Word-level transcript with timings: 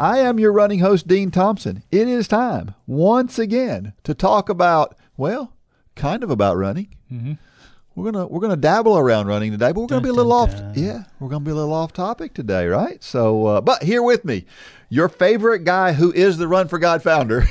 I 0.00 0.18
am 0.20 0.38
your 0.38 0.52
running 0.52 0.78
host, 0.78 1.08
Dean 1.08 1.30
Thompson. 1.32 1.82
It 1.90 2.06
is 2.06 2.28
time, 2.28 2.74
once 2.86 3.36
again, 3.38 3.94
to 4.04 4.14
talk 4.14 4.48
about, 4.48 4.96
well, 5.16 5.54
kind 5.96 6.22
of 6.22 6.30
about 6.30 6.56
running. 6.56 6.94
Mm-hmm. 7.12 7.32
We're 7.96 8.12
gonna 8.12 8.28
we're 8.28 8.38
gonna 8.40 8.54
dabble 8.56 8.96
around 8.96 9.26
running 9.26 9.50
today, 9.50 9.72
but 9.72 9.80
we're 9.80 9.86
gonna 9.88 10.02
Dun, 10.02 10.02
be 10.04 10.08
a 10.10 10.12
little 10.12 10.30
dun, 10.46 10.54
off. 10.54 10.56
dun. 10.56 10.72
Yeah, 10.76 11.02
we're 11.18 11.28
gonna 11.28 11.44
be 11.44 11.50
a 11.50 11.54
little 11.56 11.72
off 11.72 11.92
topic 11.92 12.32
today, 12.32 12.68
right? 12.68 13.02
So, 13.02 13.46
uh, 13.46 13.60
but 13.60 13.82
here 13.82 14.04
with 14.04 14.24
me, 14.24 14.44
your 14.88 15.08
favorite 15.08 15.64
guy 15.64 15.94
who 15.94 16.12
is 16.12 16.36
the 16.38 16.46
Run 16.46 16.68
for 16.68 16.78
God 16.78 17.02
founder, 17.02 17.42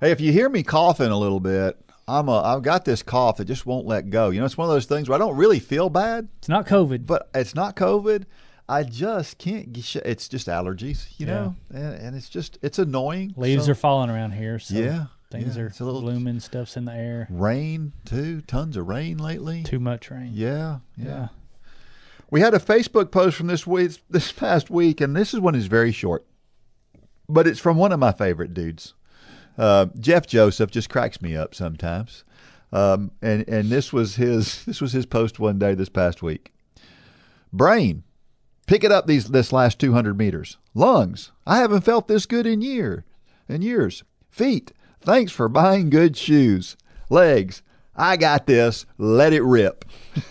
Hey, 0.00 0.10
if 0.10 0.20
you 0.20 0.32
hear 0.32 0.48
me 0.48 0.62
coughing 0.62 1.10
a 1.10 1.18
little 1.18 1.40
bit, 1.40 1.78
I'm 2.08 2.28
a 2.28 2.40
I've 2.42 2.62
got 2.62 2.84
this 2.84 3.02
cough 3.02 3.36
that 3.36 3.44
just 3.44 3.64
won't 3.66 3.86
let 3.86 4.10
go. 4.10 4.30
You 4.30 4.40
know, 4.40 4.46
it's 4.46 4.56
one 4.58 4.68
of 4.68 4.74
those 4.74 4.86
things 4.86 5.08
where 5.08 5.16
I 5.16 5.18
don't 5.18 5.36
really 5.36 5.58
feel 5.60 5.88
bad, 5.88 6.28
It's 6.38 6.48
not 6.48 6.66
COVID. 6.66 7.06
but 7.06 7.30
it's 7.34 7.54
not 7.54 7.76
COVID. 7.76 8.24
I 8.68 8.82
just 8.84 9.38
can't. 9.38 9.72
get 9.72 9.84
sh- 9.84 9.96
It's 9.96 10.28
just 10.28 10.46
allergies, 10.48 11.06
you 11.18 11.26
Yeah. 11.26 11.32
know, 11.34 11.54
and, 11.70 11.94
and 11.94 12.16
it's 12.16 12.28
just 12.28 12.58
it's 12.62 12.78
annoying. 12.78 13.34
Leaves 13.36 13.66
So- 13.66 13.72
are 13.72 13.76
falling 13.76 14.10
around 14.10 14.32
here. 14.32 14.58
So 14.58 14.74
Yeah, 14.74 15.06
Things 15.30 15.56
yeah, 15.56 15.62
are 15.62 15.66
it's 15.66 15.80
a 15.80 15.84
little- 15.84 16.00
blooming. 16.02 16.40
Stuff's 16.40 16.76
in 16.76 16.84
the 16.86 16.92
air. 16.94 17.26
rain 17.30 17.92
too. 18.04 18.40
Tons 18.42 18.76
of 18.76 18.88
rain 18.88 19.18
lately. 19.18 19.62
Too 19.62 19.80
much 19.80 20.10
rain. 20.10 20.30
Yeah, 20.32 20.78
yeah, 20.96 21.04
Yeah. 21.06 21.28
We 22.30 22.40
had 22.40 22.54
a 22.54 22.58
Facebook 22.58 23.10
post 23.10 23.36
from 23.36 23.46
this 23.48 23.66
week, 23.66 23.98
this 24.08 24.32
past 24.32 24.70
week, 24.70 25.00
and 25.02 25.14
this 25.14 25.34
is 25.34 25.40
one 25.40 25.54
is 25.54 25.66
very 25.66 25.92
short, 25.92 26.24
but 27.28 27.46
it's 27.46 27.60
from 27.60 27.76
one 27.76 27.92
of 27.92 28.00
my 28.00 28.10
favorite 28.12 28.54
dudes. 28.54 28.94
Uh, 29.58 29.86
Jeff 29.98 30.26
Joseph 30.26 30.70
just 30.70 30.88
cracks 30.88 31.20
me 31.20 31.36
up 31.36 31.54
sometimes, 31.54 32.24
um, 32.72 33.10
and 33.20 33.46
and 33.48 33.68
this 33.68 33.92
was 33.92 34.16
his 34.16 34.64
this 34.66 34.80
was 34.80 34.92
his 34.92 35.06
post 35.06 35.38
one 35.38 35.58
day 35.58 35.74
this 35.74 35.88
past 35.88 36.22
week. 36.22 36.52
Brain, 37.52 38.02
pick 38.66 38.82
it 38.82 38.92
up 38.92 39.06
these 39.06 39.26
this 39.26 39.52
last 39.52 39.78
two 39.78 39.92
hundred 39.92 40.16
meters. 40.16 40.56
Lungs, 40.74 41.32
I 41.46 41.58
haven't 41.58 41.82
felt 41.82 42.08
this 42.08 42.26
good 42.26 42.46
in 42.46 42.62
year, 42.62 43.04
in 43.48 43.62
years. 43.62 44.04
Feet, 44.30 44.72
thanks 45.00 45.32
for 45.32 45.48
buying 45.48 45.90
good 45.90 46.16
shoes. 46.16 46.76
Legs, 47.10 47.62
I 47.94 48.16
got 48.16 48.46
this. 48.46 48.86
Let 48.96 49.34
it 49.34 49.42
rip. 49.42 49.84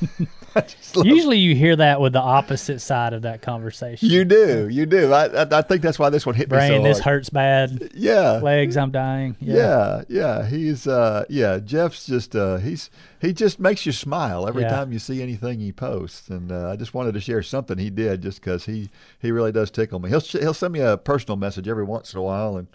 Usually 1.03 1.37
you 1.37 1.55
hear 1.55 1.75
that 1.75 2.01
with 2.01 2.13
the 2.13 2.19
opposite 2.21 2.79
side 2.81 3.13
of 3.13 3.21
that 3.21 3.41
conversation. 3.41 4.09
You 4.09 4.25
do, 4.25 4.67
you 4.69 4.85
do. 4.85 5.13
I, 5.13 5.25
I, 5.27 5.59
I 5.59 5.61
think 5.61 5.81
that's 5.81 5.97
why 5.97 6.09
this 6.09 6.25
one 6.25 6.35
hit 6.35 6.49
me 6.49 6.57
Brain, 6.57 6.81
so 6.81 6.83
this 6.87 6.99
hard. 6.99 7.15
hurts 7.15 7.29
bad. 7.29 7.91
Yeah, 7.95 8.39
Legs, 8.43 8.75
I'm 8.77 8.91
dying. 8.91 9.35
Yeah. 9.39 9.55
yeah, 9.55 10.03
yeah. 10.09 10.45
He's, 10.47 10.87
uh, 10.87 11.25
yeah. 11.29 11.59
Jeff's 11.59 12.05
just, 12.05 12.35
uh, 12.35 12.57
he's, 12.57 12.89
he 13.21 13.33
just 13.33 13.59
makes 13.59 13.85
you 13.85 13.91
smile 13.91 14.47
every 14.47 14.63
Yeah. 14.63 14.69
time 14.69 14.91
you 14.91 14.99
see 14.99 15.21
anything 15.21 15.59
he 15.59 15.71
posts. 15.71 16.29
And 16.29 16.51
uh, 16.51 16.69
I 16.69 16.75
just 16.75 16.93
wanted 16.93 17.13
to 17.13 17.21
share 17.21 17.41
something 17.43 17.77
he 17.77 17.89
did, 17.89 18.21
just 18.21 18.41
because 18.41 18.65
he, 18.65 18.89
he 19.19 19.31
really 19.31 19.51
does 19.51 19.71
tickle 19.71 19.99
me. 19.99 20.09
He'll, 20.09 20.19
he'll 20.19 20.53
send 20.53 20.73
me 20.73 20.79
a 20.81 20.97
personal 20.97 21.37
message 21.37 21.67
every 21.67 21.83
once 21.85 22.13
in 22.13 22.19
a 22.19 22.23
while, 22.23 22.57
and 22.57 22.67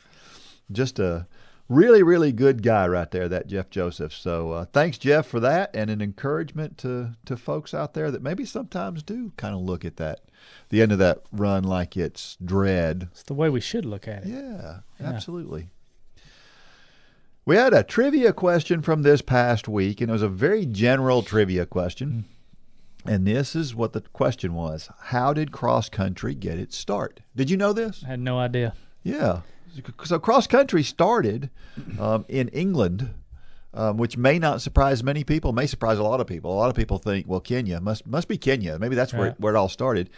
just 0.72 0.98
a 0.98 1.26
really, 1.68 2.02
really 2.02 2.32
good 2.32 2.62
guy 2.62 2.86
right 2.86 3.10
there, 3.10 3.28
that 3.28 3.46
Jeff 3.46 3.70
Joseph. 3.70 4.12
So 4.12 4.52
uh, 4.52 4.64
thanks, 4.66 4.98
Jeff, 4.98 5.26
for 5.26 5.40
that, 5.40 5.70
and 5.74 5.90
an 5.90 6.00
encouragement 6.00 6.78
to 6.78 7.12
to 7.24 7.36
folks 7.36 7.74
out 7.74 7.94
there 7.94 8.10
that 8.10 8.22
maybe 8.22 8.44
sometimes 8.44 9.02
do 9.02 9.32
kind 9.36 9.54
of 9.54 9.60
look 9.60 9.84
at 9.84 9.96
that, 9.96 10.20
the 10.68 10.82
end 10.82 10.92
of 10.92 10.98
that 10.98 11.22
run 11.32 11.64
like 11.64 11.96
it's 11.96 12.36
dread. 12.44 13.08
It's 13.12 13.22
the 13.22 13.34
way 13.34 13.50
we 13.50 13.60
should 13.60 13.84
look 13.84 14.06
at 14.06 14.24
it. 14.24 14.28
Yeah, 14.28 14.80
absolutely. 15.00 15.68
We 17.44 17.54
had 17.54 17.72
a 17.72 17.84
trivia 17.84 18.32
question 18.32 18.82
from 18.82 19.02
this 19.02 19.22
past 19.22 19.68
week, 19.68 20.00
and 20.00 20.10
it 20.10 20.12
was 20.12 20.22
a 20.22 20.28
very 20.28 20.66
general 20.66 21.22
trivia 21.22 21.64
question. 21.64 22.24
And 23.04 23.24
this 23.24 23.54
is 23.54 23.72
what 23.72 23.92
the 23.92 24.00
question 24.00 24.54
was 24.54 24.90
How 24.98 25.32
did 25.32 25.52
cross 25.52 25.88
country 25.88 26.34
get 26.34 26.58
its 26.58 26.76
start? 26.76 27.20
Did 27.36 27.48
you 27.50 27.56
know 27.56 27.72
this? 27.72 28.02
I 28.04 28.08
had 28.08 28.20
no 28.20 28.38
idea. 28.38 28.74
Yeah. 29.04 29.42
So 30.04 30.18
cross 30.18 30.46
country 30.46 30.82
started 30.82 31.50
um, 31.98 32.24
in 32.28 32.48
England, 32.48 33.10
um, 33.74 33.96
which 33.96 34.16
may 34.16 34.38
not 34.38 34.62
surprise 34.62 35.02
many 35.02 35.24
people, 35.24 35.52
may 35.52 35.66
surprise 35.66 35.98
a 35.98 36.02
lot 36.02 36.20
of 36.20 36.26
people. 36.26 36.52
A 36.52 36.56
lot 36.56 36.70
of 36.70 36.76
people 36.76 36.98
think, 36.98 37.26
well, 37.28 37.40
Kenya 37.40 37.80
must 37.80 38.06
must 38.06 38.28
be 38.28 38.38
Kenya. 38.38 38.78
Maybe 38.78 38.94
that's 38.94 39.12
where, 39.12 39.28
Right. 39.28 39.40
where 39.40 39.54
it 39.54 39.58
all 39.58 39.68
started. 39.68 40.10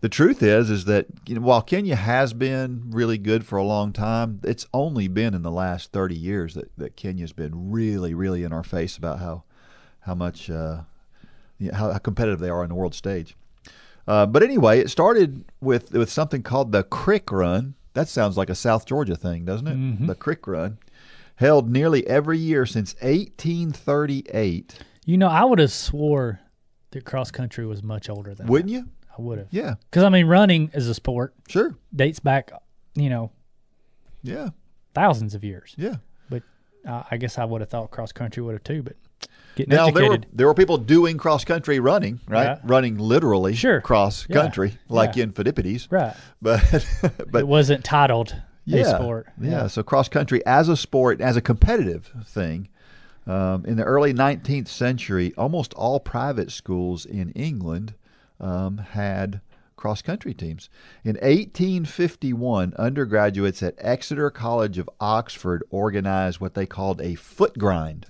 The 0.00 0.08
truth 0.08 0.42
is, 0.44 0.70
is 0.70 0.84
that 0.84 1.06
you 1.26 1.34
know, 1.34 1.40
while 1.40 1.60
Kenya 1.62 1.96
has 1.96 2.32
been 2.32 2.84
really 2.90 3.18
good 3.18 3.44
for 3.44 3.56
a 3.58 3.64
long 3.64 3.92
time, 3.92 4.40
it's 4.44 4.64
only 4.72 5.08
been 5.08 5.34
in 5.34 5.42
the 5.42 5.50
last 5.50 5.90
thirty 5.90 6.14
years 6.16 6.54
that, 6.54 6.70
that 6.76 6.96
Kenya's 6.96 7.32
been 7.32 7.72
really, 7.72 8.14
really 8.14 8.44
in 8.44 8.52
our 8.52 8.62
face 8.62 8.96
about 8.96 9.18
how 9.18 9.42
how 10.00 10.14
much 10.14 10.48
uh, 10.50 10.82
you 11.58 11.70
know, 11.72 11.76
how, 11.76 11.92
how 11.92 11.98
competitive 11.98 12.38
they 12.38 12.48
are 12.48 12.62
on 12.62 12.68
the 12.68 12.74
world 12.76 12.94
stage. 12.94 13.34
Uh, 14.06 14.24
but 14.24 14.42
anyway, 14.42 14.78
it 14.78 14.88
started 14.88 15.44
with 15.60 15.92
with 15.92 16.10
something 16.10 16.42
called 16.42 16.70
the 16.72 16.82
Crick 16.84 17.32
Run. 17.32 17.74
That 17.94 18.08
sounds 18.08 18.36
like 18.36 18.50
a 18.50 18.54
South 18.54 18.86
Georgia 18.86 19.16
thing, 19.16 19.44
doesn't 19.44 19.66
it? 19.66 20.06
The 20.06 20.14
Crick 20.14 20.46
Run, 20.46 20.78
held 21.36 21.70
nearly 21.70 22.06
every 22.06 22.38
year 22.38 22.64
since 22.66 22.94
1838. 23.72 24.78
You 25.04 25.16
know, 25.16 25.28
I 25.28 25.44
would 25.44 25.58
have 25.58 25.72
swore 25.72 26.40
that 26.90 27.04
cross 27.04 27.30
country 27.30 27.66
was 27.66 27.82
much 27.82 28.08
older 28.08 28.34
than 28.34 28.46
Wouldn't 28.46 28.70
that. 28.70 28.74
you? 28.78 28.88
I 29.18 29.22
would 29.22 29.38
have. 29.38 29.48
Yeah, 29.50 29.74
Because, 29.90 30.04
I 30.04 30.08
mean, 30.10 30.26
running 30.26 30.70
is 30.74 30.88
a 30.88 30.94
sport 30.94 31.34
sure. 31.48 31.74
dates 31.94 32.20
back, 32.20 32.52
you 32.94 33.08
know, 33.10 33.30
Yeah, 34.22 34.50
thousands 34.94 35.34
of 35.34 35.42
years. 35.44 35.74
yeah. 35.76 35.96
But 36.30 36.42
uh, 36.86 37.02
I 37.10 37.16
guess 37.16 37.36
I 37.38 37.44
would 37.44 37.60
have 37.62 37.70
thought 37.70 37.90
cross 37.90 38.12
country 38.12 38.42
would 38.42 38.52
have 38.52 38.64
too. 38.64 38.82
But 38.82 38.96
getting 39.56 39.74
Now 39.74 39.90
there 39.90 40.08
were 40.08 40.18
there 40.32 40.46
were 40.46 40.54
people 40.54 40.78
doing 40.78 41.16
cross 41.18 41.44
country 41.44 41.80
running, 41.80 42.20
right? 42.28 42.48
Right. 42.48 42.58
Running 42.64 42.98
literally 42.98 43.54
Sure. 43.54 43.80
cross 43.80 44.26
Yeah. 44.28 44.36
country, 44.40 44.78
like 44.88 45.16
Yeah. 45.16 45.24
in 45.24 45.32
Phidippides. 45.32 45.88
Right. 45.90 46.14
But 46.40 46.86
but 47.30 47.40
it 47.40 47.48
wasn't 47.48 47.84
titled 47.84 48.34
yeah, 48.64 48.82
a 48.82 48.84
sport. 48.96 49.26
Yeah. 49.40 49.66
so 49.66 49.82
cross 49.82 50.08
country 50.08 50.44
as 50.46 50.68
a 50.68 50.76
sport, 50.76 51.20
as 51.20 51.36
a 51.36 51.40
competitive 51.40 52.12
thing. 52.26 52.68
Um, 53.26 53.64
in 53.66 53.76
the 53.76 53.84
early 53.84 54.14
19th 54.14 54.68
century, 54.68 55.34
almost 55.36 55.74
all 55.74 56.00
private 56.00 56.50
schools 56.50 57.04
in 57.04 57.30
England 57.32 57.92
um, 58.40 58.78
had 58.78 59.42
cross 59.76 60.00
country 60.00 60.32
teams. 60.32 60.70
In 61.04 61.16
1851, 61.16 62.74
undergraduates 62.78 63.62
at 63.62 63.74
Exeter 63.78 64.30
College 64.30 64.78
of 64.78 64.88
Oxford 65.00 65.62
organized 65.70 66.40
what 66.40 66.54
they 66.54 66.66
called 66.66 67.00
a 67.00 67.14
foot 67.16 67.58
grind, 67.58 68.06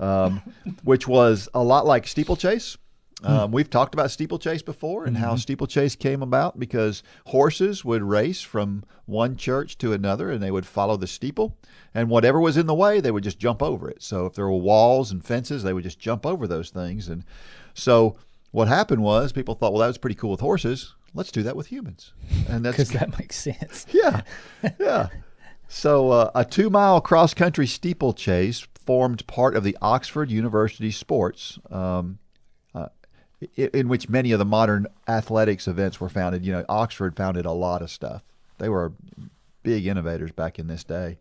um, 0.00 0.42
which 0.84 1.06
was 1.06 1.48
a 1.54 1.62
lot 1.62 1.86
like 1.86 2.06
steeplechase. 2.06 2.76
Um, 3.24 3.50
we've 3.50 3.68
talked 3.68 3.94
about 3.94 4.12
steeplechase 4.12 4.62
before 4.62 5.04
and 5.04 5.16
how 5.16 5.34
steeplechase 5.34 5.96
came 5.96 6.22
about 6.22 6.58
because 6.58 7.02
horses 7.26 7.84
would 7.84 8.02
race 8.02 8.42
from 8.42 8.84
one 9.06 9.36
church 9.36 9.76
to 9.78 9.92
another 9.92 10.30
and 10.30 10.40
they 10.40 10.52
would 10.52 10.66
follow 10.66 10.96
the 10.96 11.08
steeple. 11.08 11.56
And 11.92 12.08
whatever 12.10 12.38
was 12.40 12.56
in 12.56 12.66
the 12.66 12.74
way, 12.74 13.00
they 13.00 13.10
would 13.10 13.24
just 13.24 13.40
jump 13.40 13.60
over 13.60 13.90
it. 13.90 14.04
So 14.04 14.26
if 14.26 14.34
there 14.34 14.46
were 14.46 14.56
walls 14.56 15.10
and 15.10 15.24
fences, 15.24 15.64
they 15.64 15.72
would 15.72 15.82
just 15.82 15.98
jump 15.98 16.24
over 16.24 16.46
those 16.46 16.70
things. 16.70 17.08
And 17.08 17.24
so 17.74 18.16
what 18.52 18.68
happened 18.68 19.02
was 19.02 19.32
people 19.32 19.54
thought, 19.54 19.72
well, 19.72 19.80
that 19.80 19.88
was 19.88 19.98
pretty 19.98 20.14
cool 20.14 20.30
with 20.30 20.40
horses. 20.40 20.94
Let's 21.12 21.32
do 21.32 21.42
that 21.42 21.56
with 21.56 21.68
humans. 21.68 22.12
And 22.48 22.64
that's 22.64 22.76
Because 22.76 22.90
that 22.90 23.18
makes 23.18 23.36
sense. 23.36 23.86
yeah, 23.92 24.20
yeah. 24.78 25.08
So 25.66 26.10
uh, 26.10 26.30
a 26.34 26.44
two-mile 26.44 27.00
cross-country 27.00 27.66
steeplechase 27.66 28.66
formed 28.88 29.26
part 29.26 29.54
of 29.54 29.64
the 29.64 29.76
Oxford 29.82 30.30
University 30.30 30.90
sports, 30.90 31.58
um, 31.70 32.18
uh, 32.74 32.88
in 33.54 33.86
which 33.86 34.08
many 34.08 34.32
of 34.32 34.38
the 34.38 34.46
modern 34.46 34.86
athletics 35.06 35.68
events 35.68 36.00
were 36.00 36.08
founded. 36.08 36.42
You 36.42 36.52
know, 36.52 36.64
Oxford 36.70 37.14
founded 37.14 37.44
a 37.44 37.52
lot 37.52 37.82
of 37.82 37.90
stuff. 37.90 38.22
They 38.56 38.70
were 38.70 38.94
big 39.62 39.86
innovators 39.86 40.32
back 40.32 40.58
in 40.58 40.68
this 40.68 40.84
day, 40.84 41.18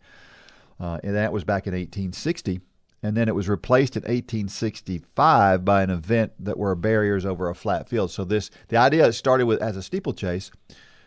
uh, 0.79 0.99
and 1.03 1.13
that 1.13 1.33
was 1.33 1.43
back 1.43 1.67
in 1.67 1.73
1860. 1.73 2.61
And 3.03 3.17
then 3.17 3.27
it 3.27 3.35
was 3.35 3.49
replaced 3.49 3.97
in 3.97 4.03
1865 4.03 5.65
by 5.65 5.83
an 5.83 5.89
event 5.89 6.31
that 6.39 6.57
were 6.57 6.73
barriers 6.73 7.25
over 7.25 7.49
a 7.49 7.53
flat 7.53 7.89
field. 7.89 8.11
So 8.11 8.23
this, 8.23 8.49
the 8.69 8.77
idea 8.77 9.11
started 9.11 9.45
with 9.45 9.61
as 9.61 9.75
a 9.75 9.83
steeplechase, 9.83 10.51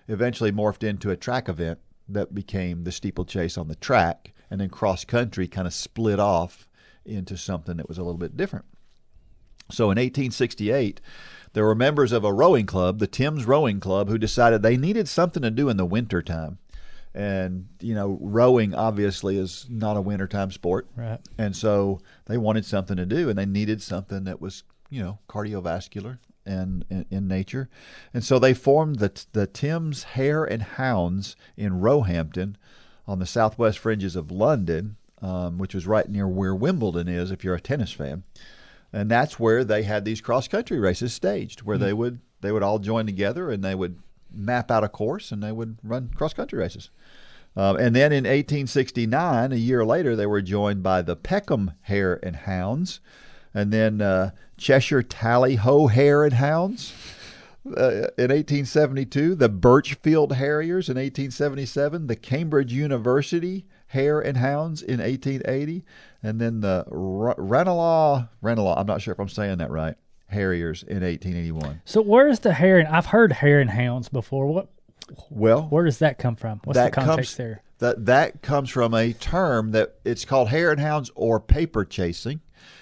eventually 0.09 0.53
morphed 0.53 0.87
into 0.87 1.11
a 1.11 1.17
track 1.17 1.49
event 1.49 1.79
that 2.07 2.35
became 2.35 2.85
the 2.85 2.93
steeplechase 2.93 3.57
on 3.57 3.69
the 3.69 3.77
track, 3.77 4.35
and 4.51 4.61
then 4.61 4.69
cross 4.69 5.05
country 5.05 5.47
kind 5.47 5.67
of 5.67 5.75
split 5.75 6.19
off 6.19 6.69
into 7.05 7.37
something 7.37 7.77
that 7.77 7.89
was 7.89 7.99
a 7.99 8.03
little 8.03 8.19
bit 8.19 8.37
different. 8.37 8.65
So 9.71 9.85
in 9.85 9.97
1868, 9.97 11.01
there 11.53 11.65
were 11.65 11.75
members 11.75 12.13
of 12.13 12.25
a 12.25 12.33
rowing 12.33 12.67
club, 12.67 12.99
the 12.99 13.07
Thames 13.07 13.45
Rowing 13.45 13.81
Club, 13.81 14.09
who 14.09 14.19
decided 14.19 14.63
they 14.63 14.77
needed 14.77 15.09
something 15.09 15.43
to 15.43 15.51
do 15.51 15.69
in 15.69 15.77
the 15.77 15.85
wintertime. 15.85 16.59
And, 17.13 17.69
you 17.81 17.95
know, 17.95 18.19
rowing 18.21 18.73
obviously 18.75 19.37
is 19.37 19.67
not 19.69 19.97
a 19.97 20.01
wintertime 20.01 20.53
sport. 20.53 20.89
Right. 20.95 21.19
And 21.37 21.57
so 21.57 22.01
they 22.27 22.37
wanted 22.37 22.65
something 22.65 22.97
to 22.97 23.07
do, 23.07 23.29
and 23.29 23.39
they 23.39 23.47
needed 23.47 23.83
something 23.83 24.25
that 24.25 24.41
was, 24.41 24.63
you 24.91 25.03
know, 25.03 25.19
cardiovascular 25.29 26.19
and 26.47 26.85
in, 26.89 27.07
in 27.11 27.29
nature. 27.29 27.69
And 28.15 28.25
so 28.25 28.39
they 28.39 28.55
formed 28.55 29.01
the 29.01 29.25
the 29.33 29.49
Thames 29.49 30.05
Hare 30.05 30.45
and 30.45 30.63
Hounds 30.63 31.35
in 31.57 31.81
Roehampton, 31.81 32.57
on 33.11 33.19
the 33.19 33.27
southwest 33.27 33.81
fringes 33.81 34.15
of 34.15 34.31
London, 34.31 34.95
um, 35.21 35.59
which 35.59 35.75
was 35.75 35.85
right 35.85 36.09
near 36.09 36.29
where 36.29 36.55
Wimbledon 36.55 37.09
is, 37.09 37.33
if 37.33 37.43
you're 37.43 37.57
a 37.57 37.61
tennis 37.61 37.91
fan. 37.91 38.23
And 38.93 39.11
that's 39.11 39.39
where 39.39 39.65
they 39.65 39.83
had 39.83 40.05
these 40.05 40.21
cross 40.21 40.47
country 40.47 40.79
races 40.79 41.13
staged, 41.13 41.63
where 41.63 41.77
they 41.77 41.93
would 41.93 42.21
they 42.41 42.53
would 42.53 42.63
all 42.63 42.79
join 42.79 43.07
together 43.07 43.51
and 43.51 43.65
they 43.65 43.75
would 43.75 43.99
map 44.33 44.71
out 44.71 44.85
a 44.85 44.89
course 44.89 45.33
and 45.33 45.43
they 45.43 45.51
would 45.51 45.79
run 45.83 46.11
cross 46.15 46.33
country 46.33 46.61
races. 46.61 46.91
Um, 47.57 47.77
and 47.77 47.97
then 47.97 48.13
in 48.13 48.25
1869, 48.25 49.51
a 49.51 49.57
year 49.57 49.85
later, 49.85 50.15
they 50.15 50.27
were 50.27 50.41
joined 50.41 50.85
by 50.85 51.03
the 51.03 51.17
Peckham 51.17 51.73
Hare 51.83 52.21
and 52.23 52.37
Hounds, 52.37 53.01
and 53.53 53.73
then 53.73 54.01
uh, 54.01 54.31
Cheshire 54.57 55.03
Tally 55.03 55.57
Ho 55.57 55.89
Hare 55.89 56.23
and 56.23 56.35
Hounds. 56.35 56.93
Uh, 57.67 58.09
in 58.17 58.31
1872, 58.31 59.35
the 59.35 59.49
Birchfield 59.49 60.33
Harriers 60.33 60.89
in 60.89 60.97
1877, 60.97 62.07
the 62.07 62.17
Cambridge 62.17 62.73
University 62.73 63.67
Hare 63.89 64.21
and 64.21 64.39
Hounds 64.39 64.83
in 64.83 65.01
1880, 65.01 65.85
and 66.23 66.41
then 66.41 66.61
the 66.61 66.87
R- 66.91 67.35
Ranelagh, 67.37 68.29
Ranelagh, 68.41 68.79
I'm 68.79 68.87
not 68.87 69.03
sure 69.03 69.13
if 69.13 69.21
I'm 69.21 69.29
saying 69.29 69.59
that 69.59 69.71
right, 69.71 69.97
Harriers 70.29 70.83
in 70.85 71.03
1881. 71.03 71.83
So 71.85 72.01
where's 72.01 72.41
the 72.41 72.55
hare? 72.55 72.79
And 72.79 72.89
I've 72.89 73.07
heard 73.07 73.33
hare 73.33 73.61
and 73.61 73.71
hounds 73.71 74.09
before. 74.09 74.47
What? 74.47 74.69
Well, 75.29 75.63
Where 75.65 75.85
does 75.85 75.99
that 75.99 76.19
come 76.19 76.37
from? 76.37 76.61
What's 76.65 76.79
the 76.79 76.91
context 76.91 77.17
comes 77.17 77.37
there? 77.37 77.63
that 77.81 78.07
that 78.07 78.43
comes 78.43 78.71
from 78.71 78.95
a 78.95 79.13
term 79.13 79.73
that 79.73 79.97
it's 80.05 80.25
called 80.25 80.49
hare 80.49 80.71
and 80.71 80.81
hounds 80.81 81.11
or 81.15 81.41
paper 81.41 81.85
chasing. 81.85 82.41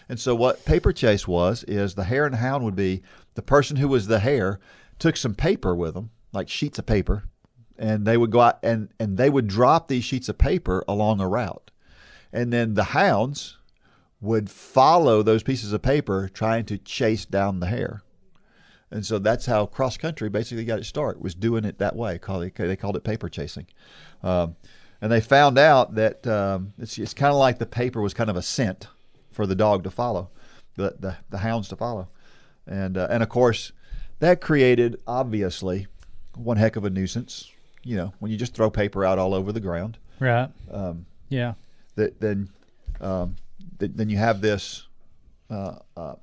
And 0.09 0.19
so 0.21 0.35
what 0.35 0.65
paper 0.65 0.93
chase 0.93 1.27
was 1.27 1.65
is 1.65 1.95
the 1.95 2.05
hare 2.05 2.27
and 2.27 2.35
hound 2.35 2.65
would 2.65 2.77
be 2.77 3.03
the 3.39 3.43
person 3.43 3.77
who 3.77 3.87
was 3.87 4.09
the 4.09 4.19
hare 4.19 4.59
took 4.99 5.17
some 5.17 5.33
paper 5.33 5.73
with 5.73 5.95
them, 5.95 6.11
like 6.33 6.49
sheets 6.49 6.77
of 6.81 6.87
paper, 6.87 7.23
and 7.79 8.05
they 8.05 8.17
would 8.17 8.33
go 8.33 8.41
out 8.41 8.59
and 8.65 8.89
and 8.99 9.17
they 9.17 9.31
would 9.31 9.47
drop 9.47 9.87
these 9.87 10.03
sheets 10.03 10.29
of 10.29 10.37
paper 10.37 10.85
along 10.89 11.21
a 11.21 11.29
route. 11.29 11.71
And 12.33 12.53
then 12.53 12.75
the 12.75 12.83
hounds 12.83 13.59
would 14.21 14.51
follow 14.51 15.23
those 15.23 15.45
pieces 15.45 15.73
of 15.73 15.83
paper 15.83 16.29
trying 16.29 16.65
to 16.65 16.79
chase 16.79 17.25
down 17.25 17.61
the 17.61 17.69
hare. 17.69 18.03
And 18.91 19.07
so 19.07 19.21
that's 19.21 19.47
how 19.47 19.67
cross 19.67 19.97
country 19.97 20.29
basically 20.29 20.65
got 20.65 20.81
its 20.81 20.89
start. 20.89 21.21
Was 21.21 21.37
doing 21.37 21.65
it 21.65 21.79
that 21.79 21.95
way. 21.95 22.19
They 22.19 22.77
called 22.77 22.97
it 22.97 23.05
paper 23.05 23.29
chasing, 23.29 23.69
um, 24.21 24.57
and 25.01 25.13
they 25.13 25.21
found 25.21 25.59
out 25.59 25.95
that 25.95 26.27
um, 26.27 26.73
it's, 26.77 26.99
it's 26.99 27.15
kind 27.15 27.31
of 27.31 27.39
like 27.39 27.61
the 27.61 27.67
paper 27.67 28.03
was 28.03 28.15
kind 28.15 28.31
of 28.31 28.37
a 28.37 28.43
scent 28.43 28.89
for 29.31 29.47
the 29.47 29.55
dog 29.55 29.85
to 29.85 29.93
follow, 29.93 30.31
the 30.75 30.97
the, 30.99 31.17
the 31.31 31.39
hounds 31.39 31.69
to 31.69 31.77
follow, 31.77 32.09
and 32.69 32.97
uh, 32.97 33.07
and 33.11 33.23
of 33.23 33.29
course 33.29 33.73
that 34.21 34.41
created 34.41 35.01
obviously 35.07 35.87
one 36.37 36.57
heck 36.57 36.77
of 36.77 36.85
a 36.85 36.91
nuisance. 36.91 37.51
You 37.85 37.97
know, 37.97 38.13
when 38.19 38.31
you 38.31 38.37
just 38.37 38.55
throw 38.55 38.71
paper 38.71 39.05
out 39.05 39.19
all 39.19 39.33
over 39.35 39.53
the 39.53 39.61
ground, 39.61 39.99
Right. 40.21 40.51
um, 40.71 41.07
Yeah. 41.29 41.55
that 41.95 42.21
then 42.21 42.51
um, 43.01 43.37
th- 43.79 43.93
then 43.95 44.09
you 44.11 44.17
have 44.19 44.41
this 44.41 44.87
uh, 45.51 45.77
uh, 45.97 46.15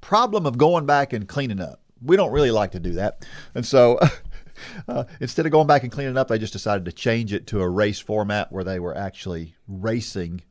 problem 0.00 0.46
of 0.46 0.58
going 0.58 0.86
back 0.86 1.12
and 1.12 1.28
cleaning 1.28 1.60
up. 1.60 1.80
We 2.02 2.16
don't 2.16 2.32
really 2.32 2.50
like 2.50 2.72
to 2.72 2.80
do 2.80 2.92
that, 2.92 3.26
and 3.54 3.64
so 3.64 3.98
uh, 4.88 5.04
instead 5.20 5.46
of 5.46 5.52
going 5.52 5.66
back 5.66 5.82
and 5.82 5.92
cleaning 5.92 6.16
up, 6.16 6.28
they 6.28 6.38
just 6.38 6.52
decided 6.52 6.84
to 6.86 6.92
change 6.92 7.32
it 7.32 7.46
to 7.48 7.60
a 7.60 7.68
race 7.68 7.98
format 8.00 8.50
where 8.50 8.64
they 8.64 8.80
were 8.80 8.96
actually 8.96 9.54
racing 9.68 10.42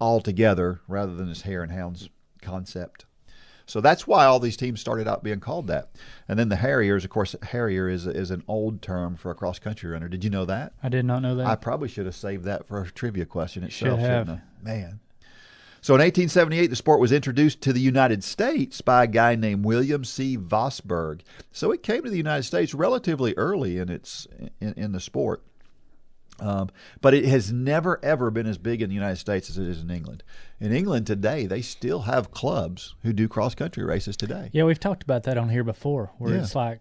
all 0.00 0.20
together 0.20 0.80
rather 0.88 1.14
than 1.14 1.28
this 1.28 1.42
hare 1.42 1.62
and 1.62 1.72
hounds 1.72 2.08
concept. 2.40 3.04
So 3.70 3.80
that's 3.80 4.04
why 4.04 4.24
all 4.24 4.40
these 4.40 4.56
teams 4.56 4.80
started 4.80 5.06
out 5.06 5.22
being 5.22 5.38
called 5.38 5.68
that. 5.68 5.90
And 6.26 6.36
then 6.36 6.48
the 6.48 6.56
Harriers, 6.56 7.04
of 7.04 7.10
course, 7.10 7.36
Harrier 7.40 7.88
is 7.88 8.04
is 8.04 8.32
an 8.32 8.42
old 8.48 8.82
term 8.82 9.14
for 9.14 9.30
a 9.30 9.34
cross 9.34 9.60
country 9.60 9.88
runner. 9.88 10.08
Did 10.08 10.24
you 10.24 10.30
know 10.30 10.44
that? 10.46 10.72
I 10.82 10.88
did 10.88 11.04
not 11.04 11.22
know 11.22 11.36
that. 11.36 11.46
I 11.46 11.54
probably 11.54 11.88
should 11.88 12.06
have 12.06 12.16
saved 12.16 12.44
that 12.44 12.66
for 12.66 12.82
a 12.82 12.90
trivia 12.90 13.26
question 13.26 13.62
should 13.68 13.86
itself, 13.86 14.00
have. 14.00 14.26
shouldn't 14.26 14.40
I? 14.40 14.68
Man. 14.68 15.00
So 15.82 15.94
in 15.94 16.00
1878, 16.00 16.66
the 16.66 16.76
sport 16.76 17.00
was 17.00 17.12
introduced 17.12 17.62
to 17.62 17.72
the 17.72 17.80
United 17.80 18.24
States 18.24 18.80
by 18.80 19.04
a 19.04 19.06
guy 19.06 19.36
named 19.36 19.64
William 19.64 20.04
C. 20.04 20.36
Vosberg. 20.36 21.20
So 21.52 21.70
it 21.70 21.84
came 21.84 22.02
to 22.02 22.10
the 22.10 22.18
United 22.18 22.42
States 22.42 22.74
relatively 22.74 23.34
early 23.36 23.78
in 23.78 23.88
its 23.88 24.26
in, 24.60 24.74
in 24.74 24.92
the 24.92 25.00
sport. 25.00 25.44
Um, 26.40 26.70
but 27.00 27.14
it 27.14 27.24
has 27.26 27.52
never 27.52 27.98
ever 28.04 28.30
been 28.30 28.46
as 28.46 28.58
big 28.58 28.82
in 28.82 28.88
the 28.88 28.94
United 28.94 29.16
States 29.16 29.50
as 29.50 29.58
it 29.58 29.66
is 29.68 29.82
in 29.82 29.90
England. 29.90 30.22
In 30.58 30.72
England 30.72 31.06
today, 31.06 31.46
they 31.46 31.62
still 31.62 32.00
have 32.02 32.30
clubs 32.30 32.94
who 33.02 33.12
do 33.12 33.28
cross 33.28 33.54
country 33.54 33.84
races 33.84 34.16
today. 34.16 34.50
yeah, 34.52 34.64
we've 34.64 34.80
talked 34.80 35.02
about 35.02 35.22
that 35.24 35.36
on 35.38 35.48
here 35.50 35.64
before, 35.64 36.10
where 36.18 36.34
Yeah. 36.34 36.40
it's 36.42 36.54
like, 36.54 36.80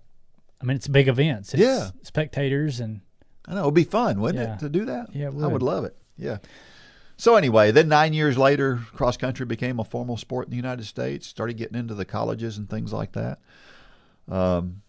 I 0.62 0.66
mean, 0.66 0.76
it's 0.78 0.88
big 0.88 1.08
events. 1.08 1.54
It's 1.54 1.62
Yeah. 1.64 1.90
Spectators 2.04 2.80
and 2.80 3.02
I 3.48 3.56
know 3.56 3.62
it'd 3.62 3.74
be 3.74 3.84
fun, 3.84 4.20
wouldn't 4.22 4.44
Yeah. 4.44 4.54
it, 4.56 4.60
to 4.60 4.70
do 4.70 4.86
that? 4.86 5.16
Yeah, 5.16 5.28
it 5.28 5.34
I 5.34 5.48
would 5.48 5.52
would. 5.54 5.62
love 5.64 5.84
it. 5.86 5.98
Yeah. 6.18 6.38
So 7.18 7.36
anyway, 7.36 7.72
then 7.72 7.90
nine 7.90 8.14
years 8.14 8.38
later, 8.38 8.80
cross 8.94 9.18
country 9.18 9.46
became 9.46 9.80
a 9.80 9.84
formal 9.84 10.16
sport 10.18 10.46
in 10.48 10.52
the 10.52 10.56
United 10.56 10.86
States. 10.86 11.28
Started 11.28 11.58
getting 11.58 11.78
into 11.78 11.94
the 11.94 12.06
colleges 12.06 12.58
and 12.58 12.70
things 12.70 12.94
like 12.94 13.12
that. 13.14 13.40
Um, 14.30 14.82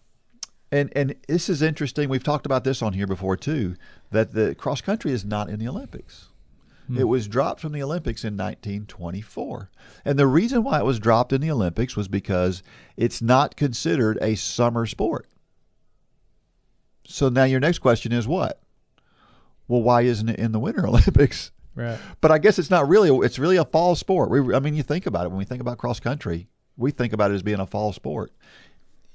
and 0.71 0.91
and 0.95 1.15
this 1.27 1.49
is 1.49 1.61
interesting. 1.61 2.09
We've 2.09 2.23
talked 2.23 2.45
about 2.45 2.63
this 2.63 2.81
on 2.81 2.93
here 2.93 3.07
before 3.07 3.37
too. 3.37 3.75
That 4.11 4.33
the 4.33 4.55
cross 4.55 4.81
country 4.81 5.11
is 5.11 5.25
not 5.25 5.49
in 5.49 5.59
the 5.59 5.67
Olympics. 5.67 6.29
Hmm. 6.87 6.97
It 6.97 7.03
was 7.05 7.27
dropped 7.27 7.59
from 7.61 7.71
the 7.71 7.83
Olympics 7.83 8.23
in 8.23 8.35
1924. 8.35 9.69
And 10.03 10.17
the 10.17 10.27
reason 10.27 10.63
why 10.63 10.79
it 10.79 10.85
was 10.85 10.99
dropped 10.99 11.31
in 11.33 11.41
the 11.41 11.51
Olympics 11.51 11.95
was 11.95 12.07
because 12.07 12.63
it's 12.97 13.21
not 13.21 13.55
considered 13.55 14.17
a 14.21 14.35
summer 14.35 14.85
sport. 14.85 15.27
So 17.05 17.29
now 17.29 17.43
your 17.43 17.59
next 17.59 17.79
question 17.79 18.11
is 18.11 18.27
what? 18.27 18.61
Well, 19.67 19.81
why 19.81 20.01
isn't 20.01 20.29
it 20.29 20.39
in 20.39 20.51
the 20.51 20.59
Winter 20.59 20.87
Olympics? 20.87 21.51
right. 21.75 21.99
But 22.19 22.31
I 22.31 22.37
guess 22.37 22.59
it's 22.59 22.69
not 22.69 22.87
really. 22.87 23.09
It's 23.25 23.39
really 23.39 23.57
a 23.57 23.65
fall 23.65 23.95
sport. 23.95 24.29
We, 24.29 24.53
I 24.53 24.59
mean, 24.59 24.75
you 24.75 24.83
think 24.83 25.05
about 25.05 25.25
it 25.25 25.29
when 25.29 25.37
we 25.37 25.45
think 25.45 25.61
about 25.61 25.77
cross 25.77 25.99
country, 25.99 26.47
we 26.77 26.91
think 26.91 27.13
about 27.13 27.31
it 27.31 27.35
as 27.35 27.43
being 27.43 27.59
a 27.59 27.67
fall 27.67 27.93
sport, 27.93 28.31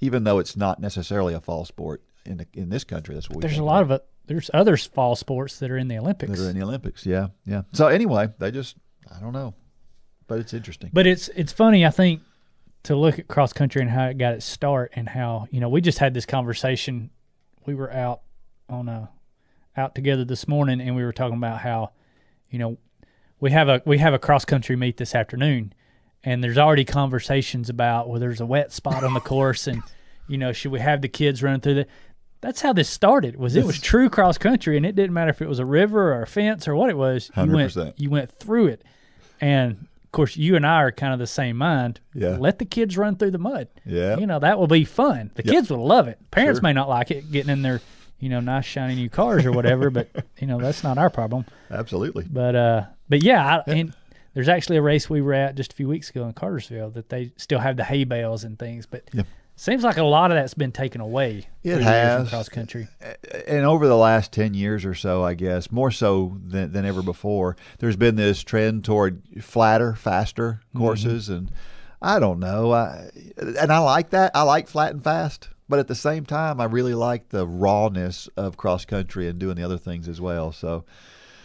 even 0.01 0.25
though 0.25 0.39
it's 0.39 0.57
not 0.57 0.81
necessarily 0.81 1.35
a 1.35 1.41
fall 1.41 1.65
sport 1.65 2.03
in 2.25 2.39
the, 2.39 2.47
in 2.55 2.69
this 2.69 2.85
country. 2.85 3.15
That's 3.15 3.29
what 3.29 3.37
we 3.37 3.43
There's 3.43 3.59
a 3.59 3.65
lot 3.65 3.83
about. 3.83 3.95
of 3.95 4.01
it. 4.03 4.07
There's 4.27 4.51
other 4.53 4.77
fall 4.77 5.15
sports 5.15 5.59
that 5.61 5.71
are 5.71 5.79
in 5.79 5.89
the 5.89 5.99
Olympics. 5.99 6.33
that 6.39 6.47
are 6.47 6.51
in 6.51 6.59
the 6.59 6.65
Olympics. 6.65 7.07
Yeah, 7.07 7.29
yeah. 7.45 7.63
So 7.73 7.87
anyway, 7.87 8.29
they 8.39 8.51
just 8.51 8.77
I 9.15 9.21
don't 9.21 9.33
know, 9.33 9.55
but 10.27 10.41
it's 10.41 10.53
interesting. 10.53 10.91
But 10.93 11.07
it's 11.07 11.29
it's 11.29 11.53
funny, 11.53 11.87
I 11.87 11.91
think, 11.91 12.23
to 12.85 12.97
look 12.97 13.19
at 13.21 13.29
cross 13.29 13.53
country 13.53 13.83
and 13.83 13.91
how 13.91 14.07
it 14.07 14.19
got 14.19 14.35
its 14.35 14.45
start 14.45 14.93
and 14.97 15.09
how 15.09 15.47
you 15.51 15.61
know 15.61 15.69
we 15.69 15.81
just 15.81 15.99
had 15.99 16.13
this 16.15 16.27
conversation. 16.27 17.11
We 17.67 17.75
were 17.75 17.93
out 17.93 18.23
on 18.69 18.89
a 18.89 19.11
out 19.77 19.95
together 19.95 20.25
this 20.25 20.49
morning 20.49 20.81
and 20.81 20.97
we 20.97 21.05
were 21.05 21.13
talking 21.13 21.37
about 21.37 21.61
how 21.61 21.91
you 22.51 22.59
know 22.59 22.79
we 23.39 23.51
have 23.53 23.69
a 23.69 23.81
we 23.87 23.99
have 23.99 24.13
a 24.15 24.19
cross 24.19 24.45
country 24.45 24.75
meet 24.75 24.97
this 24.97 25.15
afternoon, 25.15 25.73
and 26.27 26.45
there's 26.45 26.59
already 26.59 26.85
conversations 26.85 27.71
about 27.71 28.09
well, 28.11 28.21
there's 28.21 28.43
a 28.43 28.47
wet 28.47 28.71
spot 28.73 29.03
on 29.03 29.15
the 29.15 29.21
course, 29.21 29.67
and 29.67 29.83
you 30.29 30.37
know, 30.37 30.53
should 30.53 30.73
we 30.73 30.81
have 30.81 31.01
the 31.01 31.09
kids 31.09 31.43
run 31.43 31.61
through 31.61 31.75
the 31.75 31.87
that's 32.43 32.61
how 32.61 32.73
this 32.75 32.89
started. 32.91 33.37
Was 33.37 33.57
it 33.57 33.65
was 33.65 33.81
true 33.81 34.11
cross 34.11 34.37
country, 34.37 34.77
and 34.77 34.85
it 34.85 34.95
didn't 34.95 35.15
matter 35.15 35.31
if 35.31 35.41
it 35.41 35.49
was 35.49 35.59
a 35.59 35.65
river 35.65 36.13
or 36.13 36.23
a 36.23 36.27
fence 36.27 36.69
or 36.69 36.77
what 36.77 36.91
it 36.91 36.97
was. 36.97 37.31
You 37.35 37.51
went 37.51 37.73
100%. 37.73 37.95
you 37.97 38.11
went 38.11 38.31
through 38.31 38.67
it, 38.67 38.85
and 39.41 39.87
of 40.05 40.13
course, 40.13 40.37
you 40.37 40.55
and 40.57 40.67
I 40.67 40.83
are 40.83 40.93
kind 40.93 41.13
of 41.13 41.19
the 41.19 41.27
same 41.27 41.57
mind. 41.57 42.01
Yeah. 42.15 42.37
let 42.39 42.59
the 42.59 42.65
kids 42.65 42.97
run 42.97 43.17
through 43.17 43.31
the 43.33 43.39
mud. 43.39 43.69
Yeah. 43.85 44.19
you 44.19 44.27
know 44.27 44.39
that 44.39 44.59
will 44.59 44.67
be 44.67 44.85
fun. 44.85 45.31
The 45.35 45.45
Yep. 45.45 45.55
kids 45.55 45.71
will 45.71 45.87
love 45.87 46.09
it. 46.09 46.19
Parents 46.31 46.59
Sure. 46.59 46.63
may 46.63 46.73
not 46.73 46.89
like 46.89 47.11
it, 47.11 47.31
getting 47.33 47.51
in 47.53 47.63
their 47.63 47.81
you 48.21 48.29
know 48.29 48.41
nice 48.41 48.65
shiny 48.67 48.95
new 48.95 49.09
cars 49.11 49.45
or 49.47 49.53
whatever, 49.53 49.91
but 49.91 50.09
you 50.39 50.47
know 50.47 50.59
that's 50.59 50.83
not 50.85 50.99
our 50.99 51.11
problem. 51.11 51.47
Absolutely. 51.71 52.27
But 52.31 52.55
uh, 52.55 52.83
but 53.09 53.23
yeah, 53.23 53.63
I, 53.67 53.71
and 53.71 53.95
there's 54.37 54.51
actually 54.51 54.77
a 54.77 54.83
race 54.83 55.09
we 55.09 55.23
were 55.23 55.33
at 55.33 55.55
just 55.55 55.73
a 55.73 55.75
few 55.75 55.89
weeks 55.89 56.11
ago 56.11 56.27
in 56.27 56.35
Cartersville 56.35 56.91
that 56.91 57.09
they 57.09 57.33
still 57.39 57.59
have 57.59 57.79
the 57.79 57.85
hay 57.85 58.05
bales 58.05 58.45
and 58.45 58.59
things, 58.59 58.85
but. 58.85 59.09
Seems 59.59 59.83
like 59.83 59.97
a 59.97 60.05
lot 60.05 60.31
of 60.31 60.37
that's 60.37 60.53
been 60.53 60.71
taken 60.71 61.01
away. 61.01 61.47
It 61.65 61.77
through 61.77 61.85
the 61.85 61.85
years 61.85 61.87
in 61.87 62.19
has. 62.19 62.29
cross 62.29 62.49
country. 62.51 62.89
and 63.49 63.65
over 63.65 63.89
the 63.89 63.97
last 63.97 64.31
10 64.33 64.53
years 64.53 64.85
or 64.85 64.95
so, 64.95 65.25
I 65.25 65.33
guess, 65.33 65.73
more 65.73 65.91
so 65.91 66.37
than, 66.45 66.73
than 66.73 66.85
ever 66.85 67.01
before, 67.01 67.57
there's 67.79 67.97
been 67.97 68.17
this 68.17 68.43
trend 68.43 68.85
toward 68.85 69.23
flatter, 69.41 69.95
faster 69.95 70.61
mm-hmm. 70.69 70.79
courses. 70.79 71.31
And 71.31 71.51
I 72.03 72.19
don't 72.19 72.39
know. 72.39 72.75
I, 72.75 73.09
and 73.39 73.73
I 73.73 73.79
like 73.79 74.11
that. 74.11 74.33
I 74.35 74.43
like 74.43 74.69
flat 74.69 74.93
and 74.93 75.03
fast. 75.03 75.49
But 75.71 75.79
at 75.79 75.89
the 75.89 75.95
same 75.95 76.27
time, 76.27 76.61
I 76.61 76.67
really 76.67 76.93
like 76.93 77.31
the 77.31 77.47
rawness 77.47 78.29
of 78.37 78.59
cross 78.59 78.85
country 78.85 79.27
and 79.27 79.39
doing 79.39 79.57
the 79.57 79.65
other 79.65 79.79
things 79.79 80.07
as 80.07 80.21
well. 80.21 80.53
So, 80.53 80.85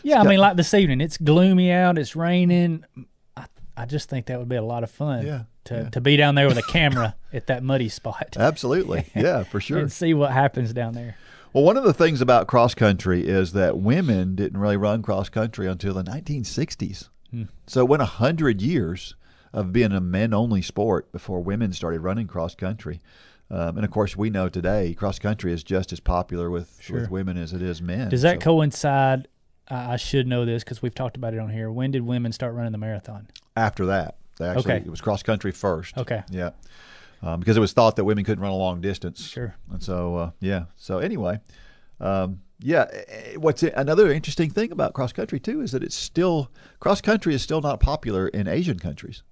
Yeah, 0.03 0.21
I 0.21 0.27
mean, 0.27 0.39
like 0.39 0.57
this 0.57 0.73
evening, 0.73 1.01
it's 1.01 1.17
gloomy 1.17 1.71
out, 1.71 1.97
it's 1.97 2.15
raining. 2.15 2.83
I, 3.37 3.45
I 3.77 3.85
just 3.85 4.09
think 4.09 4.25
that 4.27 4.39
would 4.39 4.49
be 4.49 4.55
a 4.55 4.63
lot 4.63 4.83
of 4.83 4.91
fun. 4.91 5.25
Yeah, 5.25 5.43
To 5.65 5.75
yeah. 5.75 5.89
to 5.89 6.01
be 6.01 6.17
down 6.17 6.35
there 6.35 6.47
with 6.47 6.57
a 6.57 6.63
camera 6.63 7.15
at 7.33 7.47
that 7.47 7.63
muddy 7.63 7.89
spot 7.89 8.35
absolutely. 8.39 9.05
Yeah, 9.15 9.43
for 9.43 9.59
sure. 9.67 9.79
and 9.79 9.91
see 9.91 10.13
what 10.13 10.31
happens 10.31 10.73
down 10.73 10.93
there. 10.93 11.15
Well, 11.53 11.63
one 11.65 11.75
of 11.77 11.83
the 11.83 11.93
things 11.93 12.21
about 12.21 12.47
cross 12.47 12.73
country 12.73 13.27
is 13.27 13.51
that 13.53 13.77
women 13.77 14.35
didn't 14.35 14.57
really 14.59 14.77
run 14.77 15.01
cross 15.01 15.27
country 15.27 15.67
until 15.67 15.93
the 15.93 16.03
1960s. 16.03 17.09
So 17.67 17.79
it 17.81 17.87
went 17.87 18.01
100 18.01 18.61
years 18.61 19.15
of 19.53 19.71
being 19.71 19.91
a 19.93 20.01
men 20.01 20.33
only 20.33 20.61
sport 20.61 21.11
before 21.13 21.41
women 21.41 21.71
started 21.73 22.01
running 22.01 22.27
cross 22.27 22.55
country. 22.55 23.01
Um, 23.49 23.75
and 23.77 23.83
of 23.85 23.91
course, 23.91 24.15
we 24.17 24.29
know 24.29 24.47
today 24.49 24.93
cross 24.93 25.17
country 25.19 25.51
is 25.53 25.63
just 25.63 25.91
as 25.93 25.99
popular 26.01 26.49
with, 26.49 26.77
Sure. 26.81 27.01
with 27.01 27.11
women 27.11 27.37
as 27.37 27.51
it 27.53 27.61
is 27.61 27.81
men. 27.81 28.09
Does 28.09 28.21
that 28.23 28.35
So 28.35 28.39
coincide? 28.41 29.27
I 29.71 29.93
I 29.93 29.95
should 29.97 30.27
know 30.27 30.45
this 30.45 30.63
because 30.63 30.81
we've 30.81 30.93
talked 30.95 31.15
about 31.17 31.33
it 31.33 31.39
on 31.39 31.49
here. 31.49 31.71
When 31.71 31.89
did 31.91 32.01
women 32.03 32.31
start 32.31 32.53
running 32.53 32.71
the 32.71 32.77
marathon? 32.77 33.27
after 33.55 33.85
that, 33.87 34.15
they 34.37 34.47
actually, 34.47 34.73
Okay. 34.75 34.85
it 34.85 34.89
was 34.89 35.01
cross 35.01 35.23
country 35.23 35.51
first. 35.51 35.97
Okay. 35.97 36.23
Yeah. 36.29 36.51
Um, 37.23 37.39
because 37.39 37.57
it 37.57 37.59
was 37.59 37.73
thought 37.73 37.95
that 37.97 38.05
women 38.05 38.23
couldn't 38.23 38.41
run 38.41 38.51
a 38.51 38.55
long 38.55 38.81
distance. 38.81 39.25
Sure. 39.27 39.55
And 39.71 39.83
so, 39.83 40.15
uh, 40.15 40.31
yeah. 40.39 40.65
So 40.77 40.97
anyway, 40.99 41.39
um, 41.99 42.39
yeah. 42.59 42.85
eh, 42.91 43.35
What's 43.35 43.61
another 43.63 44.11
interesting 44.11 44.49
thing 44.49 44.71
about 44.71 44.93
cross 44.93 45.11
country 45.13 45.39
too 45.39 45.61
is 45.61 45.71
that 45.73 45.83
it's 45.83 45.95
still 45.95 46.49
cross 46.79 47.01
country 47.01 47.33
is 47.35 47.41
still 47.43 47.61
not 47.61 47.79
popular 47.79 48.27
in 48.29 48.47
Asian 48.47 48.79
countries. 48.79 49.23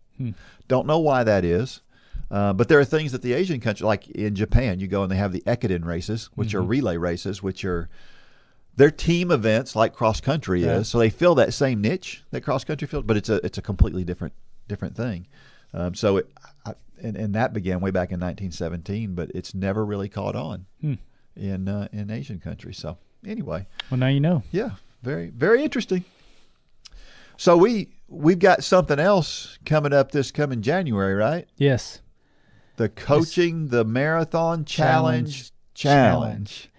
Don't 0.68 0.86
know 0.86 1.00
why 1.00 1.24
that 1.24 1.46
is. 1.46 1.82
Uh, 2.30 2.54
but 2.54 2.68
there 2.68 2.78
are 2.80 2.86
things 2.86 3.12
that 3.14 3.22
the 3.24 3.34
Asian 3.34 3.60
country, 3.60 3.86
like 3.88 4.08
in 4.10 4.36
Japan, 4.36 4.80
you 4.80 4.88
go 4.88 5.02
and 5.02 5.12
they 5.12 5.16
have 5.16 5.32
the 5.32 5.42
Ekiden 5.48 5.84
races, 5.86 6.30
which 6.36 6.54
are 6.54 6.62
relay 6.62 6.98
races, 6.98 7.42
which 7.42 7.64
are 7.66 7.90
they're 8.80 8.90
team 8.90 9.30
events 9.30 9.76
like 9.76 9.94
cross 9.94 10.22
country 10.22 10.64
Yeah. 10.64 10.78
is. 10.78 10.88
So 10.88 10.98
they 11.00 11.10
fill 11.10 11.36
that 11.36 11.54
same 11.54 11.82
niche 11.82 12.24
that 12.32 12.42
cross 12.42 12.64
country 12.64 12.88
fills, 12.88 13.04
but 13.06 13.18
it's 13.18 13.28
a 13.30 13.36
it's 13.46 13.58
a 13.58 13.62
completely 13.62 14.04
different 14.06 14.34
different 14.70 14.96
thing. 14.96 15.28
Um, 15.74 15.94
so 15.94 16.18
it, 16.18 16.28
I, 16.66 16.74
and, 17.04 17.16
and 17.18 17.36
that 17.36 17.54
began 17.54 17.80
way 17.82 17.92
back 17.92 18.10
in 18.12 18.20
1917, 18.20 19.14
but 19.16 19.30
it's 19.36 19.54
never 19.54 19.86
really 19.86 20.08
caught 20.10 20.36
on 20.36 20.66
in 21.36 21.68
uh, 21.68 21.88
in 21.92 22.10
Asian 22.10 22.40
countries. 22.40 22.78
So 22.78 22.98
anyway, 23.26 23.68
Well, 23.92 23.98
now 24.00 24.08
you 24.08 24.20
know. 24.22 24.44
yeah, 24.52 24.72
very 25.04 25.30
very 25.30 25.62
interesting. 25.64 26.06
So 27.38 27.58
we 27.58 27.90
we've 28.08 28.40
got 28.40 28.64
something 28.64 28.98
else 29.00 29.60
coming 29.66 29.94
up 29.94 30.12
this 30.12 30.32
coming 30.32 30.62
January, 30.62 31.14
right? 31.16 31.48
Yes. 31.58 32.00
The 32.78 32.88
coaching 32.90 33.68
the 33.68 33.84
marathon 33.84 34.64
challenge 34.66 35.52
Challenge. 35.74 35.74
challenge. 35.74 36.70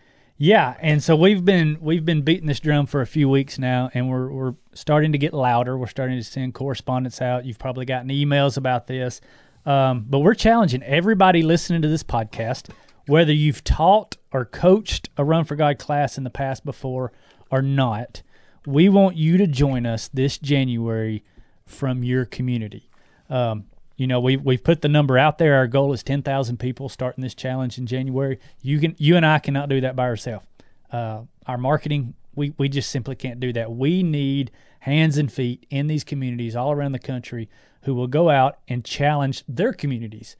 Yeah, 0.42 0.74
and 0.80 1.02
so 1.02 1.16
we've 1.16 1.44
been 1.44 1.76
we've 1.82 2.06
been 2.06 2.22
beating 2.22 2.46
this 2.46 2.60
drum 2.60 2.86
for 2.86 3.02
a 3.02 3.06
few 3.06 3.28
weeks 3.28 3.58
now, 3.58 3.90
and 3.92 4.08
we're 4.08 4.30
we're 4.30 4.54
starting 4.72 5.12
to 5.12 5.18
get 5.18 5.34
louder. 5.34 5.76
We're 5.76 5.86
starting 5.86 6.16
to 6.16 6.24
send 6.24 6.54
correspondence 6.54 7.20
out. 7.20 7.44
You've 7.44 7.58
probably 7.58 7.84
gotten 7.84 8.08
emails 8.08 8.56
about 8.56 8.86
this, 8.86 9.20
um, 9.66 10.06
but 10.08 10.20
we're 10.20 10.32
challenging 10.32 10.82
everybody 10.82 11.42
listening 11.42 11.82
to 11.82 11.88
this 11.88 12.02
podcast, 12.02 12.70
whether 13.06 13.34
you've 13.34 13.62
taught 13.64 14.16
or 14.32 14.46
coached 14.46 15.10
a 15.18 15.26
Run 15.26 15.44
for 15.44 15.56
God 15.56 15.78
class 15.78 16.16
in 16.16 16.24
the 16.24 16.30
past 16.30 16.64
before 16.64 17.12
or 17.50 17.60
not. 17.60 18.22
We 18.64 18.88
want 18.88 19.18
you 19.18 19.36
to 19.36 19.46
join 19.46 19.84
us 19.84 20.08
this 20.08 20.38
January 20.38 21.22
from 21.66 22.02
your 22.02 22.24
community. 22.24 22.88
Um, 23.28 23.66
you 24.00 24.06
know, 24.06 24.18
we've 24.18 24.42
we've 24.42 24.64
put 24.64 24.80
the 24.80 24.88
number 24.88 25.18
out 25.18 25.36
there. 25.36 25.56
Our 25.56 25.66
goal 25.66 25.92
is 25.92 26.02
ten 26.02 26.22
thousand 26.22 26.56
people 26.56 26.88
starting 26.88 27.20
this 27.20 27.34
challenge 27.34 27.76
in 27.76 27.84
January. 27.84 28.38
You 28.62 28.80
can 28.80 28.94
you 28.96 29.14
and 29.14 29.26
I 29.26 29.38
cannot 29.40 29.68
do 29.68 29.82
that 29.82 29.94
by 29.94 30.04
ourselves. 30.04 30.46
Uh, 30.90 31.24
our 31.46 31.58
marketing, 31.58 32.14
we 32.34 32.54
we 32.56 32.70
just 32.70 32.88
simply 32.88 33.14
can't 33.14 33.40
do 33.40 33.52
that. 33.52 33.70
We 33.70 34.02
need 34.02 34.52
hands 34.78 35.18
and 35.18 35.30
feet 35.30 35.66
in 35.68 35.86
these 35.86 36.02
communities 36.02 36.56
all 36.56 36.72
around 36.72 36.92
the 36.92 36.98
country 36.98 37.50
who 37.82 37.94
will 37.94 38.06
go 38.06 38.30
out 38.30 38.60
and 38.68 38.86
challenge 38.86 39.44
their 39.46 39.74
communities 39.74 40.34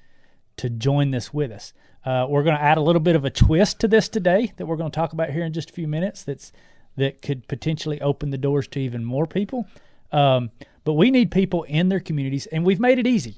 to 0.57 0.71
join 0.71 1.11
this 1.11 1.35
with 1.35 1.53
us. 1.53 1.75
Uh, 2.03 2.25
we're 2.31 2.45
going 2.45 2.57
to 2.57 2.63
add 2.63 2.79
a 2.79 2.81
little 2.81 2.99
bit 2.99 3.15
of 3.15 3.27
a 3.27 3.31
twist 3.31 3.79
to 3.81 3.89
this 3.89 4.09
today 4.09 4.55
that 4.57 4.65
we're 4.65 4.77
going 4.77 4.91
to 4.91 4.95
talk 4.95 5.13
about 5.13 5.29
here 5.29 5.45
in 5.45 5.53
just 5.53 5.69
a 5.69 5.75
few 5.75 5.87
minutes. 5.87 6.25
That's 6.25 6.51
that 6.97 7.21
could 7.21 7.47
potentially 7.47 8.01
open 8.01 8.31
the 8.31 8.39
doors 8.39 8.67
to 8.69 8.81
even 8.81 9.05
more 9.05 9.27
people. 9.27 9.67
Um, 10.13 10.51
but 10.83 10.95
we 10.95 11.11
need 11.11 11.31
people 11.31 11.65
in 11.65 11.91
their 11.91 12.01
communities, 12.01 12.47
and 12.47 12.65
we've 12.65 12.81
made 12.81 12.99
it 12.99 13.07
easy. 13.07 13.37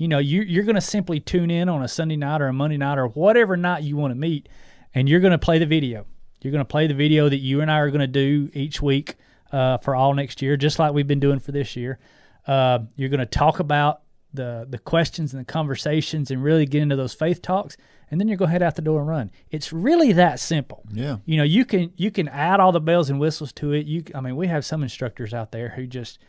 You 0.00 0.08
know, 0.08 0.18
you, 0.18 0.40
you're 0.40 0.64
going 0.64 0.76
to 0.76 0.80
simply 0.80 1.20
tune 1.20 1.50
in 1.50 1.68
on 1.68 1.82
a 1.82 1.88
Sunday 1.88 2.16
night 2.16 2.40
or 2.40 2.48
a 2.48 2.54
Monday 2.54 2.78
night 2.78 2.96
or 2.96 3.08
whatever 3.08 3.54
night 3.54 3.82
you 3.82 3.98
want 3.98 4.12
to 4.12 4.18
meet, 4.18 4.48
and 4.94 5.06
you're 5.06 5.20
going 5.20 5.32
to 5.32 5.38
play 5.38 5.58
the 5.58 5.66
video. 5.66 6.06
You're 6.40 6.52
going 6.52 6.64
to 6.64 6.68
play 6.68 6.86
the 6.86 6.94
video 6.94 7.28
that 7.28 7.36
you 7.36 7.60
and 7.60 7.70
I 7.70 7.80
are 7.80 7.90
going 7.90 8.00
to 8.00 8.06
do 8.06 8.48
each 8.54 8.80
week 8.80 9.16
uh, 9.52 9.76
for 9.76 9.94
all 9.94 10.14
next 10.14 10.40
year, 10.40 10.56
just 10.56 10.78
like 10.78 10.94
we've 10.94 11.06
been 11.06 11.20
doing 11.20 11.38
for 11.38 11.52
this 11.52 11.76
year. 11.76 11.98
Uh, 12.46 12.78
you're 12.96 13.10
going 13.10 13.20
to 13.20 13.26
talk 13.26 13.60
about 13.60 14.00
the 14.32 14.66
the 14.70 14.78
questions 14.78 15.34
and 15.34 15.40
the 15.42 15.52
conversations 15.52 16.30
and 16.30 16.42
really 16.42 16.64
get 16.64 16.80
into 16.80 16.96
those 16.96 17.12
faith 17.12 17.42
talks, 17.42 17.76
and 18.10 18.18
then 18.18 18.26
you're 18.26 18.38
going 18.38 18.48
to 18.48 18.52
head 18.52 18.62
out 18.62 18.76
the 18.76 18.82
door 18.82 19.00
and 19.00 19.08
run. 19.08 19.30
It's 19.50 19.70
really 19.70 20.12
that 20.12 20.40
simple. 20.40 20.82
Yeah. 20.90 21.18
You 21.26 21.36
know, 21.36 21.44
you 21.44 21.66
can 21.66 21.92
you 21.98 22.10
can 22.10 22.26
add 22.26 22.58
all 22.58 22.72
the 22.72 22.80
bells 22.80 23.10
and 23.10 23.20
whistles 23.20 23.52
to 23.52 23.72
it. 23.72 23.84
You, 23.84 24.02
I 24.14 24.22
mean, 24.22 24.34
we 24.34 24.46
have 24.46 24.64
some 24.64 24.82
instructors 24.82 25.34
out 25.34 25.52
there 25.52 25.68
who 25.68 25.86
just, 25.86 26.20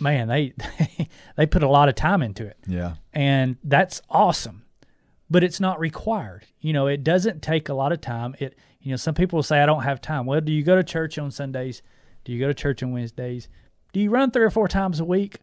man, 0.00 0.28
they 0.28 0.52
they 1.36 1.46
put 1.46 1.62
a 1.62 1.68
lot 1.68 1.88
of 1.88 1.94
time 1.94 2.22
into 2.22 2.46
it. 2.46 2.56
Yeah. 2.66 2.94
and 3.12 3.56
that's 3.64 4.00
awesome 4.10 4.64
but 5.30 5.44
it's 5.44 5.60
not 5.60 5.78
required. 5.78 6.46
You 6.60 6.72
know 6.72 6.86
it 6.86 7.04
doesn't 7.04 7.42
take 7.42 7.68
a 7.68 7.74
lot 7.74 7.92
of 7.92 8.00
time. 8.00 8.34
It 8.38 8.56
you 8.80 8.90
know 8.90 8.96
some 8.96 9.14
people 9.14 9.36
will 9.36 9.42
say 9.42 9.60
i 9.60 9.66
don't 9.66 9.82
have 9.82 10.00
time. 10.00 10.24
Well 10.26 10.40
do 10.40 10.52
you 10.52 10.62
go 10.62 10.76
to 10.76 10.82
church 10.84 11.18
on 11.18 11.30
sundays? 11.30 11.82
Do 12.24 12.32
you 12.32 12.40
go 12.40 12.48
to 12.48 12.54
church 12.54 12.82
on 12.82 12.92
wednesdays? 12.92 13.48
Do 13.92 14.00
you 14.00 14.10
run 14.10 14.30
three 14.30 14.44
or 14.44 14.50
four 14.50 14.68
times 14.68 15.00
a 15.00 15.04
week? 15.04 15.36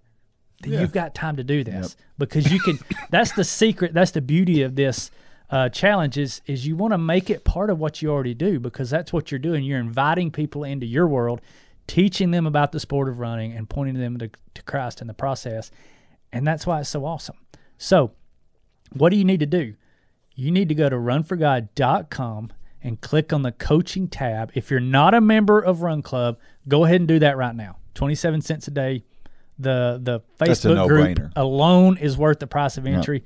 Then 0.61 0.73
Yeah. 0.73 0.81
you've 0.81 0.91
got 0.93 1.13
time 1.13 1.35
to 1.35 1.43
do 1.43 1.63
this 1.63 1.95
because 2.17 2.51
you 2.51 2.59
can 2.59 2.79
that's 3.11 3.33
the 3.33 3.43
secret 3.43 3.93
that's 3.93 4.11
the 4.11 4.21
beauty 4.21 4.63
of 4.63 4.75
this 4.75 5.11
uh, 5.51 5.69
challenge 5.69 6.17
is, 6.17 6.41
is 6.47 6.65
you 6.65 6.75
want 6.75 6.91
to 6.91 6.97
make 6.97 7.29
it 7.29 7.43
part 7.43 7.69
of 7.69 7.77
what 7.77 8.01
you 8.01 8.09
already 8.09 8.33
do 8.33 8.59
because 8.59 8.89
that's 8.89 9.13
what 9.13 9.29
you're 9.29 9.37
doing. 9.37 9.63
You're 9.63 9.79
inviting 9.79 10.31
people 10.31 10.63
into 10.63 10.87
your 10.87 11.07
world 11.07 11.39
teaching 11.87 12.31
them 12.31 12.45
about 12.45 12.71
the 12.71 12.79
sport 12.79 13.07
of 13.07 13.19
running 13.19 13.53
and 13.53 13.69
pointing 13.69 13.95
them 13.95 14.17
to, 14.17 14.29
to 14.53 14.61
christ 14.63 15.01
in 15.01 15.07
the 15.07 15.13
process 15.13 15.71
and 16.31 16.45
that's 16.45 16.65
why 16.65 16.79
it's 16.79 16.89
so 16.89 17.05
awesome 17.05 17.37
so 17.77 18.11
what 18.93 19.09
do 19.09 19.17
you 19.17 19.25
need 19.25 19.39
to 19.41 19.45
do? 19.45 19.75
You 20.35 20.51
need 20.51 20.69
to 20.69 20.75
go 20.75 20.89
to 20.89 20.95
runforgod.com 20.95 22.51
and 22.81 23.01
click 23.01 23.33
on 23.33 23.41
the 23.41 23.51
coaching 23.51 24.07
tab. 24.07 24.51
If 24.53 24.69
you're 24.69 24.79
not 24.79 25.13
a 25.13 25.21
member 25.21 25.59
of 25.59 25.81
Run 25.81 26.01
Club, 26.01 26.37
go 26.67 26.85
ahead 26.85 27.01
and 27.01 27.07
do 27.07 27.19
that 27.19 27.37
right 27.37 27.55
now. 27.55 27.77
27 27.95 28.41
cents 28.41 28.67
a 28.67 28.71
day. 28.71 29.03
The 29.57 29.99
the 30.03 30.19
Facebook 30.37 30.85
group 30.89 31.31
alone 31.37 31.97
is 31.97 32.17
worth 32.17 32.39
the 32.39 32.47
price 32.47 32.77
of 32.77 32.85
entry. 32.85 33.23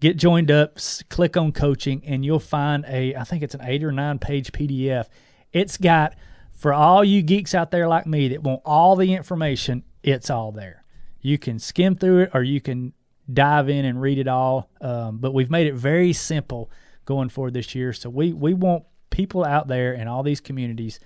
Get 0.00 0.16
joined 0.16 0.50
up, 0.50 0.78
click 1.08 1.36
on 1.36 1.52
coaching 1.52 2.02
and 2.04 2.24
you'll 2.24 2.40
find 2.40 2.84
a 2.88 3.14
I 3.14 3.22
think 3.22 3.44
it's 3.44 3.54
an 3.54 3.60
8 3.62 3.84
or 3.84 3.92
9 3.92 4.18
page 4.18 4.50
PDF. 4.50 5.06
It's 5.52 5.76
got 5.76 6.16
for 6.58 6.74
all 6.74 7.04
you 7.04 7.22
geeks 7.22 7.54
out 7.54 7.70
there 7.70 7.86
like 7.86 8.04
me 8.04 8.28
that 8.28 8.42
want 8.42 8.60
all 8.64 8.96
the 8.96 9.14
information, 9.14 9.84
it's 10.02 10.28
all 10.28 10.50
there. 10.50 10.84
You 11.20 11.38
can 11.38 11.60
skim 11.60 11.94
through 11.94 12.22
it 12.22 12.30
or 12.34 12.42
you 12.42 12.60
can 12.60 12.92
dive 13.32 13.68
in 13.68 13.84
and 13.84 14.00
read 14.00 14.18
it 14.18 14.26
all. 14.26 14.68
Um, 14.80 15.18
but 15.18 15.32
we've 15.32 15.50
made 15.50 15.68
it 15.68 15.74
very 15.74 16.12
simple 16.12 16.70
going 17.04 17.28
forward 17.28 17.54
this 17.54 17.76
year. 17.76 17.92
So 17.92 18.10
we, 18.10 18.32
we 18.32 18.54
want 18.54 18.84
people 19.10 19.44
out 19.44 19.68
there 19.68 19.94
in 19.94 20.08
all 20.08 20.24
these 20.24 20.40
communities. 20.40 20.98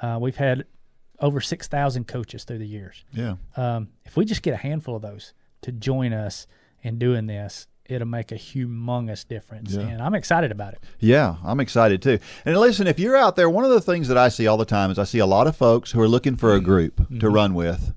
Uh, 0.00 0.18
we've 0.20 0.36
had 0.36 0.64
over 1.18 1.40
6,000 1.40 2.06
coaches 2.06 2.44
through 2.44 2.58
the 2.58 2.66
years. 2.66 3.04
Yeah. 3.12 3.34
Um, 3.56 3.88
if 4.04 4.16
we 4.16 4.24
just 4.24 4.42
get 4.42 4.54
a 4.54 4.58
handful 4.58 4.94
of 4.94 5.02
those, 5.02 5.34
to 5.62 5.72
join 5.72 6.12
us 6.12 6.46
in 6.82 6.98
doing 6.98 7.26
this, 7.26 7.66
it'll 7.90 8.06
make 8.06 8.32
a 8.32 8.36
humongous 8.36 9.26
difference. 9.26 9.74
Yeah. 9.74 9.82
And 9.82 10.02
I'm 10.02 10.14
excited 10.14 10.52
about 10.52 10.74
it. 10.74 10.80
Yeah, 10.98 11.36
I'm 11.44 11.60
excited 11.60 12.02
too. 12.02 12.18
And 12.44 12.56
listen, 12.56 12.86
if 12.86 12.98
you're 12.98 13.16
out 13.16 13.36
there, 13.36 13.50
one 13.50 13.64
of 13.64 13.70
the 13.70 13.80
things 13.80 14.08
that 14.08 14.18
I 14.18 14.28
see 14.28 14.46
all 14.46 14.56
the 14.56 14.64
time 14.64 14.90
is 14.90 14.98
I 14.98 15.04
see 15.04 15.18
a 15.18 15.26
lot 15.26 15.46
of 15.46 15.56
folks 15.56 15.92
who 15.92 16.00
are 16.00 16.08
looking 16.08 16.36
for 16.36 16.52
a 16.52 16.56
mm-hmm. 16.56 16.66
group 16.66 16.96
to 16.96 17.02
mm-hmm. 17.04 17.26
run 17.26 17.54
with. 17.54 17.94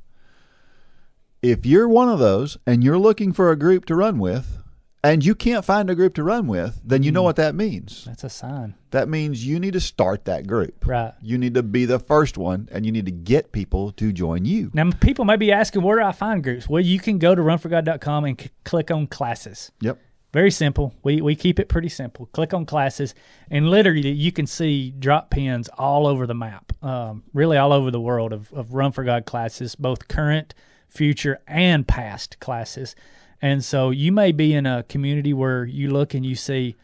If 1.41 1.65
you're 1.65 1.89
one 1.89 2.09
of 2.09 2.19
those 2.19 2.57
and 2.65 2.83
you're 2.83 2.97
looking 2.97 3.33
for 3.33 3.51
a 3.51 3.57
group 3.57 3.85
to 3.85 3.95
run 3.95 4.17
with, 4.17 4.62
and 5.03 5.25
you 5.25 5.35
can't 5.35 5.65
find 5.65 5.89
a 5.89 5.95
group 5.95 6.13
to 6.15 6.23
run 6.23 6.47
with, 6.47 6.79
then 6.83 7.03
you 7.03 7.11
know 7.11 7.23
what 7.23 7.35
that 7.35 7.55
means. 7.55 8.05
That's 8.05 8.23
a 8.23 8.29
sign. 8.29 8.75
That 8.91 9.09
means 9.09 9.45
you 9.45 9.59
need 9.59 9.73
to 9.73 9.81
start 9.81 10.25
that 10.25 10.47
group. 10.47 10.87
Right. 10.87 11.13
You 11.21 11.37
need 11.37 11.55
to 11.55 11.63
be 11.63 11.85
the 11.85 11.99
first 11.99 12.37
one, 12.37 12.69
and 12.71 12.85
you 12.85 12.91
need 12.91 13.05
to 13.05 13.11
get 13.11 13.51
people 13.51 13.91
to 13.93 14.13
join 14.13 14.45
you. 14.45 14.71
Now, 14.73 14.89
people 14.91 15.25
may 15.25 15.35
be 15.35 15.51
asking, 15.51 15.81
where 15.81 15.97
do 15.97 16.03
I 16.03 16.13
find 16.13 16.41
groups? 16.41 16.69
Well, 16.69 16.81
you 16.81 16.99
can 16.99 17.19
go 17.19 17.35
to 17.35 17.41
runforgod.com 17.41 18.25
and 18.25 18.39
c- 18.39 18.49
click 18.63 18.91
on 18.91 19.07
classes. 19.07 19.71
Yep. 19.81 19.99
Very 20.31 20.49
simple. 20.49 20.95
We 21.03 21.21
we 21.21 21.35
keep 21.35 21.59
it 21.59 21.69
pretty 21.69 21.89
simple. 21.89 22.25
Click 22.27 22.55
on 22.55 22.65
classes, 22.65 23.13
and 23.51 23.69
literally 23.69 24.09
you 24.09 24.31
can 24.31 24.47
see 24.47 24.89
drop 24.89 25.29
pins 25.29 25.69
all 25.77 26.07
over 26.07 26.25
the 26.25 26.33
map, 26.33 26.73
um, 26.83 27.21
really 27.35 27.55
all 27.55 27.71
over 27.71 27.91
the 27.91 28.01
world 28.01 28.33
of, 28.33 28.51
of 28.51 28.73
Run 28.73 28.91
for 28.91 29.03
God 29.03 29.27
classes, 29.27 29.75
both 29.75 30.07
current, 30.07 30.55
future, 30.89 31.39
and 31.47 31.87
past 31.87 32.39
classes. 32.39 32.95
And 33.43 33.61
so 33.61 33.89
you 33.89 34.13
may 34.13 34.31
be 34.31 34.53
in 34.53 34.65
a 34.65 34.83
community 34.83 35.33
where 35.33 35.65
you 35.65 35.91
look 35.91 36.13
and 36.13 36.25
you 36.25 36.33
see, 36.33 36.77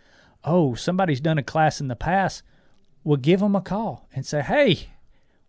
oh, 0.44 0.76
somebody's 0.76 1.22
done 1.22 1.38
a 1.38 1.44
class 1.44 1.80
in 1.80 1.88
the 1.88 1.96
past. 1.96 2.44
Well, 3.06 3.16
give 3.16 3.40
them 3.40 3.56
a 3.56 3.62
call 3.62 4.10
and 4.14 4.26
say, 4.26 4.42
hey, 4.42 4.90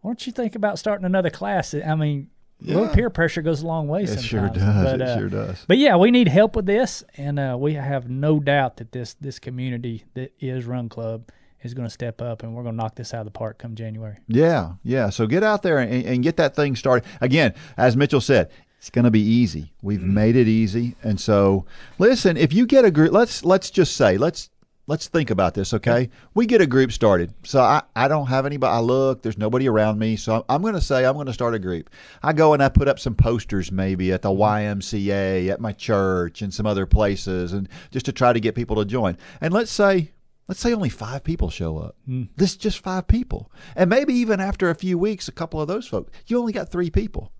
why 0.02 0.10
don't 0.10 0.24
you 0.24 0.32
think 0.32 0.54
about 0.54 0.78
starting 0.78 1.04
another 1.04 1.28
class? 1.28 1.74
I 1.74 1.96
mean, 1.96 2.30
a 2.62 2.66
little 2.66 2.88
peer 2.90 3.10
pressure 3.10 3.42
goes 3.42 3.60
a 3.60 3.66
long 3.66 3.88
way. 3.88 4.04
It 4.04 4.06
sometimes. 4.06 4.24
sure 4.24 4.48
does. 4.50 4.84
But, 4.84 5.00
it 5.00 5.02
uh, 5.02 5.18
sure 5.18 5.28
does. 5.28 5.64
but 5.66 5.78
yeah, 5.78 5.96
we 5.96 6.12
need 6.12 6.28
help 6.28 6.54
with 6.54 6.66
this, 6.66 7.02
and 7.16 7.40
uh, 7.40 7.56
we 7.58 7.74
have 7.74 8.08
no 8.08 8.38
doubt 8.38 8.76
that 8.76 8.92
this 8.92 9.14
this 9.14 9.38
community 9.38 10.04
that 10.14 10.32
is 10.38 10.64
Run 10.64 10.88
Club 10.88 11.30
is 11.62 11.74
going 11.74 11.88
to 11.88 11.92
step 11.92 12.22
up, 12.22 12.42
and 12.42 12.54
we're 12.54 12.62
going 12.62 12.74
to 12.74 12.82
knock 12.82 12.94
this 12.94 13.14
out 13.14 13.20
of 13.20 13.26
the 13.26 13.32
park 13.32 13.58
come 13.58 13.74
January. 13.74 14.18
Yeah, 14.28 14.74
yeah. 14.82 15.10
So 15.10 15.26
get 15.26 15.42
out 15.42 15.62
there 15.62 15.78
and, 15.78 16.04
and 16.04 16.22
get 16.22 16.36
that 16.36 16.54
thing 16.54 16.76
started. 16.76 17.08
Again, 17.20 17.54
as 17.76 17.96
Mitchell 17.96 18.20
said, 18.20 18.50
it's 18.80 18.88
going 18.88 19.04
to 19.04 19.10
be 19.10 19.20
easy. 19.20 19.74
We've 19.82 20.00
mm-hmm. 20.00 20.14
made 20.14 20.36
it 20.36 20.48
easy, 20.48 20.96
and 21.02 21.20
so 21.20 21.66
listen. 21.98 22.38
If 22.38 22.54
you 22.54 22.64
get 22.64 22.86
a 22.86 22.90
group, 22.90 23.12
let's 23.12 23.44
let's 23.44 23.70
just 23.70 23.94
say 23.94 24.16
let's 24.16 24.48
let's 24.86 25.06
think 25.06 25.28
about 25.28 25.52
this. 25.52 25.74
Okay, 25.74 26.08
we 26.32 26.46
get 26.46 26.62
a 26.62 26.66
group 26.66 26.90
started. 26.90 27.34
So 27.44 27.60
I 27.60 27.82
I 27.94 28.08
don't 28.08 28.28
have 28.28 28.46
anybody. 28.46 28.72
I 28.72 28.80
look, 28.80 29.20
there's 29.20 29.36
nobody 29.36 29.68
around 29.68 29.98
me. 29.98 30.16
So 30.16 30.36
I'm, 30.36 30.42
I'm 30.48 30.62
going 30.62 30.72
to 30.72 30.80
say 30.80 31.04
I'm 31.04 31.12
going 31.12 31.26
to 31.26 31.32
start 31.34 31.54
a 31.54 31.58
group. 31.58 31.90
I 32.22 32.32
go 32.32 32.54
and 32.54 32.62
I 32.62 32.70
put 32.70 32.88
up 32.88 32.98
some 32.98 33.14
posters 33.14 33.70
maybe 33.70 34.12
at 34.12 34.22
the 34.22 34.30
mm-hmm. 34.30 34.80
YMCA, 34.80 35.50
at 35.50 35.60
my 35.60 35.72
church, 35.72 36.40
and 36.40 36.52
some 36.52 36.64
other 36.64 36.86
places, 36.86 37.52
and 37.52 37.68
just 37.90 38.06
to 38.06 38.12
try 38.12 38.32
to 38.32 38.40
get 38.40 38.54
people 38.54 38.76
to 38.76 38.86
join. 38.86 39.18
And 39.42 39.52
let's 39.52 39.70
say 39.70 40.12
let's 40.48 40.60
say 40.60 40.72
only 40.72 40.88
five 40.88 41.22
people 41.22 41.50
show 41.50 41.76
up. 41.76 41.96
Mm. 42.08 42.30
This 42.36 42.52
is 42.52 42.56
just 42.56 42.78
five 42.78 43.06
people. 43.06 43.52
And 43.76 43.90
maybe 43.90 44.14
even 44.14 44.40
after 44.40 44.70
a 44.70 44.74
few 44.74 44.96
weeks, 44.96 45.28
a 45.28 45.32
couple 45.32 45.60
of 45.60 45.68
those 45.68 45.86
folks, 45.86 46.12
you 46.28 46.38
only 46.38 46.54
got 46.54 46.70
three 46.70 46.88
people. 46.88 47.30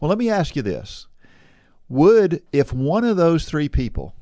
Well, 0.00 0.08
let 0.08 0.18
me 0.18 0.30
ask 0.30 0.56
you 0.56 0.62
this. 0.62 1.06
Would, 1.88 2.42
if 2.52 2.72
one 2.72 3.04
of 3.04 3.16
those 3.16 3.44
three 3.44 3.68
people 3.68 4.14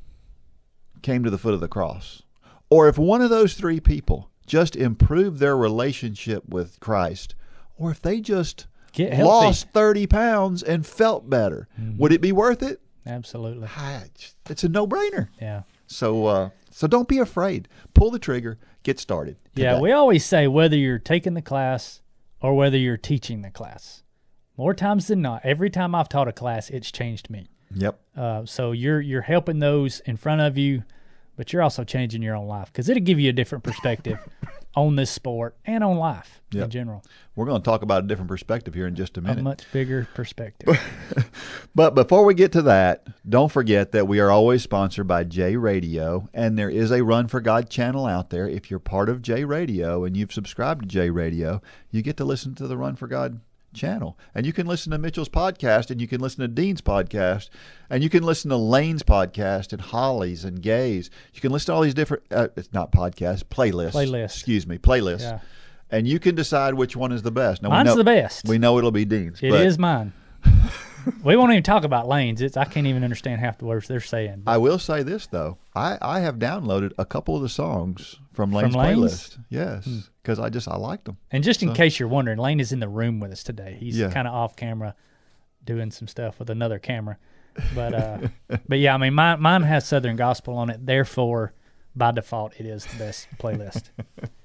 came 1.01 1.23
to 1.23 1.29
the 1.29 1.37
foot 1.37 1.53
of 1.53 1.59
the 1.61 1.67
cross, 1.67 2.21
or 2.69 2.87
if 2.87 2.97
one 2.97 3.21
of 3.21 3.29
those 3.29 3.53
three 3.53 3.79
people 3.79 4.29
just 4.45 4.75
improved 4.75 5.39
their 5.39 5.55
relationship 5.57 6.47
with 6.47 6.79
Christ, 6.79 7.35
or 7.77 7.91
if 7.91 8.01
they 8.01 8.19
just 8.19 8.67
Get. 8.93 9.13
Mm-hmm. 9.13 9.23
lost 9.23 9.69
30 9.69 10.07
pounds 10.07 10.63
and 10.63 10.85
felt 10.85 11.29
better, 11.29 11.67
would 11.97 12.11
it 12.11 12.21
be 12.21 12.31
worth 12.33 12.61
it? 12.61 12.81
Absolutely, 13.05 13.67
It's 14.49 14.63
a 14.63 14.69
no 14.69 14.85
brainer. 14.85 15.29
yeah, 15.41 15.63
So, 15.87 16.25
uh, 16.25 16.49
so 16.69 16.87
don't 16.87 17.07
be 17.07 17.17
afraid. 17.17 17.67
Pull 17.93 18.11
the 18.11 18.19
trigger. 18.19 18.59
Get 18.83 18.99
started. 18.99 19.37
yeah. 19.55 19.79
We 19.79 19.91
always 19.91 20.25
say 20.25 20.47
whether 20.47 20.75
you're 20.75 20.99
taking 20.99 21.33
the 21.35 21.41
class 21.41 22.01
or 22.41 22.55
whether 22.55 22.77
you're 22.77 22.97
teaching 22.97 23.41
the 23.43 23.51
class. 23.51 24.03
More 24.57 24.73
times 24.73 25.07
than 25.07 25.21
not, 25.21 25.41
every 25.43 25.69
time 25.69 25.95
I've 25.95 26.09
taught 26.09 26.27
a 26.27 26.33
class, 26.33 26.69
it's 26.69 26.91
changed 26.91 27.29
me. 27.29 27.49
Yep. 27.73 27.99
Uh, 28.15 28.45
so 28.45 28.71
you're 28.73 28.99
you're 29.01 29.21
helping 29.21 29.59
those 29.59 30.01
in 30.01 30.17
front 30.17 30.41
of 30.41 30.57
you, 30.57 30.83
but 31.37 31.53
you're 31.53 31.61
also 31.61 31.83
changing 31.83 32.21
your 32.21 32.35
own 32.35 32.47
life 32.47 32.67
because 32.71 32.89
it'll 32.89 33.01
give 33.03 33.19
you 33.19 33.29
a 33.29 33.33
different 33.33 33.63
perspective 33.63 34.19
on 34.75 34.95
this 34.97 35.09
sport 35.09 35.55
and 35.65 35.83
on 35.83 35.97
life 35.97 36.41
Yep. 36.51 36.65
in 36.65 36.69
general. 36.69 37.03
We're 37.35 37.45
going 37.45 37.61
to 37.61 37.65
talk 37.65 37.81
about 37.81 38.03
a 38.03 38.07
different 38.07 38.27
perspective 38.27 38.73
here 38.73 38.87
in 38.87 38.95
just 38.95 39.17
a 39.17 39.21
minute. 39.21 39.39
A 39.39 39.43
much 39.43 39.63
bigger 39.71 40.07
perspective. 40.13 40.77
But 41.73 41.95
before 41.95 42.25
we 42.25 42.33
get 42.33 42.51
to 42.53 42.61
that, 42.63 43.07
don't 43.29 43.49
forget 43.51 43.93
that 43.93 44.05
we 44.05 44.19
are 44.19 44.29
always 44.29 44.61
sponsored 44.61 45.07
by 45.07 45.23
J 45.23 45.55
Radio, 45.55 46.27
and 46.33 46.57
there 46.59 46.69
is 46.69 46.91
a 46.91 47.01
Run 47.05 47.29
for 47.29 47.39
God 47.39 47.69
channel 47.69 48.05
out 48.05 48.29
there. 48.29 48.45
If 48.49 48.69
you're 48.69 48.79
part 48.81 49.07
of 49.07 49.21
J 49.21 49.45
Radio 49.45 50.03
and 50.03 50.17
you've 50.17 50.33
subscribed 50.33 50.81
to 50.81 50.87
J 50.89 51.09
Radio, 51.09 51.61
you 51.89 52.01
get 52.01 52.17
to 52.17 52.25
listen 52.25 52.55
to 52.55 52.67
the 52.67 52.75
Run 52.75 52.97
for 52.97 53.07
God 53.07 53.39
channel. 53.73 54.17
And 54.35 54.45
you 54.45 54.53
can 54.53 54.67
listen 54.67 54.91
to 54.91 54.97
Mitchell's 54.97 55.29
podcast, 55.29 55.91
and 55.91 55.99
you 56.01 56.07
can 56.07 56.19
listen 56.21 56.41
to 56.41 56.47
Dean's 56.47 56.81
podcast, 56.81 57.49
and 57.89 58.03
you 58.03 58.09
can 58.09 58.23
listen 58.23 58.49
to 58.49 58.57
Lane's 58.57 59.03
podcast, 59.03 59.73
and 59.73 59.81
Holly's, 59.81 60.43
and 60.45 60.61
Gay's. 60.61 61.09
You 61.33 61.41
can 61.41 61.51
listen 61.51 61.67
to 61.67 61.73
all 61.73 61.81
these 61.81 61.93
different, 61.93 62.23
uh, 62.31 62.47
it's 62.55 62.73
not 62.73 62.91
podcasts, 62.91 63.43
playlists. 63.43 63.91
Playlists. 63.93 64.23
Excuse 64.25 64.67
me, 64.67 64.77
playlists. 64.77 65.21
Yeah. 65.21 65.39
And 65.89 66.07
you 66.07 66.19
can 66.19 66.35
decide 66.35 66.73
which 66.75 66.95
one 66.95 67.11
is 67.11 67.21
the 67.21 67.31
best. 67.31 67.61
Now, 67.61 67.69
we 67.69 67.75
Mine's 67.75 67.87
know- 67.87 67.95
the 67.95 68.03
best. 68.03 68.47
We 68.47 68.57
know 68.57 68.77
it'll 68.77 68.91
be 68.91 69.05
Dean's. 69.05 69.39
It 69.41 69.49
but 69.51 69.65
is 69.65 69.77
mine. 69.77 70.13
we 71.23 71.35
won't 71.35 71.51
even 71.51 71.63
talk 71.63 71.83
about 71.83 72.07
lanes. 72.07 72.41
It's 72.41 72.57
I 72.57 72.65
can't 72.65 72.87
even 72.87 73.03
understand 73.03 73.39
half 73.41 73.57
the 73.57 73.65
words 73.65 73.87
they're 73.87 73.99
saying. 73.99 74.43
I 74.47 74.57
will 74.57 74.79
say 74.79 75.03
this 75.03 75.27
though, 75.27 75.57
I, 75.75 75.97
I 76.01 76.19
have 76.21 76.35
downloaded 76.35 76.91
a 76.97 77.05
couple 77.05 77.35
of 77.35 77.41
the 77.41 77.49
songs 77.49 78.17
from 78.33 78.51
Lane's 78.51 78.75
Lane's? 78.75 78.99
playlist. 78.99 79.37
Yes, 79.49 80.09
because 80.21 80.39
I 80.39 80.49
just 80.49 80.67
I 80.67 80.77
liked 80.77 81.05
them. 81.05 81.17
And 81.31 81.43
just 81.43 81.63
in 81.63 81.73
case 81.73 81.99
you're 81.99 82.09
wondering, 82.09 82.37
Lane 82.37 82.59
is 82.59 82.71
in 82.71 82.79
the 82.79 82.89
room 82.89 83.19
with 83.19 83.31
us 83.31 83.43
today. 83.43 83.77
He's 83.79 83.97
Yeah. 83.97 84.09
kind 84.11 84.27
of 84.27 84.33
off 84.33 84.55
camera, 84.55 84.95
doing 85.63 85.91
some 85.91 86.07
stuff 86.07 86.39
with 86.39 86.49
another 86.49 86.79
camera. 86.79 87.17
But 87.75 87.93
uh, 87.93 88.17
but 88.67 88.79
yeah, 88.79 88.93
I 88.93 88.97
mean, 88.97 89.13
mine 89.13 89.41
mine 89.41 89.63
has 89.63 89.85
Southern 89.87 90.15
gospel 90.15 90.55
on 90.57 90.69
it. 90.69 90.85
Therefore, 90.85 91.53
by 91.95 92.11
default, 92.11 92.53
it 92.59 92.65
is 92.65 92.85
the 92.85 92.97
best 92.97 93.27
playlist. 93.37 93.83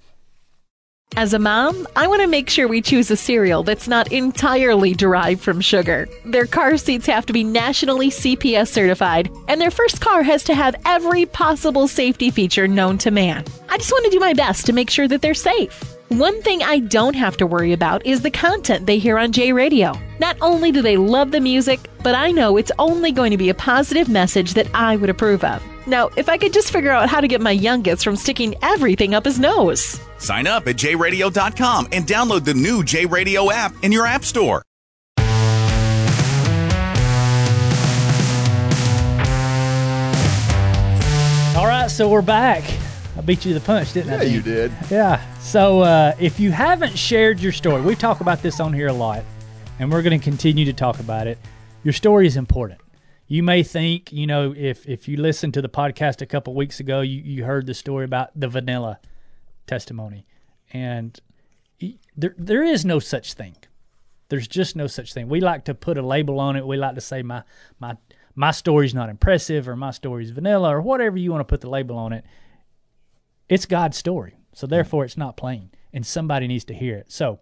As 1.14 1.33
a 1.33 1.38
mom, 1.38 1.87
I 1.95 2.09
want 2.09 2.21
to 2.23 2.27
make 2.27 2.51
sure 2.51 2.69
we 2.69 2.83
choose 2.83 3.11
a 3.11 3.16
cereal 3.16 3.62
that's 3.62 3.88
not 3.88 4.12
entirely 4.12 4.92
derived 4.92 5.40
from 5.40 5.61
sugar. 5.61 6.09
Their 6.27 6.47
car 6.47 6.77
seats 6.77 7.07
have 7.07 7.25
to 7.27 7.33
be 7.33 7.45
nationally 7.45 8.11
CPS 8.11 8.69
certified, 8.69 9.31
and 9.49 9.61
their 9.61 9.71
first 9.71 10.01
car 10.01 10.23
has 10.25 10.42
to 10.45 10.55
have 10.55 10.75
every 10.85 11.25
possible 11.25 11.88
safety 11.88 12.31
feature 12.31 12.69
known 12.69 12.99
to 12.99 13.11
man. 13.11 13.45
I 13.69 13.79
just 13.79 13.92
want 13.92 14.05
to 14.05 14.11
do 14.11 14.21
my 14.21 14.35
best 14.35 14.66
to 14.66 14.73
make 14.73 14.90
sure 14.90 15.09
that 15.09 15.23
they're 15.23 15.33
safe. 15.33 15.97
One 16.09 16.42
thing 16.42 16.62
I 16.62 16.81
don't 16.81 17.16
have 17.16 17.37
to 17.38 17.47
worry 17.47 17.73
about 17.73 18.05
is 18.05 18.21
the 18.21 18.31
content 18.31 18.87
they 18.87 18.99
hear 18.99 19.16
on 19.16 19.33
J 19.33 19.53
Radio. 19.53 19.99
Not 20.19 20.37
only 20.40 20.71
do 20.71 20.83
they 20.83 20.97
love 20.97 21.31
the 21.31 21.40
music, 21.40 21.81
but 22.03 22.14
I 22.14 22.31
know 22.31 22.57
it's 22.57 22.73
only 22.79 23.11
going 23.12 23.31
to 23.31 23.37
be 23.37 23.49
a 23.49 23.55
positive 23.55 24.09
message 24.09 24.55
that 24.55 24.69
I 24.75 24.97
would 24.97 25.11
approve 25.11 25.45
of. 25.45 25.62
Now, 25.87 26.11
if 26.16 26.29
I 26.29 26.37
could 26.37 26.53
just 26.53 26.72
figure 26.72 26.90
out 26.90 27.09
how 27.09 27.20
to 27.20 27.29
get 27.29 27.40
my 27.40 27.53
youngest 27.53 28.03
from 28.03 28.16
sticking 28.16 28.55
everything 28.62 29.14
up 29.14 29.25
his 29.25 29.38
nose. 29.38 30.01
Sign 30.18 30.46
up 30.46 30.66
at 30.66 30.77
jradio.com 30.77 31.88
and 31.92 32.07
download 32.07 32.44
the 32.44 32.55
new 32.55 32.83
J 32.83 33.07
Radio 33.07 33.51
app 33.51 33.72
in 33.83 33.92
your 33.92 34.07
app 34.07 34.25
store. 34.25 34.62
All 41.57 41.66
right, 41.66 41.88
so 41.90 42.09
we're 42.09 42.20
back. 42.20 42.64
I 43.16 43.22
beat 43.22 43.44
you 43.46 43.55
to 43.55 43.59
the 43.59 43.64
punch, 43.64 43.94
didn't 43.94 44.12
I? 44.12 44.22
Yeah, 44.25 44.29
you 44.29 44.42
did. 44.42 44.72
Yeah. 44.90 45.25
So 45.40 45.81
uh, 45.81 46.14
if 46.20 46.38
you 46.38 46.51
haven't 46.51 46.99
shared 46.99 47.40
your 47.40 47.53
story, 47.53 47.81
we 47.81 47.94
talk 47.94 48.20
about 48.20 48.42
this 48.42 48.61
on 48.61 48.75
here 48.75 48.88
a 48.88 48.92
lot, 48.92 49.25
and 49.79 49.90
we're 49.90 50.03
going 50.03 50.18
to 50.18 50.22
continue 50.22 50.66
to 50.66 50.75
talk 50.75 51.01
about 51.01 51.27
it. 51.27 51.38
Your 51.83 51.94
story 51.94 52.27
is 52.27 52.37
important. 52.37 52.81
You 53.29 53.43
may 53.43 53.62
think, 53.62 54.12
you 54.12 54.27
know, 54.27 54.55
if 54.57 54.87
if 54.89 55.09
you 55.09 55.17
listened 55.17 55.55
to 55.55 55.62
the 55.62 55.69
podcast 55.69 56.23
a 56.23 56.27
couple 56.27 56.55
weeks 56.55 56.81
ago, 56.81 57.01
you, 57.01 57.21
you 57.21 57.45
heard 57.45 57.67
the 57.67 57.75
story 57.75 58.05
about 58.05 58.31
the 58.39 58.49
vanilla 58.49 59.01
testimony, 59.67 60.27
and 60.73 61.19
there 62.17 62.35
there 62.39 62.62
is 62.62 62.85
no 62.85 62.99
such 62.99 63.35
thing. 63.35 63.57
There's 64.29 64.49
just 64.49 64.77
no 64.77 64.87
such 64.87 65.12
thing. 65.12 65.29
We 65.29 65.41
like 65.41 65.65
to 65.65 65.75
put 65.75 65.99
a 65.99 66.03
label 66.03 66.41
on 66.41 66.57
it. 66.57 66.67
We 66.67 66.77
like 66.77 66.95
to 66.95 67.01
say 67.01 67.23
my 67.23 67.43
my 67.81 67.97
my 68.35 68.51
story's 68.51 68.95
not 68.95 69.09
impressive 69.09 69.69
or 69.69 69.77
my 69.77 69.91
story's 69.91 70.31
vanilla 70.31 70.75
or 70.75 70.81
whatever 70.81 71.17
you 71.17 71.33
want 71.33 71.41
to 71.41 71.53
put 71.53 71.62
the 71.62 71.71
label 71.71 71.97
on 71.97 72.12
it 72.12 72.25
it's 73.49 73.67
God's 73.67 73.97
story. 73.97 74.37
So 74.53 74.67
therefore 74.67 75.05
it's 75.05 75.17
not 75.17 75.37
plain 75.37 75.71
and 75.93 76.07
somebody 76.07 76.47
needs 76.47 76.65
to 76.65 76.75
hear 76.75 76.97
it. 76.97 77.11
So 77.11 77.39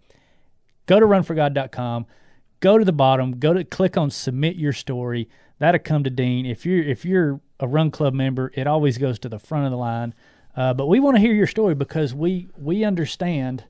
go 0.87 1.01
to 1.01 1.07
runforgod.com, 1.07 2.07
go 2.61 2.79
to 2.79 2.85
the 2.85 2.93
bottom, 2.93 3.39
go 3.39 3.53
to 3.55 3.65
click 3.65 3.97
on 3.97 4.11
submit 4.11 4.57
your 4.57 4.73
story. 4.73 5.29
That'll 5.59 5.79
come 5.81 6.05
to 6.05 6.11
Dean. 6.11 6.47
If 6.47 6.67
you're 6.67 6.83
if 6.83 7.05
you're 7.05 7.41
a 7.61 7.67
run 7.69 7.91
club 7.91 8.15
member, 8.15 8.51
it 8.55 8.67
always 8.67 8.99
goes 8.99 9.19
to 9.21 9.29
the 9.29 9.39
front 9.39 9.67
of 9.67 9.71
the 9.71 9.77
line. 9.77 10.15
Uh, 10.57 10.75
but 10.75 10.87
we 10.87 11.01
want 11.01 11.17
to 11.17 11.21
hear 11.21 11.33
your 11.33 11.47
story 11.47 11.75
because 11.75 12.15
we 12.15 12.49
we 12.57 12.85
understand, 12.85 13.65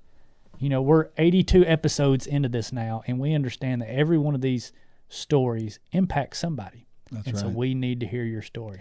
you 0.58 0.68
know, 0.68 0.82
we're 0.82 1.08
82 1.18 1.64
episodes 1.66 2.26
into 2.26 2.48
this 2.48 2.72
now, 2.72 3.02
and 3.06 3.18
we 3.18 3.34
understand 3.34 3.82
that 3.82 3.90
every 3.90 4.18
one 4.18 4.34
of 4.34 4.40
these 4.40 4.72
stories 5.08 5.78
impacts 5.92 6.38
somebody. 6.38 6.86
That's 7.10 7.26
and 7.28 7.38
so 7.38 7.48
we 7.48 7.74
need 7.74 8.00
to 8.00 8.06
hear 8.06 8.24
your 8.24 8.42
story. 8.42 8.80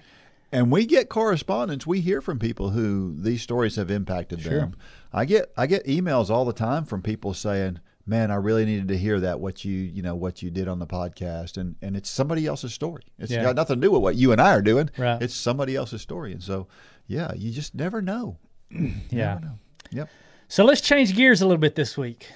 And 0.51 0.71
we 0.71 0.85
get 0.85 1.09
correspondence. 1.09 1.87
We 1.87 1.99
hear 2.01 2.21
from 2.21 2.37
people 2.39 2.69
who 2.69 3.15
these 3.17 3.41
stories 3.41 3.75
have 3.75 3.89
impacted 3.89 4.41
Sure. 4.41 4.59
them. 4.59 4.75
I 5.11 5.25
get 5.25 5.51
I 5.57 5.65
get 5.67 5.85
emails 5.85 6.29
all 6.29 6.45
the 6.45 6.53
time 6.53 6.85
from 6.85 7.01
people 7.01 7.33
saying, 7.33 7.79
"Man, 8.05 8.31
I 8.31 8.35
really 8.35 8.65
needed 8.65 8.87
to 8.89 8.97
hear 8.97 9.19
that 9.21 9.39
what 9.39 9.63
you 9.65 9.73
you 9.73 10.01
know 10.01 10.15
what 10.15 10.41
you 10.41 10.49
did 10.49 10.67
on 10.67 10.79
the 10.79 10.87
podcast." 10.87 11.57
And 11.57 11.75
and 11.81 11.95
it's 11.95 12.09
somebody 12.09 12.45
else's 12.47 12.73
story. 12.73 13.03
It's 13.19 13.31
Yeah. 13.31 13.43
got 13.43 13.55
nothing 13.55 13.77
to 13.79 13.87
do 13.87 13.91
with 13.91 14.01
what 14.01 14.15
you 14.15 14.31
and 14.31 14.41
I 14.41 14.53
are 14.55 14.61
doing. 14.61 14.89
Right. 14.97 15.21
It's 15.21 15.33
somebody 15.35 15.75
else's 15.75 16.01
story. 16.01 16.31
And 16.31 16.41
so, 16.43 16.67
yeah, 17.07 17.33
you 17.35 17.51
just 17.51 17.75
never 17.75 18.01
know. 18.01 18.37
You 18.71 18.91
Yeah. 19.09 19.33
never 19.35 19.41
know. 19.41 19.59
Yep. 19.91 20.09
So 20.47 20.63
let's 20.65 20.81
change 20.81 21.15
gears 21.15 21.41
a 21.41 21.45
little 21.45 21.59
bit 21.61 21.75
this 21.75 21.97
week. 21.97 22.27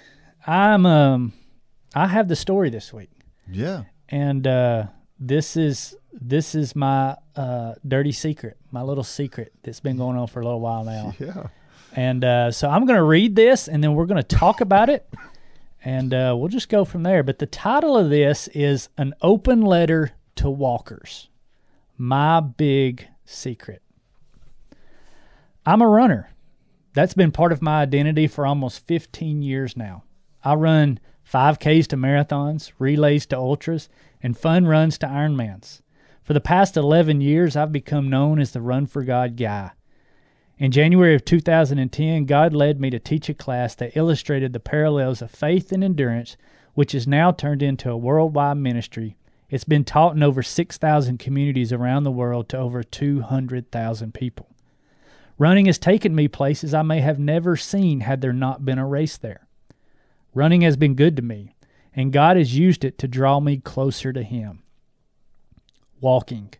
I'm 0.45 0.85
um 0.85 1.33
I 1.95 2.07
have 2.07 2.27
the 2.27 2.35
story 2.35 2.69
this 2.69 2.93
week. 2.93 3.09
Yeah. 3.51 3.83
And 4.09 4.45
uh 4.47 4.87
this 5.19 5.57
is 5.57 5.95
this 6.13 6.55
is 6.55 6.75
my 6.75 7.15
uh 7.35 7.73
dirty 7.87 8.11
secret, 8.11 8.57
my 8.71 8.81
little 8.81 9.03
secret 9.03 9.51
that's 9.63 9.79
been 9.79 9.97
going 9.97 10.17
on 10.17 10.27
for 10.27 10.39
a 10.39 10.43
little 10.43 10.61
while 10.61 10.83
now. 10.83 11.13
Yeah. 11.19 11.47
And 11.95 12.23
uh, 12.23 12.51
so 12.51 12.69
I'm 12.69 12.85
going 12.85 12.97
to 12.97 13.03
read 13.03 13.35
this 13.35 13.67
and 13.67 13.83
then 13.83 13.95
we're 13.95 14.05
going 14.05 14.21
to 14.21 14.35
talk 14.35 14.61
about 14.61 14.89
it 14.89 15.07
and 15.83 16.13
uh, 16.13 16.35
we'll 16.37 16.49
just 16.49 16.69
go 16.69 16.85
from 16.85 17.03
there. 17.03 17.23
But 17.23 17.39
the 17.39 17.45
title 17.45 17.97
of 17.97 18.09
this 18.09 18.47
is 18.49 18.89
An 18.97 19.13
Open 19.21 19.61
Letter 19.61 20.11
to 20.35 20.49
Walkers 20.49 21.29
My 21.97 22.39
Big 22.39 23.07
Secret. 23.25 23.81
I'm 25.65 25.81
a 25.81 25.87
runner. 25.87 26.31
That's 26.93 27.13
been 27.13 27.31
part 27.31 27.51
of 27.51 27.61
my 27.61 27.81
identity 27.81 28.27
for 28.27 28.45
almost 28.45 28.87
15 28.87 29.41
years 29.41 29.75
now. 29.77 30.03
I 30.43 30.55
run 30.55 30.99
5Ks 31.31 31.87
to 31.87 31.97
marathons, 31.97 32.71
relays 32.79 33.25
to 33.27 33.37
ultras, 33.37 33.89
and 34.23 34.37
fun 34.37 34.65
runs 34.65 34.97
to 34.99 35.07
Ironmans. 35.07 35.81
For 36.23 36.33
the 36.33 36.41
past 36.41 36.75
11 36.75 37.21
years, 37.21 37.55
I've 37.55 37.71
become 37.71 38.09
known 38.09 38.39
as 38.39 38.51
the 38.51 38.61
Run 38.61 38.85
for 38.85 39.03
God 39.03 39.35
guy. 39.37 39.71
In 40.59 40.71
January 40.71 41.13
of 41.13 41.23
2010, 41.23 42.25
God 42.25 42.51
led 42.51 42.81
me 42.81 42.89
to 42.89 42.97
teach 42.97 43.29
a 43.29 43.35
class 43.35 43.75
that 43.75 43.95
illustrated 43.95 44.53
the 44.53 44.59
parallels 44.59 45.21
of 45.21 45.29
faith 45.29 45.71
and 45.71 45.83
endurance, 45.83 46.35
which 46.73 46.95
is 46.95 47.07
now 47.07 47.31
turned 47.31 47.61
into 47.61 47.91
a 47.91 47.97
worldwide 47.97 48.57
ministry. 48.57 49.15
It's 49.51 49.63
been 49.63 49.83
taught 49.83 50.15
in 50.15 50.23
over 50.23 50.41
6,000 50.41 51.19
communities 51.19 51.71
around 51.71 52.03
the 52.03 52.11
world 52.11 52.49
to 52.49 52.57
over 52.57 52.81
200,000 52.81 54.13
people. 54.15 54.49
Running 55.37 55.67
has 55.67 55.77
taken 55.77 56.15
me 56.15 56.27
places 56.27 56.73
I 56.73 56.81
may 56.81 57.01
have 57.01 57.19
never 57.19 57.55
seen 57.55 57.99
had 57.99 58.21
there 58.21 58.33
not 58.33 58.65
been 58.65 58.79
a 58.79 58.87
race 58.87 59.15
there. 59.15 59.47
Running 60.33 60.61
has 60.61 60.75
been 60.75 60.95
good 60.95 61.15
to 61.17 61.21
me, 61.21 61.53
and 61.93 62.11
God 62.11 62.35
has 62.35 62.57
used 62.57 62.83
it 62.83 62.97
to 62.97 63.07
draw 63.07 63.39
me 63.39 63.57
closer 63.57 64.11
to 64.11 64.23
Him. 64.23 64.63
Walking. 66.01 66.51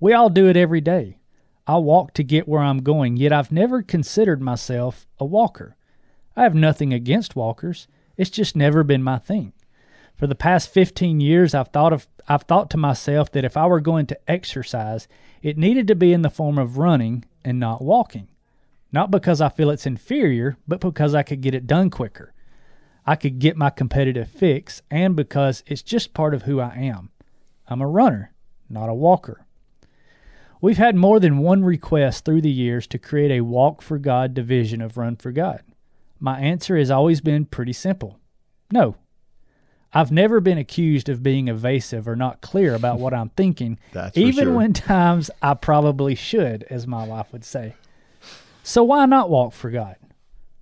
We 0.00 0.12
all 0.12 0.28
do 0.28 0.48
it 0.48 0.56
every 0.56 0.82
day. 0.82 1.16
I 1.66 1.76
walk 1.76 2.14
to 2.14 2.24
get 2.24 2.48
where 2.48 2.62
I'm 2.62 2.82
going, 2.82 3.16
yet 3.16 3.32
I've 3.32 3.52
never 3.52 3.82
considered 3.82 4.40
myself 4.40 5.06
a 5.18 5.24
walker. 5.24 5.76
I 6.36 6.42
have 6.42 6.54
nothing 6.54 6.92
against 6.92 7.36
walkers. 7.36 7.86
It's 8.16 8.30
just 8.30 8.56
never 8.56 8.82
been 8.82 9.02
my 9.02 9.18
thing. 9.18 9.52
For 10.16 10.26
the 10.26 10.34
past 10.34 10.72
15 10.72 11.20
years 11.20 11.54
I've 11.54 11.68
thought 11.68 11.92
of 11.92 12.06
I've 12.28 12.42
thought 12.42 12.70
to 12.70 12.76
myself 12.76 13.32
that 13.32 13.44
if 13.44 13.56
I 13.56 13.66
were 13.66 13.80
going 13.80 14.06
to 14.06 14.30
exercise, 14.30 15.08
it 15.42 15.58
needed 15.58 15.88
to 15.88 15.96
be 15.96 16.12
in 16.12 16.22
the 16.22 16.30
form 16.30 16.56
of 16.56 16.78
running 16.78 17.24
and 17.44 17.58
not 17.58 17.82
walking. 17.82 18.28
Not 18.92 19.10
because 19.10 19.40
I 19.40 19.48
feel 19.48 19.70
it's 19.70 19.86
inferior, 19.86 20.56
but 20.68 20.80
because 20.80 21.14
I 21.14 21.24
could 21.24 21.40
get 21.40 21.54
it 21.54 21.66
done 21.66 21.90
quicker. 21.90 22.32
I 23.04 23.16
could 23.16 23.40
get 23.40 23.56
my 23.56 23.70
competitive 23.70 24.28
fix 24.28 24.82
and 24.90 25.16
because 25.16 25.64
it's 25.66 25.82
just 25.82 26.14
part 26.14 26.34
of 26.34 26.42
who 26.42 26.60
I 26.60 26.74
am. 26.76 27.10
I'm 27.66 27.80
a 27.80 27.88
runner, 27.88 28.32
not 28.68 28.88
a 28.88 28.94
walker. 28.94 29.46
We've 30.62 30.78
had 30.78 30.94
more 30.94 31.18
than 31.18 31.38
one 31.38 31.64
request 31.64 32.24
through 32.24 32.42
the 32.42 32.50
years 32.50 32.86
to 32.86 32.98
create 32.98 33.32
a 33.32 33.40
Walk 33.40 33.82
for 33.82 33.98
God 33.98 34.32
division 34.32 34.80
of 34.80 34.96
Run 34.96 35.16
for 35.16 35.32
God. 35.32 35.60
My 36.20 36.38
answer 36.38 36.78
has 36.78 36.88
always 36.88 37.20
been 37.20 37.44
pretty 37.44 37.72
simple 37.74 38.18
no. 38.70 38.96
I've 39.92 40.10
never 40.10 40.40
been 40.40 40.56
accused 40.56 41.10
of 41.10 41.22
being 41.22 41.48
evasive 41.48 42.08
or 42.08 42.16
not 42.16 42.40
clear 42.40 42.74
about 42.74 42.98
what 42.98 43.12
I'm 43.12 43.28
thinking, 43.30 43.78
That's 43.92 44.16
even 44.16 44.44
sure. 44.44 44.54
when 44.54 44.72
times 44.72 45.30
I 45.42 45.52
probably 45.52 46.14
should, 46.14 46.62
as 46.70 46.86
my 46.86 47.04
wife 47.04 47.30
would 47.32 47.44
say. 47.44 47.74
So 48.62 48.82
why 48.84 49.04
not 49.04 49.28
walk 49.28 49.52
for 49.52 49.68
God? 49.68 49.96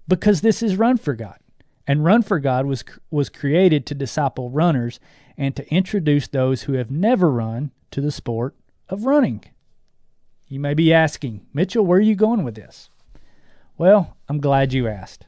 Because 0.08 0.40
this 0.40 0.62
is 0.62 0.76
Run 0.76 0.96
for 0.96 1.14
God. 1.14 1.38
And 1.86 2.04
Run 2.04 2.22
for 2.22 2.40
God 2.40 2.66
was 2.66 2.82
was 3.10 3.28
created 3.28 3.86
to 3.86 3.94
disciple 3.94 4.50
runners 4.50 4.98
and 5.36 5.54
to 5.54 5.72
introduce 5.72 6.26
those 6.26 6.62
who 6.62 6.72
have 6.72 6.90
never 6.90 7.30
run 7.30 7.70
to 7.92 8.00
the 8.00 8.10
sport 8.10 8.56
of 8.88 9.04
running. 9.04 9.44
You 10.52 10.58
may 10.58 10.74
be 10.74 10.92
asking, 10.92 11.46
Mitchell, 11.54 11.86
where 11.86 12.00
are 12.00 12.02
you 12.02 12.16
going 12.16 12.42
with 12.42 12.56
this? 12.56 12.90
Well, 13.78 14.16
I'm 14.28 14.40
glad 14.40 14.72
you 14.72 14.88
asked. 14.88 15.26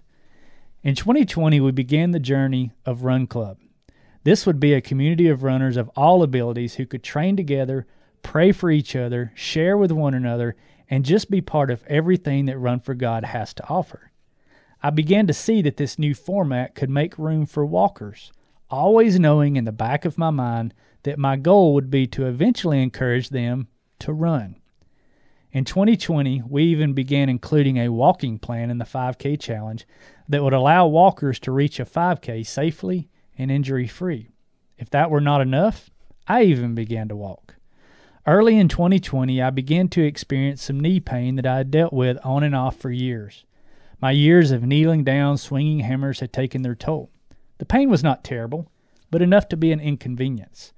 In 0.82 0.96
2020, 0.96 1.60
we 1.60 1.70
began 1.70 2.10
the 2.10 2.18
journey 2.18 2.72
of 2.84 3.04
Run 3.04 3.28
Club. 3.28 3.58
This 4.24 4.46
would 4.46 4.58
be 4.58 4.74
a 4.74 4.80
community 4.80 5.28
of 5.28 5.44
runners 5.44 5.76
of 5.76 5.88
all 5.90 6.24
abilities 6.24 6.74
who 6.74 6.86
could 6.86 7.04
train 7.04 7.36
together, 7.36 7.86
pray 8.24 8.50
for 8.50 8.68
each 8.68 8.96
other, 8.96 9.30
share 9.36 9.76
with 9.76 9.92
one 9.92 10.12
another, 10.12 10.56
and 10.90 11.04
just 11.04 11.30
be 11.30 11.40
part 11.40 11.70
of 11.70 11.84
everything 11.86 12.46
that 12.46 12.58
Run 12.58 12.80
for 12.80 12.94
God 12.94 13.24
has 13.26 13.54
to 13.54 13.68
offer. 13.68 14.10
I 14.82 14.90
began 14.90 15.28
to 15.28 15.32
see 15.32 15.62
that 15.62 15.76
this 15.76 16.00
new 16.00 16.16
format 16.16 16.74
could 16.74 16.90
make 16.90 17.16
room 17.16 17.46
for 17.46 17.64
walkers, 17.64 18.32
always 18.68 19.20
knowing 19.20 19.54
in 19.54 19.66
the 19.66 19.70
back 19.70 20.04
of 20.04 20.18
my 20.18 20.30
mind 20.30 20.74
that 21.04 21.16
my 21.16 21.36
goal 21.36 21.74
would 21.74 21.92
be 21.92 22.08
to 22.08 22.26
eventually 22.26 22.82
encourage 22.82 23.28
them 23.28 23.68
to 24.00 24.12
run. 24.12 24.56
In 25.52 25.66
2020, 25.66 26.44
we 26.48 26.64
even 26.64 26.94
began 26.94 27.28
including 27.28 27.76
a 27.76 27.90
walking 27.90 28.38
plan 28.38 28.70
in 28.70 28.78
the 28.78 28.86
5K 28.86 29.38
challenge 29.38 29.86
that 30.26 30.42
would 30.42 30.54
allow 30.54 30.86
walkers 30.86 31.38
to 31.40 31.52
reach 31.52 31.78
a 31.78 31.84
5K 31.84 32.46
safely 32.46 33.10
and 33.36 33.50
injury 33.50 33.86
free. 33.86 34.30
If 34.78 34.88
that 34.90 35.10
were 35.10 35.20
not 35.20 35.42
enough, 35.42 35.90
I 36.26 36.44
even 36.44 36.74
began 36.74 37.08
to 37.08 37.16
walk. 37.16 37.56
Early 38.26 38.56
in 38.56 38.68
2020, 38.68 39.42
I 39.42 39.50
began 39.50 39.88
to 39.88 40.02
experience 40.02 40.62
some 40.62 40.80
knee 40.80 41.00
pain 41.00 41.36
that 41.36 41.44
I 41.44 41.58
had 41.58 41.70
dealt 41.70 41.92
with 41.92 42.16
on 42.24 42.42
and 42.42 42.54
off 42.54 42.76
for 42.76 42.90
years. 42.90 43.44
My 44.00 44.12
years 44.12 44.52
of 44.52 44.62
kneeling 44.62 45.04
down, 45.04 45.36
swinging 45.36 45.80
hammers 45.80 46.20
had 46.20 46.32
taken 46.32 46.62
their 46.62 46.74
toll. 46.74 47.10
The 47.58 47.66
pain 47.66 47.90
was 47.90 48.02
not 48.02 48.24
terrible, 48.24 48.70
but 49.10 49.20
enough 49.20 49.48
to 49.50 49.56
be 49.58 49.70
an 49.70 49.80
inconvenience. 49.80 50.72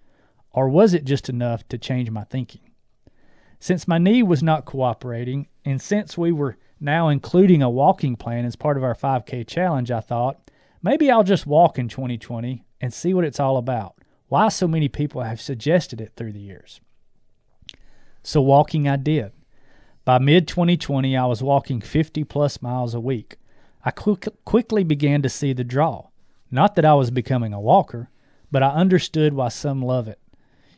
Or 0.51 0.69
was 0.69 0.95
it 0.95 1.05
just 1.05 1.29
enough 1.29 1.69
to 1.69 1.79
change 1.79 2.11
my 2.11 2.25
thinking? 2.25 2.64
Since 3.65 3.89
my 3.89 3.97
knee 3.97 4.23
was 4.23 4.43
not 4.43 4.67
cooperating, 4.67 5.49
and 5.65 5.81
since 5.81 6.19
we 6.19 6.33
were 6.33 6.59
now 6.81 7.09
including 7.09 7.63
a 7.63 7.71
walking 7.71 8.15
plan 8.15 8.45
as 8.45 8.57
part 8.57 8.77
of 8.77 8.85
our 8.85 8.95
5K 8.95 9.47
challenge, 9.47 9.91
I 9.91 10.01
thought 10.01 10.51
maybe 10.83 11.11
I'll 11.11 11.25
just 11.25 11.47
walk 11.47 11.79
in 11.79 11.89
2020 11.89 12.63
and 12.83 12.93
see 12.93 13.15
what 13.15 13.25
it's 13.25 13.41
all 13.41 13.57
about. 13.57 13.95
Why 14.29 14.51
so 14.51 14.69
many 14.69 14.91
people 14.91 15.23
have 15.23 15.41
suggested 15.41 15.99
it 15.99 16.13
through 16.15 16.33
the 16.33 16.43
years. 16.43 16.83
So, 18.23 18.43
walking 18.43 18.87
I 18.87 18.97
did. 18.97 19.33
By 20.05 20.19
mid 20.19 20.47
2020, 20.47 21.17
I 21.17 21.25
was 21.25 21.43
walking 21.43 21.81
50 21.81 22.23
plus 22.25 22.61
miles 22.61 22.93
a 22.93 23.01
week. 23.01 23.39
I 23.83 23.93
quick, 23.93 24.29
quickly 24.45 24.85
began 24.85 25.23
to 25.23 25.31
see 25.31 25.55
the 25.55 25.65
draw. 25.65 26.09
Not 26.51 26.75
that 26.75 26.85
I 26.85 26.93
was 26.93 27.11
becoming 27.11 27.55
a 27.55 27.61
walker, 27.63 28.11
but 28.53 28.63
I 28.63 28.69
understood 28.73 29.33
why 29.33 29.49
some 29.49 29.81
love 29.81 30.07
it. 30.07 30.21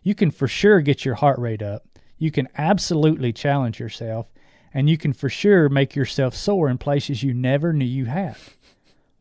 You 0.05 0.15
can 0.15 0.31
for 0.31 0.47
sure 0.47 0.81
get 0.81 1.05
your 1.05 1.17
heart 1.17 1.41
rate 1.41 1.63
up, 1.63 1.86
you 2.19 2.31
can 2.31 2.49
absolutely 2.57 3.33
challenge 3.33 3.79
yourself, 3.79 4.27
and 4.73 4.89
you 4.89 4.97
can 4.97 5.13
for 5.13 5.29
sure 5.29 5.69
make 5.69 5.95
yourself 5.95 6.35
sore 6.35 6.69
in 6.69 6.79
places 6.79 7.23
you 7.23 7.35
never 7.35 7.73
knew 7.73 7.85
you 7.85 8.07
had. 8.07 8.37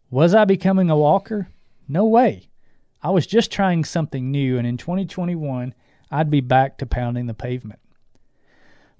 Was 0.10 0.34
I 0.34 0.46
becoming 0.46 0.90
a 0.90 0.98
walker? 0.98 1.50
No 1.88 2.06
way. 2.06 2.50
I 3.02 3.10
was 3.10 3.28
just 3.28 3.52
trying 3.52 3.84
something 3.84 4.32
new, 4.32 4.58
and 4.58 4.66
in 4.66 4.78
2021, 4.78 5.74
I'd 6.10 6.30
be 6.30 6.42
back 6.42 6.78
to 6.78 6.86
pounding 6.86 7.28
the 7.28 7.34
pavement. 7.34 7.80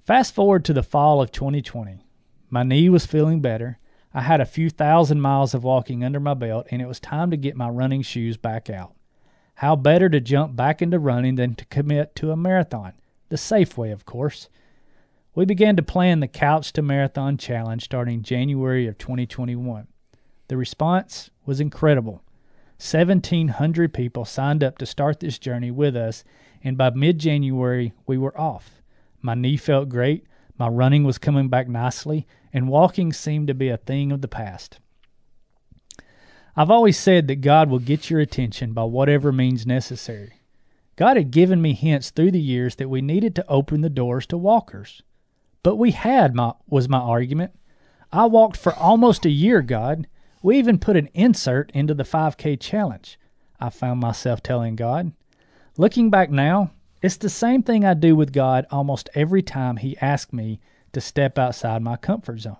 Fast 0.04 0.34
forward 0.34 0.64
to 0.66 0.72
the 0.72 0.82
fall 0.82 1.20
of 1.20 1.32
2020. 1.32 2.06
My 2.48 2.62
knee 2.62 2.88
was 2.88 3.06
feeling 3.06 3.40
better. 3.40 3.78
I 4.14 4.20
had 4.22 4.40
a 4.40 4.46
few 4.46 4.70
thousand 4.70 5.20
miles 5.20 5.52
of 5.52 5.64
walking 5.64 6.04
under 6.04 6.20
my 6.20 6.34
belt, 6.34 6.68
and 6.70 6.80
it 6.80 6.86
was 6.86 7.00
time 7.00 7.30
to 7.30 7.36
get 7.36 7.56
my 7.56 7.68
running 7.68 8.02
shoes 8.02 8.36
back 8.36 8.70
out. 8.70 8.94
How 9.56 9.74
better 9.74 10.08
to 10.08 10.20
jump 10.20 10.54
back 10.54 10.80
into 10.80 10.98
running 10.98 11.34
than 11.34 11.54
to 11.56 11.64
commit 11.64 12.14
to 12.16 12.30
a 12.30 12.36
marathon? 12.36 12.92
The 13.28 13.36
safe 13.36 13.76
way, 13.76 13.90
of 13.90 14.04
course. 14.04 14.48
We 15.34 15.44
began 15.44 15.76
to 15.76 15.82
plan 15.82 16.20
the 16.20 16.28
Couch 16.28 16.72
to 16.74 16.82
Marathon 16.82 17.36
Challenge 17.36 17.82
starting 17.82 18.22
January 18.22 18.86
of 18.86 18.98
2021. 18.98 19.86
The 20.48 20.56
response 20.56 21.30
was 21.44 21.60
incredible. 21.60 22.22
1,700 22.78 23.92
people 23.92 24.24
signed 24.24 24.62
up 24.62 24.78
to 24.78 24.86
start 24.86 25.20
this 25.20 25.38
journey 25.38 25.70
with 25.70 25.96
us, 25.96 26.24
and 26.62 26.78
by 26.78 26.90
mid 26.90 27.18
January, 27.18 27.92
we 28.06 28.16
were 28.16 28.38
off. 28.38 28.82
My 29.20 29.34
knee 29.34 29.56
felt 29.56 29.88
great, 29.88 30.26
my 30.58 30.68
running 30.68 31.04
was 31.04 31.18
coming 31.18 31.48
back 31.48 31.68
nicely, 31.68 32.26
and 32.52 32.68
walking 32.68 33.12
seemed 33.12 33.48
to 33.48 33.54
be 33.54 33.68
a 33.68 33.76
thing 33.76 34.12
of 34.12 34.20
the 34.20 34.28
past. 34.28 34.78
I've 36.54 36.70
always 36.70 36.98
said 36.98 37.28
that 37.28 37.42
God 37.42 37.68
will 37.68 37.78
get 37.78 38.08
your 38.08 38.20
attention 38.20 38.72
by 38.72 38.84
whatever 38.84 39.32
means 39.32 39.66
necessary. 39.66 40.35
God 40.96 41.18
had 41.18 41.30
given 41.30 41.60
me 41.60 41.74
hints 41.74 42.10
through 42.10 42.30
the 42.30 42.40
years 42.40 42.76
that 42.76 42.88
we 42.88 43.02
needed 43.02 43.34
to 43.36 43.48
open 43.48 43.82
the 43.82 43.90
doors 43.90 44.26
to 44.28 44.38
walkers. 44.38 45.02
But 45.62 45.76
we 45.76 45.90
had, 45.90 46.34
my, 46.34 46.54
was 46.68 46.88
my 46.88 46.98
argument. 46.98 47.52
I 48.12 48.24
walked 48.26 48.56
for 48.56 48.72
almost 48.74 49.26
a 49.26 49.30
year, 49.30 49.60
God. 49.60 50.06
We 50.42 50.58
even 50.58 50.78
put 50.78 50.96
an 50.96 51.10
insert 51.12 51.70
into 51.72 51.92
the 51.92 52.04
5K 52.04 52.58
challenge. 52.58 53.18
I 53.60 53.68
found 53.68 54.00
myself 54.00 54.42
telling 54.42 54.76
God. 54.76 55.12
Looking 55.76 56.08
back 56.08 56.30
now, 56.30 56.70
it's 57.02 57.16
the 57.16 57.28
same 57.28 57.62
thing 57.62 57.84
I 57.84 57.94
do 57.94 58.16
with 58.16 58.32
God 58.32 58.66
almost 58.70 59.10
every 59.14 59.42
time 59.42 59.76
He 59.76 59.98
asks 59.98 60.32
me 60.32 60.60
to 60.92 61.00
step 61.00 61.38
outside 61.38 61.82
my 61.82 61.96
comfort 61.96 62.40
zone. 62.40 62.56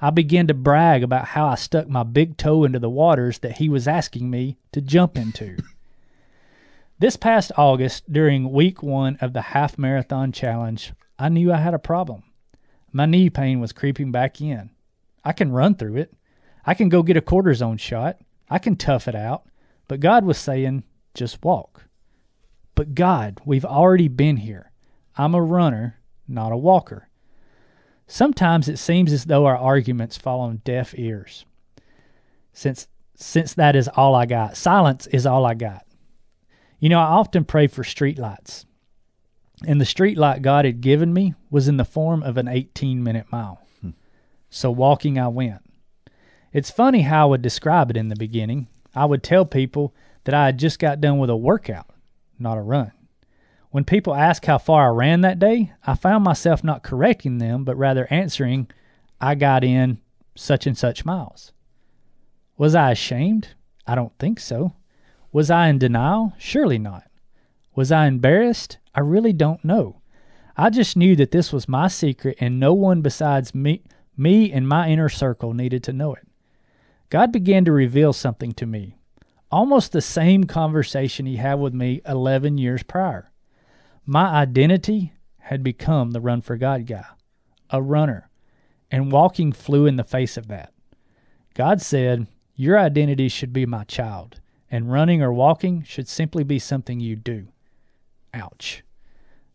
I 0.00 0.10
begin 0.10 0.46
to 0.46 0.54
brag 0.54 1.02
about 1.02 1.28
how 1.28 1.46
I 1.46 1.56
stuck 1.56 1.88
my 1.88 2.04
big 2.04 2.36
toe 2.36 2.62
into 2.64 2.78
the 2.78 2.90
waters 2.90 3.40
that 3.40 3.58
He 3.58 3.68
was 3.68 3.88
asking 3.88 4.30
me 4.30 4.58
to 4.72 4.80
jump 4.80 5.16
into. 5.16 5.56
This 6.98 7.16
past 7.16 7.50
August, 7.56 8.10
during 8.12 8.52
week 8.52 8.82
one 8.82 9.18
of 9.20 9.32
the 9.32 9.40
half 9.42 9.76
marathon 9.76 10.32
challenge, 10.32 10.92
I 11.18 11.28
knew 11.28 11.52
I 11.52 11.56
had 11.56 11.74
a 11.74 11.78
problem. 11.78 12.22
My 12.92 13.06
knee 13.06 13.30
pain 13.30 13.60
was 13.60 13.72
creeping 13.72 14.12
back 14.12 14.40
in. 14.40 14.70
I 15.24 15.32
can 15.32 15.52
run 15.52 15.74
through 15.74 15.96
it. 15.96 16.14
I 16.64 16.74
can 16.74 16.88
go 16.88 17.02
get 17.02 17.16
a 17.16 17.20
cortisone 17.20 17.80
shot. 17.80 18.18
I 18.48 18.58
can 18.58 18.76
tough 18.76 19.08
it 19.08 19.14
out. 19.14 19.44
But 19.88 20.00
God 20.00 20.24
was 20.24 20.38
saying, 20.38 20.84
just 21.14 21.42
walk. 21.44 21.84
But 22.74 22.94
God, 22.94 23.40
we've 23.44 23.64
already 23.64 24.08
been 24.08 24.38
here. 24.38 24.70
I'm 25.16 25.34
a 25.34 25.42
runner, 25.42 25.98
not 26.26 26.52
a 26.52 26.56
walker. 26.56 27.08
Sometimes 28.06 28.68
it 28.68 28.78
seems 28.78 29.12
as 29.12 29.24
though 29.24 29.46
our 29.46 29.56
arguments 29.56 30.16
fall 30.16 30.40
on 30.40 30.62
deaf 30.64 30.94
ears. 30.96 31.44
Since 32.52 32.88
since 33.16 33.54
that 33.54 33.76
is 33.76 33.88
all 33.88 34.14
I 34.14 34.26
got, 34.26 34.56
silence 34.56 35.06
is 35.06 35.24
all 35.24 35.46
I 35.46 35.54
got. 35.54 35.86
You 36.84 36.90
know, 36.90 37.00
I 37.00 37.04
often 37.04 37.46
pray 37.46 37.66
for 37.66 37.82
streetlights. 37.82 38.66
And 39.66 39.80
the 39.80 39.86
streetlight 39.86 40.42
God 40.42 40.66
had 40.66 40.82
given 40.82 41.14
me 41.14 41.32
was 41.48 41.66
in 41.66 41.78
the 41.78 41.84
form 41.86 42.22
of 42.22 42.36
an 42.36 42.46
18 42.46 43.02
minute 43.02 43.24
mile. 43.32 43.66
Hmm. 43.80 43.92
So 44.50 44.70
walking 44.70 45.18
I 45.18 45.28
went. 45.28 45.62
It's 46.52 46.70
funny 46.70 47.00
how 47.00 47.22
I 47.22 47.30
would 47.30 47.40
describe 47.40 47.88
it 47.88 47.96
in 47.96 48.10
the 48.10 48.16
beginning. 48.16 48.68
I 48.94 49.06
would 49.06 49.22
tell 49.22 49.46
people 49.46 49.94
that 50.24 50.34
I 50.34 50.44
had 50.44 50.58
just 50.58 50.78
got 50.78 51.00
done 51.00 51.16
with 51.16 51.30
a 51.30 51.36
workout, 51.36 51.88
not 52.38 52.58
a 52.58 52.60
run. 52.60 52.92
When 53.70 53.84
people 53.84 54.14
ask 54.14 54.44
how 54.44 54.58
far 54.58 54.88
I 54.88 54.94
ran 54.94 55.22
that 55.22 55.38
day, 55.38 55.72
I 55.86 55.94
found 55.94 56.22
myself 56.22 56.62
not 56.62 56.82
correcting 56.82 57.38
them, 57.38 57.64
but 57.64 57.78
rather 57.78 58.06
answering, 58.10 58.70
I 59.22 59.36
got 59.36 59.64
in 59.64 60.02
such 60.34 60.66
and 60.66 60.76
such 60.76 61.06
miles. 61.06 61.50
Was 62.58 62.74
I 62.74 62.90
ashamed? 62.90 63.54
I 63.86 63.94
don't 63.94 64.12
think 64.18 64.38
so. 64.38 64.74
Was 65.34 65.50
I 65.50 65.66
in 65.66 65.80
denial? 65.80 66.32
Surely 66.38 66.78
not. 66.78 67.10
Was 67.74 67.90
I 67.90 68.06
embarrassed? 68.06 68.78
I 68.94 69.00
really 69.00 69.32
don't 69.32 69.64
know. 69.64 70.00
I 70.56 70.70
just 70.70 70.96
knew 70.96 71.16
that 71.16 71.32
this 71.32 71.52
was 71.52 71.68
my 71.68 71.88
secret 71.88 72.38
and 72.38 72.60
no 72.60 72.72
one 72.72 73.02
besides 73.02 73.52
me, 73.52 73.82
me 74.16 74.52
and 74.52 74.68
my 74.68 74.88
inner 74.88 75.08
circle 75.08 75.52
needed 75.52 75.82
to 75.82 75.92
know 75.92 76.14
it. 76.14 76.28
God 77.10 77.32
began 77.32 77.64
to 77.64 77.72
reveal 77.72 78.12
something 78.12 78.52
to 78.52 78.64
me, 78.64 78.94
almost 79.50 79.90
the 79.90 80.00
same 80.00 80.44
conversation 80.44 81.26
he 81.26 81.34
had 81.34 81.54
with 81.54 81.74
me 81.74 82.00
11 82.06 82.56
years 82.58 82.84
prior. 82.84 83.32
My 84.06 84.28
identity 84.28 85.14
had 85.38 85.64
become 85.64 86.12
the 86.12 86.20
Run 86.20 86.42
for 86.42 86.56
God 86.56 86.86
guy, 86.86 87.06
a 87.70 87.82
runner, 87.82 88.30
and 88.88 89.10
walking 89.10 89.50
flew 89.50 89.84
in 89.84 89.96
the 89.96 90.04
face 90.04 90.36
of 90.36 90.46
that. 90.46 90.72
God 91.54 91.82
said, 91.82 92.28
Your 92.54 92.78
identity 92.78 93.28
should 93.28 93.52
be 93.52 93.66
my 93.66 93.82
child, 93.82 94.38
and 94.74 94.90
running 94.90 95.22
or 95.22 95.32
walking 95.32 95.84
should 95.84 96.08
simply 96.08 96.42
be 96.42 96.58
something 96.58 96.98
you 96.98 97.14
do. 97.14 97.46
Ouch. 98.34 98.82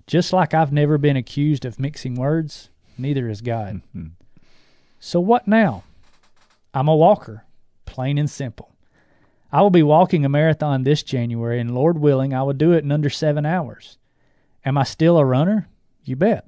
Just 0.07 0.31
like 0.31 0.53
I've 0.53 0.71
never 0.71 0.97
been 0.97 1.17
accused 1.17 1.65
of 1.65 1.77
mixing 1.77 2.15
words, 2.15 2.69
neither 2.97 3.27
is 3.27 3.41
God. 3.41 3.81
Mm-hmm. 3.93 4.13
So 4.97 5.19
what 5.19 5.45
now? 5.45 5.83
I'm 6.73 6.87
a 6.87 6.95
walker, 6.95 7.43
plain 7.85 8.17
and 8.17 8.29
simple. 8.29 8.73
I 9.51 9.61
will 9.61 9.69
be 9.69 9.83
walking 9.83 10.23
a 10.23 10.29
marathon 10.29 10.83
this 10.85 11.03
January, 11.03 11.59
and 11.59 11.75
Lord 11.75 11.99
willing, 11.99 12.33
I 12.33 12.43
will 12.43 12.53
do 12.53 12.71
it 12.71 12.85
in 12.85 12.91
under 12.93 13.09
seven 13.09 13.45
hours. 13.45 13.97
Am 14.63 14.77
I 14.77 14.85
still 14.85 15.17
a 15.17 15.25
runner? 15.25 15.67
You 16.05 16.15
bet. 16.15 16.47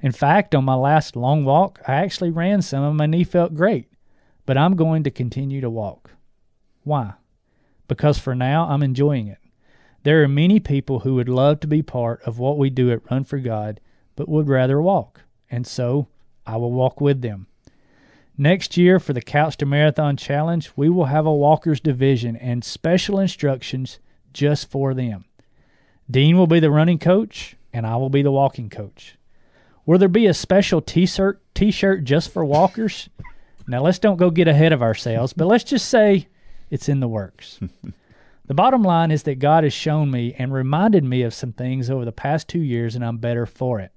In 0.00 0.12
fact, 0.12 0.54
on 0.54 0.64
my 0.64 0.76
last 0.76 1.14
long 1.14 1.44
walk, 1.44 1.78
I 1.86 1.96
actually 1.96 2.30
ran 2.30 2.62
some 2.62 2.84
and 2.84 2.96
my 2.96 3.04
knee 3.04 3.24
felt 3.24 3.54
great, 3.54 3.92
but 4.46 4.56
I'm 4.56 4.76
going 4.76 5.02
to 5.02 5.10
continue 5.10 5.60
to 5.60 5.68
walk. 5.68 6.12
Why? 6.84 7.12
Because 7.88 8.18
for 8.18 8.34
now, 8.34 8.68
I'm 8.68 8.82
enjoying 8.82 9.26
it. 9.26 9.38
There 10.04 10.22
are 10.22 10.28
many 10.28 10.60
people 10.60 11.00
who 11.00 11.14
would 11.16 11.28
love 11.28 11.60
to 11.60 11.66
be 11.66 11.82
part 11.82 12.22
of 12.22 12.38
what 12.38 12.56
we 12.56 12.70
do 12.70 12.90
at 12.92 13.10
Run 13.10 13.24
for 13.24 13.38
God, 13.38 13.80
but 14.14 14.28
would 14.28 14.48
rather 14.48 14.80
walk, 14.80 15.22
and 15.50 15.66
so 15.66 16.08
I 16.46 16.56
will 16.56 16.72
walk 16.72 17.00
with 17.00 17.20
them. 17.20 17.46
Next 18.36 18.76
year, 18.76 19.00
for 19.00 19.12
the 19.12 19.20
Couch 19.20 19.56
to 19.56 19.66
Marathon 19.66 20.16
Challenge, 20.16 20.70
we 20.76 20.88
will 20.88 21.06
have 21.06 21.26
a 21.26 21.34
walkers 21.34 21.80
division 21.80 22.36
and 22.36 22.62
special 22.62 23.18
instructions 23.18 23.98
just 24.32 24.70
for 24.70 24.94
them. 24.94 25.24
Dean 26.08 26.38
will 26.38 26.46
be 26.46 26.60
the 26.60 26.70
running 26.70 26.98
coach, 26.98 27.56
and 27.72 27.84
I 27.84 27.96
will 27.96 28.10
be 28.10 28.22
the 28.22 28.30
walking 28.30 28.70
coach. 28.70 29.16
Will 29.84 29.98
there 29.98 30.08
be 30.08 30.26
a 30.26 30.34
special 30.34 30.80
t-shirt 30.80 31.42
t-shirt 31.54 32.04
just 32.04 32.30
for 32.30 32.44
walkers? 32.44 33.08
now 33.66 33.82
let's 33.82 33.98
don't 33.98 34.16
go 34.16 34.30
get 34.30 34.46
ahead 34.46 34.72
of 34.72 34.82
ourselves, 34.82 35.32
but 35.32 35.46
let's 35.46 35.64
just 35.64 35.88
say 35.88 36.28
it's 36.70 36.88
in 36.88 37.00
the 37.00 37.08
works. 37.08 37.60
the 38.46 38.54
bottom 38.54 38.82
line 38.82 39.10
is 39.10 39.24
that 39.24 39.38
God 39.38 39.64
has 39.64 39.72
shown 39.72 40.10
me 40.10 40.34
and 40.38 40.52
reminded 40.52 41.04
me 41.04 41.22
of 41.22 41.34
some 41.34 41.52
things 41.52 41.90
over 41.90 42.04
the 42.04 42.12
past 42.12 42.48
2 42.48 42.60
years 42.60 42.94
and 42.94 43.04
I'm 43.04 43.18
better 43.18 43.46
for 43.46 43.80
it. 43.80 43.92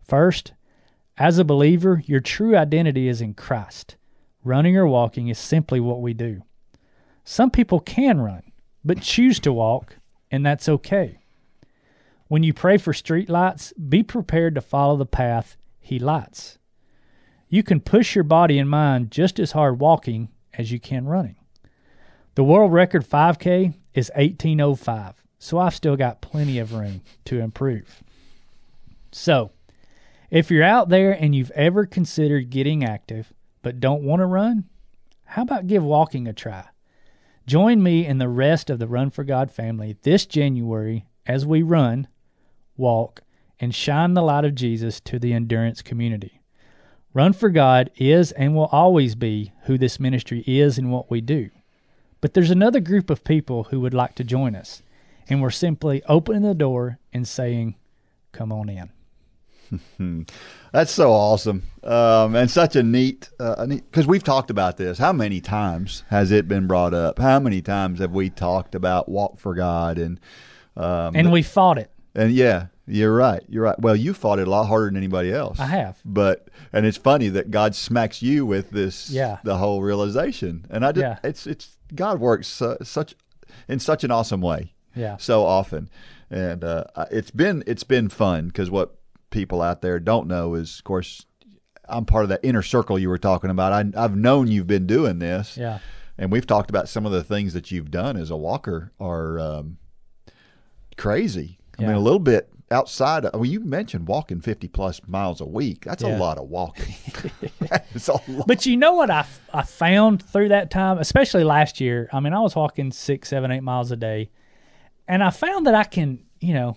First, 0.00 0.52
as 1.16 1.38
a 1.38 1.44
believer, 1.44 2.02
your 2.06 2.20
true 2.20 2.56
identity 2.56 3.08
is 3.08 3.20
in 3.20 3.34
Christ. 3.34 3.96
Running 4.44 4.76
or 4.76 4.86
walking 4.86 5.28
is 5.28 5.38
simply 5.38 5.80
what 5.80 6.00
we 6.00 6.14
do. 6.14 6.42
Some 7.24 7.50
people 7.50 7.80
can 7.80 8.20
run, 8.20 8.42
but 8.84 9.02
choose 9.02 9.40
to 9.40 9.52
walk, 9.52 9.96
and 10.30 10.46
that's 10.46 10.68
okay. 10.68 11.18
When 12.28 12.42
you 12.42 12.54
pray 12.54 12.78
for 12.78 12.92
street 12.92 13.28
lights, 13.28 13.72
be 13.72 14.02
prepared 14.02 14.54
to 14.54 14.60
follow 14.60 14.96
the 14.96 15.06
path 15.06 15.56
He 15.80 15.98
lights. 15.98 16.58
You 17.48 17.62
can 17.62 17.80
push 17.80 18.14
your 18.14 18.24
body 18.24 18.58
and 18.58 18.70
mind 18.70 19.10
just 19.10 19.40
as 19.40 19.52
hard 19.52 19.80
walking 19.80 20.28
as 20.54 20.70
you 20.70 20.78
can 20.78 21.06
running. 21.06 21.36
The 22.38 22.44
world 22.44 22.72
record 22.72 23.04
5K 23.04 23.74
is 23.94 24.12
1805, 24.14 25.24
so 25.40 25.58
I've 25.58 25.74
still 25.74 25.96
got 25.96 26.20
plenty 26.20 26.60
of 26.60 26.72
room 26.72 27.00
to 27.24 27.40
improve. 27.40 28.04
So, 29.10 29.50
if 30.30 30.48
you're 30.48 30.62
out 30.62 30.88
there 30.88 31.10
and 31.10 31.34
you've 31.34 31.50
ever 31.50 31.84
considered 31.84 32.50
getting 32.50 32.84
active 32.84 33.32
but 33.60 33.80
don't 33.80 34.04
want 34.04 34.20
to 34.20 34.26
run, 34.26 34.66
how 35.24 35.42
about 35.42 35.66
give 35.66 35.82
walking 35.82 36.28
a 36.28 36.32
try? 36.32 36.66
Join 37.44 37.82
me 37.82 38.06
and 38.06 38.20
the 38.20 38.28
rest 38.28 38.70
of 38.70 38.78
the 38.78 38.86
Run 38.86 39.10
for 39.10 39.24
God 39.24 39.50
family 39.50 39.96
this 40.02 40.24
January 40.24 41.06
as 41.26 41.44
we 41.44 41.62
run 41.62 42.06
walk, 42.76 43.22
and 43.58 43.74
shine 43.74 44.14
the 44.14 44.22
light 44.22 44.44
of 44.44 44.54
Jesus 44.54 45.00
to 45.00 45.18
the 45.18 45.32
endurance 45.32 45.82
community. 45.82 46.40
Run 47.12 47.32
for 47.32 47.48
God 47.48 47.90
is 47.96 48.30
and 48.30 48.54
will 48.54 48.66
always 48.70 49.16
be 49.16 49.50
who 49.64 49.76
this 49.76 49.98
ministry 49.98 50.44
is 50.46 50.78
and 50.78 50.92
what 50.92 51.10
we 51.10 51.20
do. 51.20 51.50
But 52.20 52.34
there's 52.34 52.50
another 52.50 52.80
group 52.80 53.10
of 53.10 53.24
people 53.24 53.64
who 53.64 53.80
would 53.80 53.94
like 53.94 54.14
to 54.16 54.24
join 54.24 54.56
us, 54.56 54.82
and 55.28 55.40
we're 55.40 55.50
simply 55.50 56.02
opening 56.08 56.42
the 56.42 56.54
door 56.54 56.98
and 57.12 57.26
saying, 57.26 57.76
Come 58.32 58.52
on 58.52 58.68
in. 58.68 58.90
That's 60.72 60.90
so 60.90 61.10
awesome, 61.12 61.62
um, 61.82 62.34
and 62.34 62.50
such 62.50 62.76
a 62.76 62.82
neat, 62.82 63.30
because 63.38 64.06
uh, 64.06 64.08
we've 64.08 64.24
talked 64.24 64.50
about 64.50 64.76
this. 64.76 64.98
How 64.98 65.12
many 65.12 65.40
times 65.40 66.04
has 66.08 66.30
it 66.30 66.48
been 66.48 66.66
brought 66.66 66.94
up? 66.94 67.18
How 67.18 67.38
many 67.38 67.62
times 67.62 68.00
have 68.00 68.12
we 68.12 68.30
talked 68.30 68.74
about 68.74 69.08
walk 69.08 69.38
for 69.38 69.54
God 69.54 69.98
and 69.98 70.20
um, 70.76 71.14
and 71.14 71.32
we 71.32 71.42
fought 71.42 71.78
it? 71.78 71.90
And 72.14 72.32
yeah, 72.32 72.66
you're 72.86 73.14
right. 73.14 73.42
You're 73.48 73.64
right. 73.64 73.78
Well, 73.78 73.96
you 73.96 74.14
fought 74.14 74.38
it 74.38 74.48
a 74.48 74.50
lot 74.50 74.64
harder 74.66 74.86
than 74.86 74.96
anybody 74.96 75.32
else. 75.32 75.60
I 75.60 75.66
have. 75.66 75.98
But 76.04 76.48
and 76.72 76.86
it's 76.86 76.96
funny 76.96 77.28
that 77.30 77.50
God 77.50 77.74
smacks 77.74 78.22
you 78.22 78.46
with 78.46 78.70
this. 78.70 79.10
Yeah. 79.10 79.38
The 79.44 79.56
whole 79.56 79.82
realization, 79.82 80.66
and 80.70 80.84
I 80.84 80.92
just 80.92 81.02
yeah. 81.02 81.18
it's 81.22 81.46
it's 81.46 81.77
God 81.94 82.20
works 82.20 82.60
uh, 82.60 82.82
such 82.82 83.14
in 83.68 83.78
such 83.78 84.04
an 84.04 84.10
awesome 84.10 84.40
way. 84.40 84.74
Yeah. 84.94 85.16
So 85.18 85.44
often, 85.44 85.88
and 86.30 86.64
uh, 86.64 86.84
it's 87.10 87.30
been 87.30 87.62
it's 87.66 87.84
been 87.84 88.08
fun 88.08 88.48
because 88.48 88.70
what 88.70 88.98
people 89.30 89.62
out 89.62 89.82
there 89.82 90.00
don't 90.00 90.26
know 90.26 90.54
is, 90.54 90.78
of 90.78 90.84
course, 90.84 91.26
I'm 91.88 92.04
part 92.04 92.24
of 92.24 92.28
that 92.30 92.40
inner 92.42 92.62
circle 92.62 92.98
you 92.98 93.08
were 93.08 93.18
talking 93.18 93.50
about. 93.50 93.72
I, 93.72 93.84
I've 94.02 94.16
known 94.16 94.48
you've 94.48 94.66
been 94.66 94.86
doing 94.86 95.18
this. 95.18 95.56
Yeah. 95.56 95.78
And 96.20 96.32
we've 96.32 96.46
talked 96.46 96.68
about 96.68 96.88
some 96.88 97.06
of 97.06 97.12
the 97.12 97.22
things 97.22 97.52
that 97.52 97.70
you've 97.70 97.92
done 97.92 98.16
as 98.16 98.30
a 98.30 98.36
walker 98.36 98.92
are 98.98 99.38
um, 99.38 99.78
crazy. 100.96 101.58
I 101.78 101.82
yeah. 101.82 101.88
mean, 101.88 101.96
a 101.96 102.00
little 102.00 102.18
bit 102.18 102.50
outside 102.70 103.24
of, 103.24 103.34
well, 103.34 103.44
you 103.44 103.60
mentioned 103.60 104.08
walking 104.08 104.40
50 104.40 104.68
plus 104.68 105.00
miles 105.06 105.40
a 105.40 105.46
week. 105.46 105.84
That's 105.84 106.02
yeah. 106.02 106.16
a 106.16 106.18
lot 106.18 106.38
of 106.38 106.48
walking. 106.48 106.94
Lot. 108.08 108.46
But 108.46 108.66
you 108.66 108.76
know 108.76 108.94
what 108.94 109.10
I, 109.10 109.26
I 109.52 109.62
found 109.62 110.22
through 110.22 110.48
that 110.50 110.70
time, 110.70 110.98
especially 110.98 111.44
last 111.44 111.80
year? 111.80 112.08
I 112.12 112.20
mean, 112.20 112.32
I 112.32 112.40
was 112.40 112.54
walking 112.54 112.92
six, 112.92 113.28
seven, 113.28 113.50
eight 113.50 113.62
miles 113.62 113.90
a 113.90 113.96
day. 113.96 114.30
And 115.06 115.22
I 115.22 115.30
found 115.30 115.66
that 115.66 115.74
I 115.74 115.84
can 115.84 116.24
you 116.40 116.54
know, 116.54 116.76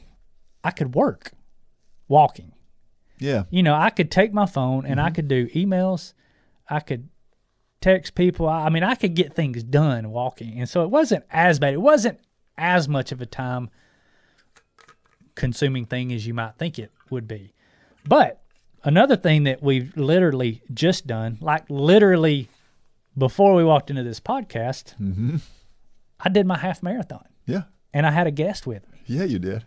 I 0.64 0.72
could 0.72 0.96
work 0.96 1.32
walking. 2.08 2.54
Yeah. 3.20 3.44
You 3.50 3.64
know, 3.64 3.76
I 3.76 3.90
could 3.90 4.10
take 4.10 4.34
my 4.34 4.46
phone 4.46 4.86
and 4.86 5.00
I 5.00 5.06
mm-hmm. 5.06 5.16
could 5.16 5.28
do 5.28 5.48
emails. 5.50 6.14
I 6.70 6.80
could 6.80 7.10
text 7.80 8.16
people. 8.16 8.48
I 8.48 8.66
I 8.66 8.70
mean, 8.70 8.84
I 8.84 8.96
could 8.96 9.16
get 9.16 9.34
things 9.34 9.64
done 9.64 10.10
walking. 10.12 10.60
And 10.60 10.68
so 10.68 10.84
it 10.84 10.90
wasn't 10.90 11.26
as 11.30 11.60
bad. 11.60 11.74
It 11.74 11.82
wasn't 11.82 12.20
as 12.58 12.88
much 12.88 13.12
of 13.12 13.22
a 13.22 13.26
time 13.26 13.70
consuming 15.36 15.86
thing 15.86 16.12
as 16.14 16.26
you 16.28 16.34
might 16.34 16.56
think 16.56 16.78
it 16.80 16.92
would 17.10 17.28
be. 17.28 17.54
But 18.06 18.42
another 18.84 19.16
thing 19.16 19.44
that 19.46 19.62
we've 19.62 19.96
literally 19.98 20.62
just 20.74 21.08
done, 21.08 21.38
like 21.42 21.64
literally 21.70 22.48
before 23.18 23.54
we 23.56 23.64
walked 23.64 23.90
into 23.90 24.04
this 24.04 24.20
podcast, 24.20 24.94
I 26.20 26.30
did 26.30 26.46
my 26.46 26.58
half 26.58 26.82
marathon 26.84 27.26
Yeah. 27.46 27.64
and 27.94 28.06
I 28.06 28.12
had 28.12 28.28
a 28.28 28.32
guest 28.32 28.66
with 28.68 28.90
me. 28.92 29.00
Yeah, 29.06 29.24
you 29.24 29.40
did. 29.40 29.66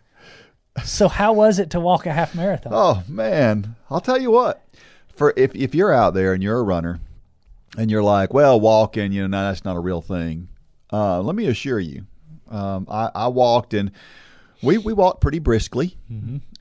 So 0.84 1.08
how 1.08 1.32
was 1.32 1.58
it 1.58 1.70
to 1.70 1.80
walk 1.80 2.06
a 2.06 2.12
half 2.12 2.34
marathon? 2.34 2.72
Oh 2.74 3.02
man, 3.08 3.76
I'll 3.90 4.00
tell 4.00 4.20
you 4.20 4.30
what. 4.30 4.62
For 5.14 5.32
if 5.36 5.54
if 5.54 5.74
you're 5.74 5.92
out 5.92 6.14
there 6.14 6.32
and 6.32 6.42
you're 6.42 6.58
a 6.58 6.62
runner, 6.64 6.98
and 7.78 7.90
you're 7.90 8.02
like, 8.02 8.32
well, 8.34 8.58
walking, 8.60 9.12
you 9.12 9.22
know, 9.22 9.26
no, 9.28 9.48
that's 9.48 9.64
not 9.64 9.76
a 9.76 9.80
real 9.80 10.00
thing. 10.00 10.48
Uh, 10.92 11.20
let 11.20 11.36
me 11.36 11.46
assure 11.46 11.78
you, 11.80 12.06
um, 12.50 12.86
I, 12.90 13.10
I 13.14 13.28
walked 13.28 13.74
and 13.74 13.90
we 14.64 14.78
we 14.78 14.92
walked 14.92 15.20
pretty 15.20 15.38
briskly, 15.38 15.96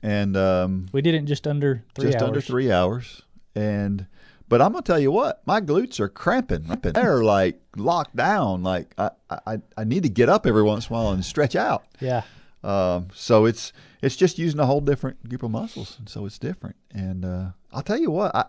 and 0.02 0.36
um, 0.36 0.86
We 0.92 1.02
did 1.02 1.14
it 1.14 1.18
in 1.18 1.26
just 1.26 1.46
under 1.46 1.84
three 1.94 2.06
just 2.06 2.18
hours. 2.18 2.28
under 2.28 2.40
three 2.40 2.70
hours. 2.72 3.22
And 3.54 4.06
but 4.48 4.60
I'm 4.60 4.72
gonna 4.72 4.82
tell 4.82 4.98
you 5.00 5.10
what, 5.12 5.42
my 5.46 5.60
glutes 5.60 6.00
are 6.00 6.08
cramping. 6.08 6.64
They're 6.82 7.22
like 7.24 7.60
locked 7.76 8.16
down. 8.16 8.62
Like 8.62 8.94
I, 8.98 9.10
I 9.46 9.58
I 9.76 9.84
need 9.84 10.02
to 10.02 10.08
get 10.08 10.28
up 10.28 10.46
every 10.46 10.62
once 10.62 10.88
in 10.88 10.94
a 10.94 10.98
while 10.98 11.12
and 11.12 11.24
stretch 11.24 11.56
out. 11.56 11.84
Yeah. 12.00 12.22
Um, 12.62 13.08
so 13.14 13.44
it's 13.44 13.72
it's 14.02 14.16
just 14.16 14.38
using 14.38 14.58
a 14.60 14.66
whole 14.66 14.80
different 14.80 15.28
group 15.28 15.42
of 15.42 15.50
muscles, 15.50 15.96
and 15.98 16.08
so 16.08 16.24
it's 16.26 16.38
different. 16.38 16.76
And 16.92 17.24
uh, 17.24 17.50
I'll 17.72 17.82
tell 17.82 17.98
you 17.98 18.10
what, 18.10 18.34
I 18.34 18.46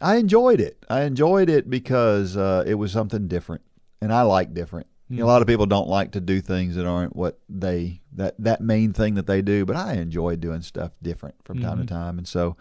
I 0.00 0.16
enjoyed 0.16 0.60
it. 0.60 0.84
I 0.88 1.02
enjoyed 1.02 1.48
it 1.48 1.68
because 1.68 2.36
uh, 2.36 2.64
it 2.66 2.74
was 2.74 2.92
something 2.92 3.28
different, 3.28 3.62
and 4.00 4.12
I 4.12 4.22
like 4.22 4.54
different. 4.54 4.86
You 5.10 5.18
know, 5.18 5.24
a 5.24 5.26
lot 5.26 5.40
of 5.40 5.48
people 5.48 5.66
don't 5.66 5.88
like 5.88 6.12
to 6.12 6.20
do 6.20 6.40
things 6.40 6.76
that 6.76 6.86
aren't 6.86 7.16
what 7.16 7.38
they 7.48 8.02
that 8.12 8.34
that 8.40 8.60
main 8.60 8.92
thing 8.92 9.14
that 9.14 9.26
they 9.26 9.40
do, 9.42 9.64
but 9.64 9.76
I 9.76 9.94
enjoy 9.94 10.36
doing 10.36 10.60
stuff 10.62 10.92
different 11.02 11.36
from 11.44 11.60
time 11.60 11.78
to 11.78 11.86
time. 11.86 12.18
And 12.18 12.28
so 12.28 12.56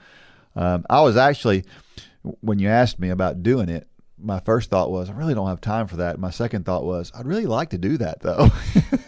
um, 0.56 0.86
I 0.90 1.02
was 1.02 1.18
actually 1.18 1.66
when 2.42 2.60
you 2.60 2.70
asked 2.70 3.00
me 3.00 3.10
about 3.10 3.44
doing 3.44 3.70
it, 3.70 3.88
my 4.18 4.40
first 4.40 4.70
thought 4.70 4.90
was 4.92 5.10
I 5.10 5.14
really 5.14 5.34
don't 5.34 5.48
have 5.48 5.62
time 5.62 5.88
for 5.88 5.98
that. 5.98 6.20
My 6.20 6.30
second 6.30 6.66
thought 6.66 6.84
was 6.84 7.12
I'd 7.14 7.28
really 7.28 7.46
like 7.46 7.70
to 7.72 7.78
do 7.78 7.98
that 7.98 8.22
though. 8.22 8.50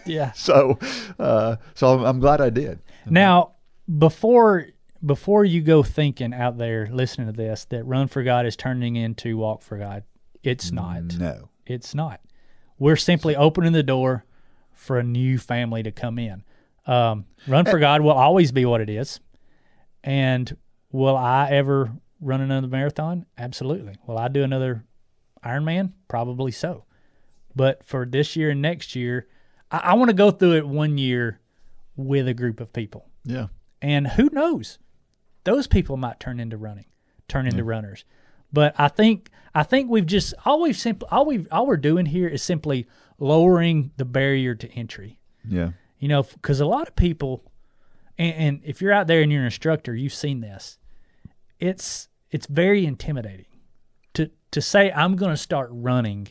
Yeah. 0.06 0.32
so 0.32 0.78
uh, 1.18 1.56
so 1.74 1.94
I'm, 1.94 2.04
I'm 2.04 2.20
glad 2.20 2.40
I 2.40 2.50
did. 2.50 2.80
Now, 3.06 3.52
before 3.98 4.66
before 5.04 5.44
you 5.44 5.62
go 5.62 5.82
thinking 5.82 6.34
out 6.34 6.58
there 6.58 6.88
listening 6.90 7.28
to 7.28 7.32
this 7.32 7.64
that 7.66 7.84
Run 7.84 8.08
for 8.08 8.22
God 8.22 8.44
is 8.44 8.56
turning 8.56 8.96
into 8.96 9.36
Walk 9.36 9.62
for 9.62 9.78
God, 9.78 10.04
it's 10.42 10.72
not. 10.72 11.18
No. 11.18 11.48
It's 11.66 11.94
not. 11.94 12.20
We're 12.80 12.96
simply 12.96 13.36
opening 13.36 13.72
the 13.72 13.84
door 13.84 14.24
for 14.72 14.98
a 14.98 15.04
new 15.04 15.38
family 15.38 15.84
to 15.84 15.92
come 15.92 16.18
in. 16.18 16.42
Um, 16.86 17.26
Run 17.46 17.66
for 17.66 17.78
God 17.78 18.00
will 18.00 18.10
always 18.10 18.50
be 18.50 18.64
what 18.64 18.80
it 18.80 18.90
is. 18.90 19.20
And 20.02 20.56
will 20.90 21.16
I 21.16 21.50
ever 21.50 21.92
run 22.20 22.40
another 22.40 22.66
marathon? 22.66 23.26
Absolutely. 23.38 23.96
Will 24.06 24.18
I 24.18 24.28
do 24.28 24.42
another 24.42 24.84
Ironman? 25.44 25.92
Probably 26.08 26.50
so. 26.50 26.84
But 27.54 27.84
for 27.84 28.06
this 28.06 28.34
year 28.34 28.50
and 28.50 28.62
next 28.62 28.96
year, 28.96 29.28
I, 29.70 29.78
I 29.78 29.94
want 29.94 30.08
to 30.08 30.14
go 30.16 30.30
through 30.30 30.56
it 30.56 30.66
one 30.66 30.96
year 30.96 31.38
with 31.96 32.26
a 32.26 32.34
group 32.34 32.60
of 32.60 32.72
people. 32.72 33.06
Yeah. 33.24 33.48
And 33.82 34.06
who 34.06 34.30
knows? 34.32 34.78
Those 35.44 35.66
people 35.66 35.98
might 35.98 36.18
turn 36.18 36.40
into 36.40 36.56
running, 36.56 36.86
turn 37.28 37.46
into 37.46 37.62
runners. 37.62 38.04
But 38.52 38.74
I 38.78 38.88
think 38.88 39.30
I 39.54 39.62
think 39.62 39.90
we've 39.90 40.06
just 40.06 40.34
all 40.44 40.62
we've 40.62 40.76
simply 40.76 41.08
all 41.10 41.26
we 41.26 41.46
all 41.50 41.66
we're 41.66 41.76
doing 41.76 42.06
here 42.06 42.28
is 42.28 42.42
simply 42.42 42.86
lowering 43.18 43.90
the 43.96 44.04
barrier 44.04 44.54
to 44.54 44.68
entry. 44.72 45.18
Yeah. 45.48 45.70
You 45.98 46.08
know, 46.08 46.22
because 46.22 46.60
a 46.60 46.66
lot 46.66 46.88
of 46.88 46.96
people, 46.96 47.44
and, 48.16 48.34
and 48.34 48.60
if 48.64 48.80
you're 48.80 48.92
out 48.92 49.06
there 49.06 49.20
and 49.20 49.30
you're 49.30 49.42
an 49.42 49.46
instructor, 49.46 49.94
you've 49.94 50.14
seen 50.14 50.40
this. 50.40 50.78
It's 51.58 52.08
it's 52.30 52.46
very 52.46 52.86
intimidating 52.86 53.46
to 54.14 54.30
to 54.52 54.60
say 54.60 54.90
I'm 54.92 55.16
going 55.16 55.32
to 55.32 55.36
start 55.36 55.68
running. 55.72 56.28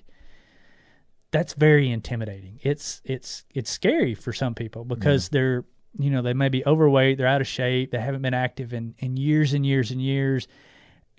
That's 1.31 1.53
very 1.53 1.91
intimidating. 1.91 2.59
It's 2.63 3.01
it's 3.03 3.43
it's 3.53 3.69
scary 3.69 4.15
for 4.15 4.33
some 4.33 4.55
people 4.55 4.85
because 4.85 5.29
they're 5.29 5.65
you 5.97 6.09
know 6.09 6.21
they 6.21 6.33
may 6.33 6.49
be 6.49 6.65
overweight, 6.65 7.17
they're 7.17 7.27
out 7.27 7.41
of 7.41 7.47
shape, 7.47 7.91
they 7.91 7.99
haven't 7.99 8.21
been 8.21 8.33
active 8.33 8.73
in 8.73 8.95
in 8.99 9.17
years 9.17 9.53
and 9.53 9.65
years 9.65 9.91
and 9.91 10.01
years, 10.01 10.47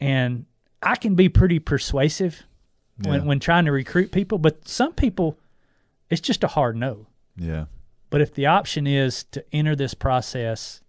and 0.00 0.46
I 0.82 0.96
can 0.96 1.14
be 1.14 1.28
pretty 1.28 1.58
persuasive 1.58 2.42
when 3.02 3.20
Yeah. 3.22 3.26
when 3.26 3.40
trying 3.40 3.64
to 3.66 3.72
recruit 3.72 4.12
people, 4.12 4.38
but 4.38 4.66
some 4.68 4.92
people, 4.92 5.38
it's 6.08 6.20
just 6.20 6.44
a 6.44 6.48
hard 6.48 6.76
no. 6.76 7.06
Yeah. 7.36 7.66
But 8.10 8.20
if 8.20 8.34
the 8.34 8.46
option 8.46 8.86
is 8.86 9.24
to 9.32 9.44
enter 9.54 9.76
this 9.76 9.94
process 9.94 10.80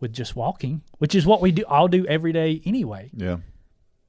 with 0.00 0.12
just 0.12 0.34
walking, 0.34 0.82
which 0.98 1.14
is 1.14 1.26
what 1.26 1.40
we 1.42 1.52
do, 1.52 1.64
I'll 1.68 1.88
do 1.88 2.06
every 2.06 2.32
day 2.32 2.62
anyway, 2.64 3.10
Yeah. 3.14 3.38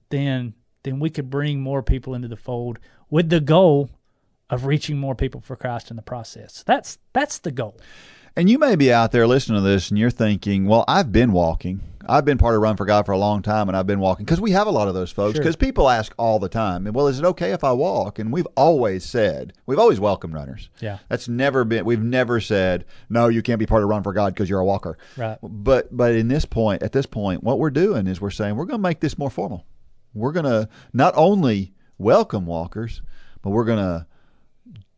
then 0.09 0.53
then 0.83 0.99
we 0.99 1.11
could 1.11 1.29
bring 1.29 1.61
more 1.61 1.83
people 1.83 2.15
into 2.15 2.27
the 2.27 2.35
fold 2.35 2.79
with 3.11 3.29
the 3.29 3.39
goal 3.39 3.89
of 4.49 4.65
reaching 4.65 4.97
more 4.97 5.13
people 5.13 5.39
for 5.39 5.55
Christ 5.55 5.91
in 5.91 5.95
the 5.95 6.01
process. 6.01 6.63
That's 6.63 6.97
that's 7.13 7.37
the 7.39 7.51
goal. 7.51 7.77
And 8.35 8.49
you 8.49 8.57
may 8.57 8.75
be 8.75 8.93
out 8.93 9.11
there 9.11 9.27
listening 9.27 9.57
to 9.61 9.67
this 9.67 9.89
and 9.89 9.99
you're 9.99 10.09
thinking, 10.09 10.65
well, 10.65 10.85
I've 10.87 11.11
been 11.11 11.31
walking. 11.33 11.81
I've 12.07 12.25
been 12.25 12.37
part 12.39 12.55
of 12.55 12.61
Run 12.61 12.77
for 12.77 12.85
God 12.85 13.05
for 13.05 13.11
a 13.11 13.17
long 13.17 13.41
time 13.41 13.67
and 13.69 13.77
I've 13.77 13.85
been 13.85 13.99
walking 13.99 14.25
because 14.25 14.41
we 14.41 14.51
have 14.51 14.65
a 14.67 14.71
lot 14.71 14.87
of 14.87 14.93
those 14.95 15.11
folks 15.11 15.35
Sure. 15.35 15.43
because 15.43 15.55
people 15.55 15.87
ask 15.89 16.13
all 16.17 16.39
the 16.39 16.49
time, 16.49 16.85
well, 16.85 17.07
is 17.07 17.19
it 17.19 17.25
okay 17.25 17.51
if 17.51 17.63
I 17.63 17.73
walk? 17.73 18.17
And 18.19 18.31
we've 18.33 18.47
always 18.57 19.03
said, 19.05 19.53
we've 19.67 19.77
always 19.77 19.99
welcomed 19.99 20.33
runners. 20.33 20.69
Yeah. 20.79 20.97
That's 21.09 21.27
never 21.27 21.63
been, 21.63 21.85
we've 21.85 22.01
never 22.01 22.39
said, 22.41 22.85
no, 23.09 23.27
you 23.27 23.41
can't 23.43 23.59
be 23.59 23.65
part 23.67 23.83
of 23.83 23.89
Run 23.89 24.01
for 24.01 24.13
God 24.13 24.33
because 24.33 24.49
you're 24.49 24.59
a 24.61 24.65
walker. 24.65 24.97
Right. 25.15 25.37
But, 25.43 25.95
but 25.95 26.15
in 26.15 26.27
this 26.27 26.45
point, 26.45 26.81
at 26.83 26.91
this 26.91 27.05
point, 27.05 27.43
what 27.43 27.59
we're 27.59 27.69
doing 27.69 28.07
is 28.07 28.19
we're 28.19 28.31
saying 28.31 28.55
we're 28.55 28.65
going 28.65 28.79
to 28.79 28.87
make 28.87 28.99
this 29.01 29.17
more 29.17 29.29
formal. 29.29 29.65
We're 30.13 30.31
going 30.33 30.45
to 30.45 30.69
not 30.93 31.13
only 31.15 31.73
welcome 31.99 32.45
walkers, 32.47 33.01
but 33.43 33.51
we're 33.51 33.65
going 33.65 33.77
to 33.79 34.07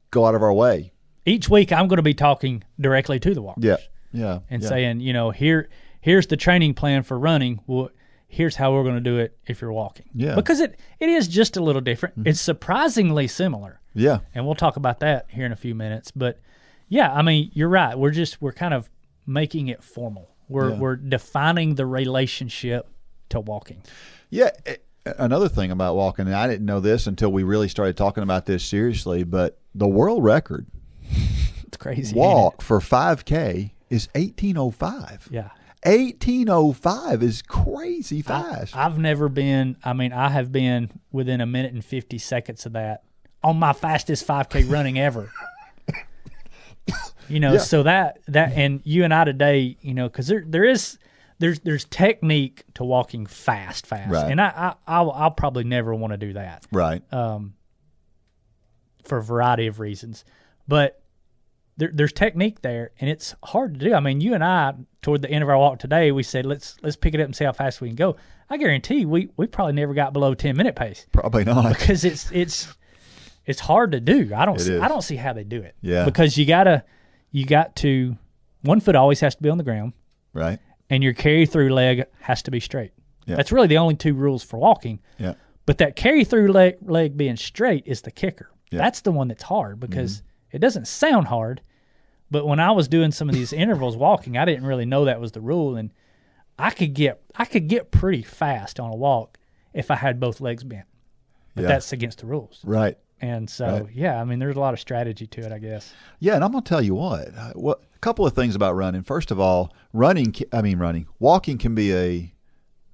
go 0.10 0.26
out 0.26 0.36
of 0.36 0.42
our 0.42 0.54
way. 0.54 0.93
Each 1.26 1.50
week 1.50 1.72
I'm 1.72 1.88
going 1.88 1.98
to 1.98 2.04
be 2.04 2.14
talking 2.14 2.64
directly 2.80 3.20
to 3.20 3.34
the 3.34 3.42
walkers. 3.42 3.64
Yeah. 3.64 3.78
Yeah. 4.12 4.40
and 4.50 4.62
yeah. 4.62 4.70
saying, 4.70 5.00
you 5.00 5.14
know, 5.14 5.32
here 5.32 5.70
here's 6.02 6.28
the 6.28 6.38
training 6.38 6.74
plan 6.76 7.04
for 7.04 7.18
running. 7.18 7.62
Well, 7.66 7.90
here's 8.28 8.56
how 8.56 8.74
we're 8.74 8.84
going 8.84 8.96
to 8.96 9.02
do 9.02 9.18
it 9.20 9.38
if 9.48 9.62
you're 9.62 9.72
walking. 9.74 10.06
Yeah. 10.14 10.30
Mm-hmm. 10.30 10.36
Because 10.36 10.60
it 10.60 10.80
it 11.00 11.10
is 11.10 11.28
just 11.28 11.58
a 11.58 11.62
little 11.64 11.82
different. 11.82 12.28
It's 12.28 12.42
surprisingly 12.42 13.28
similar. 13.28 13.80
yeah. 13.94 14.20
And 14.36 14.46
we'll 14.46 14.56
talk 14.56 14.76
about 14.76 15.00
that 15.00 15.28
here 15.30 15.46
in 15.46 15.52
a 15.52 15.56
few 15.56 15.74
minutes, 15.76 16.12
but 16.12 16.40
yeah, 16.90 17.12
I 17.12 17.22
mean, 17.24 17.50
you're 17.54 17.70
right. 17.70 17.98
We're 17.98 18.12
just 18.12 18.42
we're 18.42 18.52
kind 18.54 18.74
of 18.74 18.90
making 19.26 19.68
it 19.70 19.82
formal. 19.84 20.30
We're 20.50 20.72
Yeah. 20.72 20.78
we're 20.80 20.96
defining 20.98 21.76
the 21.76 21.86
relationship 21.86 22.88
to 23.30 23.40
walking. 23.40 23.82
Yeah. 24.30 24.50
Another 25.06 25.50
thing 25.50 25.72
about 25.72 25.96
walking, 25.96 26.28
and 26.28 26.36
I 26.36 26.48
didn't 26.48 26.66
know 26.66 26.80
this 26.80 27.08
until 27.08 27.32
we 27.32 27.44
really 27.44 27.68
started 27.68 27.98
talking 27.98 28.24
about 28.24 28.46
this 28.46 28.64
seriously, 28.64 29.24
but 29.24 29.58
the 29.76 29.88
world 29.88 30.24
record 30.24 30.66
It's 31.68 31.78
crazy. 31.78 32.16
it? 32.16 32.20
walk 32.20 32.62
for 32.62 32.80
5K 32.80 33.72
is 33.90 34.08
1805. 34.14 35.30
Yeah. 35.32 35.50
1805 35.86 37.24
is 37.24 37.42
crazy 37.42 38.22
fast. 38.22 38.76
I've 38.76 38.98
never 39.00 39.28
been. 39.28 39.76
I 39.84 39.94
mean, 39.94 40.14
I 40.14 40.30
have 40.30 40.52
been 40.52 40.92
within 41.12 41.42
a 41.42 41.46
minute 41.46 41.74
and 41.74 41.84
fifty 41.84 42.18
seconds 42.20 42.66
of 42.66 42.74
that 42.74 43.04
on 43.44 43.58
my 43.58 43.74
fastest 43.74 44.26
five 44.26 44.50
k 44.50 44.64
running 44.64 44.98
ever. 45.00 45.30
You 47.30 47.40
know, 47.40 47.54
Yeah. 47.54 47.60
so 47.60 47.84
that 47.84 48.20
that 48.28 48.52
and 48.54 48.82
you 48.84 49.04
and 49.06 49.14
I 49.14 49.24
today, 49.24 49.78
you 49.82 49.94
know, 49.94 50.08
because 50.08 50.28
there 50.28 50.44
there 50.46 50.64
is 50.66 50.98
there's 51.40 51.60
there's 51.62 51.86
technique 51.86 52.64
to 52.76 52.84
walking 52.84 53.26
fast, 53.26 53.86
fast, 53.88 54.12
Right. 54.12 54.30
and 54.32 54.40
I, 54.40 54.48
I 54.48 54.74
I'll, 54.98 55.12
I'll 55.12 55.32
probably 55.32 55.64
never 55.64 55.96
want 55.96 56.12
to 56.12 56.18
do 56.18 56.34
that 56.34 56.66
right. 56.72 57.02
Um, 57.14 57.56
for 59.06 59.18
a 59.18 59.24
variety 59.24 59.68
of 59.68 59.80
reasons, 59.80 60.24
but 60.68 61.02
there, 61.78 61.92
there's 61.94 62.14
technique 62.14 62.62
there, 62.62 62.92
and 63.00 63.10
it's 63.10 63.36
hard 63.44 63.80
to 63.80 63.90
do. 63.90 63.94
I 63.94 64.00
mean, 64.00 64.22
you 64.22 64.34
and 64.34 64.44
I, 64.44 64.74
toward 65.02 65.22
the 65.22 65.30
end 65.30 65.44
of 65.44 65.50
our 65.50 65.58
walk 65.58 65.80
today, 65.80 66.12
we 66.12 66.24
said 66.24 66.46
let's 66.46 66.78
let's 66.82 66.96
pick 66.96 67.14
it 67.14 67.20
up 67.20 67.26
and 67.26 67.36
see 67.36 67.46
how 67.46 67.52
fast 67.52 67.82
we 67.82 67.90
can 67.90 67.96
go. 67.96 68.16
I 68.50 68.58
guarantee 68.58 69.06
we 69.06 69.30
we 69.38 69.48
probably 69.48 69.74
never 69.74 69.94
got 69.94 70.14
below 70.14 70.34
ten 70.34 70.56
minute 70.56 70.76
pace 70.76 71.08
Probably 71.12 71.44
not. 71.44 71.70
because 71.78 72.06
it's 72.06 72.32
it's 72.32 72.74
it's 73.46 73.60
hard 73.60 73.92
to 73.94 74.00
do. 74.00 74.32
I 74.36 74.46
don't 74.46 74.60
see. 74.60 74.78
I 74.78 74.88
don't 74.88 75.02
see 75.02 75.16
how 75.16 75.34
they 75.34 75.44
do 75.44 75.62
it. 75.62 75.76
Yeah. 75.82 76.06
because 76.06 76.38
you 76.38 76.46
gotta 76.46 76.84
you 77.32 77.46
got 77.46 77.76
to 77.78 78.18
one 78.62 78.80
foot 78.80 78.96
always 78.96 79.20
has 79.22 79.36
to 79.36 79.42
be 79.42 79.50
on 79.50 79.58
the 79.58 79.64
ground, 79.64 79.94
right. 80.34 80.60
and 80.90 81.04
your 81.04 81.14
carry 81.14 81.46
through 81.46 81.74
leg 81.74 82.06
has 82.22 82.42
to 82.44 82.52
be 82.52 82.60
straight. 82.60 82.92
Yeah. 83.26 83.36
That's 83.36 83.52
really 83.52 83.68
the 83.68 83.78
only 83.78 83.96
two 83.96 84.14
rules 84.14 84.44
for 84.44 84.58
walking. 84.58 85.00
Yeah. 85.18 85.34
But 85.66 85.78
that 85.80 85.96
carry 85.96 86.24
through 86.24 86.52
leg, 86.52 86.78
leg 86.82 87.18
being 87.18 87.38
straight 87.38 87.84
is 87.88 88.02
the 88.02 88.12
kicker. 88.12 88.50
Yeah. 88.70 88.78
Mm-hmm. 88.78 88.84
That's 88.86 89.02
the 89.02 89.12
one 89.12 89.28
that's 89.30 89.44
hard 89.44 89.80
because 89.80 90.24
it 90.54 90.60
doesn't 90.60 90.88
sound 90.88 91.28
hard, 91.28 91.62
But 92.32 92.48
when 92.48 92.60
I 92.60 92.72
was 92.72 92.88
doing 92.88 93.12
some 93.12 93.28
of 93.30 93.36
these 93.36 93.52
intervals 93.64 93.98
walking, 93.98 94.38
I 94.38 94.46
didn't 94.46 94.66
really 94.66 94.86
know 94.86 95.04
that 95.06 95.20
was 95.20 95.34
the 95.34 95.42
rule, 95.42 95.76
and 95.76 95.92
I 96.58 96.70
could 96.70 96.94
get 96.94 97.22
I 97.36 97.46
could 97.46 97.68
get 97.68 97.92
pretty 97.92 98.22
fast 98.24 98.80
on 98.80 98.90
a 98.92 98.96
walk 98.96 99.38
if 99.74 99.92
I 99.92 99.96
had 99.96 100.20
both 100.20 100.40
legs 100.40 100.64
bent. 100.64 100.86
But 101.56 101.64
Yeah. 101.64 101.68
that's 101.68 101.92
against 101.94 102.20
the 102.20 102.26
rules. 102.28 102.62
Right. 102.64 102.98
And 103.22 103.50
so, 103.50 103.66
Right. 103.86 103.96
yeah, 103.96 104.20
I 104.20 104.24
mean, 104.26 104.40
there's 104.40 104.56
a 104.56 104.60
lot 104.60 104.74
of 104.74 104.80
strategy 104.80 105.28
to 105.28 105.42
it, 105.42 105.52
I 105.52 105.58
guess. 105.60 105.94
Yeah, 106.20 106.36
and 106.36 106.44
I'm 106.44 106.52
gonna 106.52 106.64
tell 106.64 106.82
you 106.82 106.96
what. 106.96 107.30
uh, 107.38 107.52
What 107.54 107.82
a 107.96 108.00
couple 108.00 108.26
of 108.26 108.34
things 108.34 108.56
about 108.56 108.76
running. 108.76 109.04
First 109.04 109.32
of 109.32 109.40
all, 109.40 109.72
running. 109.94 110.34
I 110.52 110.62
mean, 110.62 110.78
running. 110.80 111.06
Walking 111.20 111.58
can 111.58 111.74
be 111.76 111.94
a 111.94 112.34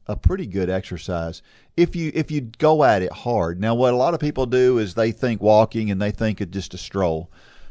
a 0.08 0.16
pretty 0.16 0.48
good 0.48 0.70
exercise 0.72 1.44
if 1.78 1.96
you 1.96 2.12
if 2.16 2.32
you 2.32 2.42
go 2.42 2.84
at 2.84 3.02
it 3.04 3.12
hard. 3.12 3.60
Now, 3.62 3.76
what 3.76 3.94
a 3.94 3.98
lot 3.98 4.14
of 4.16 4.20
people 4.20 4.46
do 4.48 4.78
is 4.80 4.96
they 4.96 5.12
think 5.12 5.40
walking 5.42 5.92
and 5.92 6.02
they 6.02 6.12
think 6.12 6.42
it's 6.42 6.52
just 6.52 6.74
a 6.74 6.78
stroll. 6.78 7.30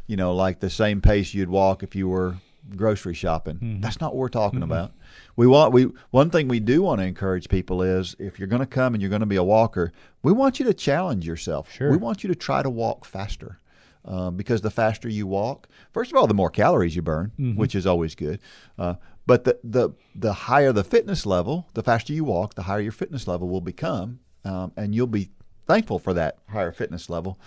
You 0.08 0.16
know, 0.16 0.34
like 0.34 0.58
the 0.58 0.70
same 0.70 1.00
pace 1.00 1.32
you'd 1.34 1.48
walk 1.50 1.84
if 1.84 1.94
you 1.94 2.08
were 2.08 2.36
grocery 2.76 3.14
shopping. 3.14 3.78
That's 3.80 4.00
not 4.00 4.14
what 4.14 4.18
we're 4.18 4.28
talking 4.28 4.62
about. 4.62 4.92
We 5.36 5.46
want 5.46 5.72
we 5.72 5.84
one 6.10 6.30
thing 6.30 6.48
we 6.48 6.60
do 6.60 6.82
want 6.82 7.00
to 7.00 7.06
encourage 7.06 7.48
people 7.48 7.82
is 7.82 8.16
if 8.18 8.38
you're 8.38 8.48
going 8.48 8.60
to 8.60 8.66
come 8.66 8.94
and 8.94 9.00
you're 9.00 9.10
going 9.10 9.20
to 9.20 9.26
be 9.26 9.36
a 9.36 9.44
walker, 9.44 9.92
we 10.22 10.32
want 10.32 10.58
you 10.58 10.64
to 10.66 10.74
challenge 10.74 11.26
yourself. 11.26 11.70
Sure. 11.72 11.90
We 11.90 11.96
want 11.96 12.24
you 12.24 12.28
to 12.28 12.34
try 12.34 12.62
to 12.62 12.70
walk 12.70 13.04
faster. 13.04 13.60
Um, 14.04 14.36
because 14.36 14.62
the 14.62 14.70
faster 14.70 15.08
you 15.08 15.26
walk, 15.26 15.68
first 15.92 16.10
of 16.10 16.16
all, 16.16 16.26
the 16.26 16.32
more 16.32 16.48
calories 16.48 16.96
you 16.96 17.02
burn, 17.02 17.32
which 17.56 17.74
is 17.74 17.86
always 17.86 18.14
good. 18.14 18.40
Uh, 18.78 18.94
but 19.26 19.44
the, 19.44 19.58
the 19.62 19.90
the 20.14 20.32
higher 20.32 20.72
the 20.72 20.84
fitness 20.84 21.26
level, 21.26 21.68
the 21.74 21.82
faster 21.82 22.14
you 22.14 22.24
walk, 22.24 22.54
the 22.54 22.62
higher 22.62 22.80
your 22.80 22.92
fitness 22.92 23.28
level 23.28 23.48
will 23.48 23.60
become, 23.60 24.20
um, 24.46 24.72
and 24.78 24.94
you'll 24.94 25.08
be 25.08 25.28
thankful 25.68 25.98
for 26.00 26.12
that 26.14 26.38
higher 26.48 26.72
fitness 26.72 27.08
level, 27.08 27.38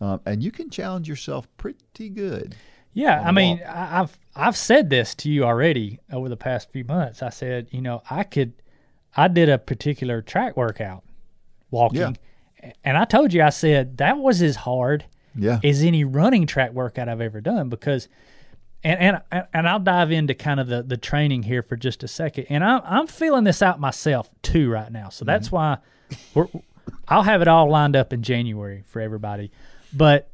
um, 0.00 0.20
and 0.26 0.42
you 0.42 0.50
can 0.50 0.68
challenge 0.68 1.08
yourself 1.08 1.48
pretty 1.56 2.10
good. 2.10 2.54
Yeah, 2.92 3.22
I 3.24 3.30
mean, 3.32 3.60
walk. 3.60 3.68
I've 3.68 4.18
I've 4.34 4.56
said 4.56 4.90
this 4.90 5.14
to 5.16 5.30
you 5.30 5.44
already 5.44 6.00
over 6.12 6.28
the 6.28 6.36
past 6.36 6.70
few 6.72 6.84
months. 6.84 7.22
I 7.22 7.28
said, 7.30 7.68
you 7.70 7.80
know, 7.80 8.02
I 8.10 8.24
could, 8.24 8.52
I 9.16 9.28
did 9.28 9.48
a 9.48 9.56
particular 9.58 10.20
track 10.20 10.56
workout, 10.56 11.04
walking, 11.70 12.16
and 12.82 12.96
I 12.98 13.04
told 13.04 13.32
you, 13.32 13.42
I 13.42 13.50
said 13.50 13.98
that 13.98 14.18
was 14.18 14.42
as 14.42 14.56
hard 14.56 15.04
Yeah, 15.36 15.60
as 15.62 15.82
any 15.82 16.02
running 16.04 16.46
track 16.46 16.72
workout 16.72 17.08
I've 17.08 17.20
ever 17.20 17.40
done 17.40 17.68
because, 17.68 18.08
and 18.82 19.22
and 19.30 19.46
and 19.52 19.68
I'll 19.68 19.78
dive 19.78 20.10
into 20.10 20.34
kind 20.34 20.58
of 20.58 20.66
the 20.66 20.82
the 20.82 20.96
training 20.96 21.44
here 21.44 21.62
for 21.62 21.76
just 21.76 22.02
a 22.02 22.08
second, 22.08 22.46
and 22.48 22.64
I'm 22.64 22.80
I'm 22.84 23.06
feeling 23.06 23.44
this 23.44 23.62
out 23.62 23.78
myself 23.78 24.28
too 24.42 24.68
right 24.70 24.90
now, 24.90 25.08
so 25.10 25.24
that's 25.24 25.52
why 25.52 25.78
we're. 26.34 26.48
I'll 27.08 27.22
have 27.22 27.42
it 27.42 27.48
all 27.48 27.70
lined 27.70 27.96
up 27.96 28.12
in 28.12 28.22
January 28.22 28.84
for 28.86 29.00
everybody, 29.00 29.50
but 29.92 30.30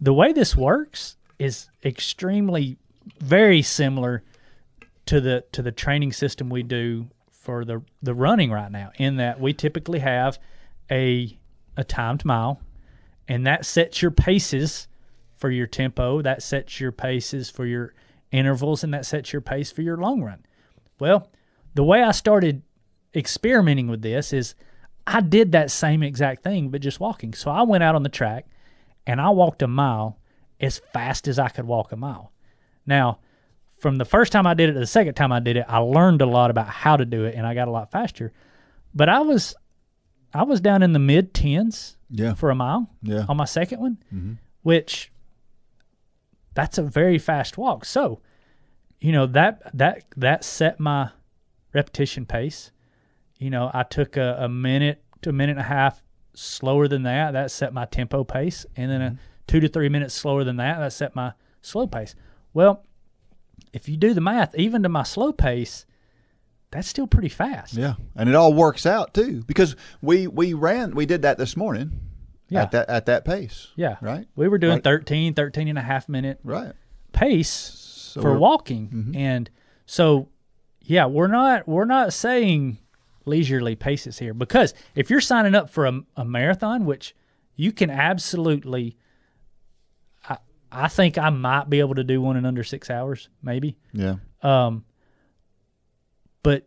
the 0.00 0.12
way 0.12 0.32
this 0.32 0.56
works 0.56 1.16
is 1.38 1.68
extremely 1.84 2.76
very 3.18 3.62
similar 3.62 4.22
to 5.06 5.20
the 5.20 5.44
to 5.52 5.62
the 5.62 5.72
training 5.72 6.12
system 6.12 6.48
we 6.50 6.62
do 6.62 7.08
for 7.30 7.64
the 7.64 7.82
the 8.02 8.14
running 8.14 8.50
right 8.50 8.70
now 8.70 8.92
in 8.98 9.16
that 9.16 9.40
we 9.40 9.52
typically 9.52 9.98
have 9.98 10.38
a 10.90 11.36
a 11.76 11.84
timed 11.84 12.24
mile 12.24 12.60
and 13.26 13.46
that 13.46 13.64
sets 13.64 14.02
your 14.02 14.10
paces 14.10 14.86
for 15.34 15.50
your 15.50 15.66
tempo 15.66 16.20
that 16.22 16.42
sets 16.42 16.78
your 16.78 16.92
paces 16.92 17.48
for 17.48 17.64
your 17.64 17.94
intervals 18.30 18.84
and 18.84 18.92
that 18.92 19.06
sets 19.06 19.32
your 19.32 19.42
pace 19.42 19.72
for 19.72 19.82
your 19.82 19.96
long 19.96 20.22
run. 20.22 20.44
Well 20.98 21.30
the 21.74 21.84
way 21.84 22.02
i 22.02 22.10
started 22.10 22.62
experimenting 23.14 23.88
with 23.88 24.02
this 24.02 24.32
is 24.32 24.54
i 25.06 25.20
did 25.20 25.52
that 25.52 25.70
same 25.70 26.02
exact 26.02 26.42
thing 26.42 26.68
but 26.68 26.80
just 26.80 27.00
walking 27.00 27.32
so 27.32 27.50
i 27.50 27.62
went 27.62 27.82
out 27.84 27.94
on 27.94 28.02
the 28.02 28.08
track 28.08 28.46
and 29.06 29.20
i 29.20 29.30
walked 29.30 29.62
a 29.62 29.68
mile 29.68 30.18
as 30.60 30.80
fast 30.92 31.28
as 31.28 31.38
i 31.38 31.48
could 31.48 31.66
walk 31.66 31.92
a 31.92 31.96
mile 31.96 32.32
now 32.86 33.18
from 33.78 33.96
the 33.96 34.04
first 34.04 34.32
time 34.32 34.46
i 34.46 34.54
did 34.54 34.68
it 34.68 34.74
to 34.74 34.78
the 34.78 34.86
second 34.86 35.14
time 35.14 35.32
i 35.32 35.40
did 35.40 35.56
it 35.56 35.64
i 35.68 35.78
learned 35.78 36.22
a 36.22 36.26
lot 36.26 36.50
about 36.50 36.68
how 36.68 36.96
to 36.96 37.04
do 37.04 37.24
it 37.24 37.34
and 37.34 37.46
i 37.46 37.54
got 37.54 37.68
a 37.68 37.70
lot 37.70 37.90
faster 37.90 38.32
but 38.94 39.08
i 39.08 39.20
was 39.20 39.54
i 40.34 40.42
was 40.42 40.60
down 40.60 40.82
in 40.82 40.92
the 40.92 40.98
mid 40.98 41.32
10s 41.32 41.96
yeah, 42.10 42.34
for 42.34 42.50
a 42.50 42.54
mile 42.54 42.90
yeah. 43.02 43.24
on 43.28 43.36
my 43.36 43.44
second 43.44 43.80
one, 43.80 43.98
mm-hmm. 44.12 44.32
which 44.62 45.12
that's 46.54 46.78
a 46.78 46.82
very 46.82 47.18
fast 47.18 47.56
walk. 47.56 47.84
So, 47.84 48.20
you 49.00 49.12
know 49.12 49.26
that 49.26 49.62
that 49.76 50.04
that 50.16 50.44
set 50.44 50.80
my 50.80 51.10
repetition 51.72 52.26
pace. 52.26 52.70
You 53.40 53.50
know, 53.50 53.70
I 53.74 53.82
took 53.82 54.16
a, 54.16 54.36
a 54.40 54.48
minute 54.48 55.02
to 55.22 55.30
a 55.30 55.32
minute 55.32 55.52
and 55.52 55.60
a 55.60 55.64
half 55.64 56.00
slower 56.34 56.86
than 56.86 57.02
that. 57.02 57.32
That 57.32 57.50
set 57.50 57.72
my 57.72 57.86
tempo 57.86 58.22
pace, 58.22 58.64
and 58.76 58.90
then 58.90 59.00
a 59.02 59.16
two 59.48 59.58
to 59.60 59.68
three 59.68 59.88
minutes 59.88 60.14
slower 60.14 60.44
than 60.44 60.56
that. 60.58 60.78
That 60.78 60.92
set 60.92 61.16
my 61.16 61.32
slow 61.62 61.86
pace. 61.88 62.14
Well, 62.54 62.84
if 63.72 63.88
you 63.88 63.96
do 63.96 64.14
the 64.14 64.20
math, 64.20 64.54
even 64.56 64.82
to 64.84 64.88
my 64.88 65.02
slow 65.04 65.32
pace, 65.32 65.86
that's 66.70 66.86
still 66.88 67.06
pretty 67.06 67.28
fast. 67.30 67.74
Yeah, 67.74 67.94
and 68.14 68.28
it 68.28 68.34
all 68.34 68.52
works 68.52 68.86
out 68.86 69.14
too 69.14 69.42
because 69.46 69.74
we 70.02 70.26
we 70.28 70.54
ran 70.54 70.94
we 70.94 71.06
did 71.06 71.22
that 71.22 71.38
this 71.38 71.56
morning. 71.56 71.92
Yeah. 72.48 72.62
At 72.62 72.70
that 72.72 72.88
at 72.90 73.06
that 73.06 73.24
pace. 73.24 73.68
Yeah. 73.76 73.96
Right. 74.02 74.26
We 74.36 74.48
were 74.48 74.58
doing 74.58 74.74
Right. 74.74 74.84
13, 74.84 75.34
13 75.34 75.68
and 75.68 75.78
a 75.78 75.82
half 75.82 76.08
minute 76.08 76.40
Right. 76.44 76.72
pace 77.12 78.10
for 78.14 78.22
we're- 78.22 78.32
Mm-hmm. 78.34 78.40
walking 78.40 79.12
and 79.16 79.48
so 79.86 80.28
yeah 80.82 81.06
we're 81.06 81.28
not 81.28 81.68
we're 81.68 81.84
not 81.84 82.12
saying 82.12 82.78
leisurely 83.30 83.74
paces 83.76 84.18
here 84.18 84.34
because 84.34 84.74
if 84.94 85.08
you're 85.10 85.20
signing 85.20 85.54
up 85.54 85.70
for 85.70 85.86
a, 85.86 86.00
a 86.16 86.24
marathon 86.24 86.84
which 86.84 87.14
you 87.56 87.70
can 87.72 87.88
absolutely 87.90 88.96
I, 90.28 90.36
I 90.70 90.88
think 90.88 91.16
i 91.18 91.30
might 91.30 91.70
be 91.70 91.80
able 91.80 91.94
to 91.94 92.04
do 92.04 92.20
one 92.20 92.36
in 92.36 92.44
under 92.44 92.64
six 92.64 92.90
hours 92.90 93.28
maybe 93.42 93.76
Yeah. 93.92 94.16
um 94.42 94.84
but 96.42 96.66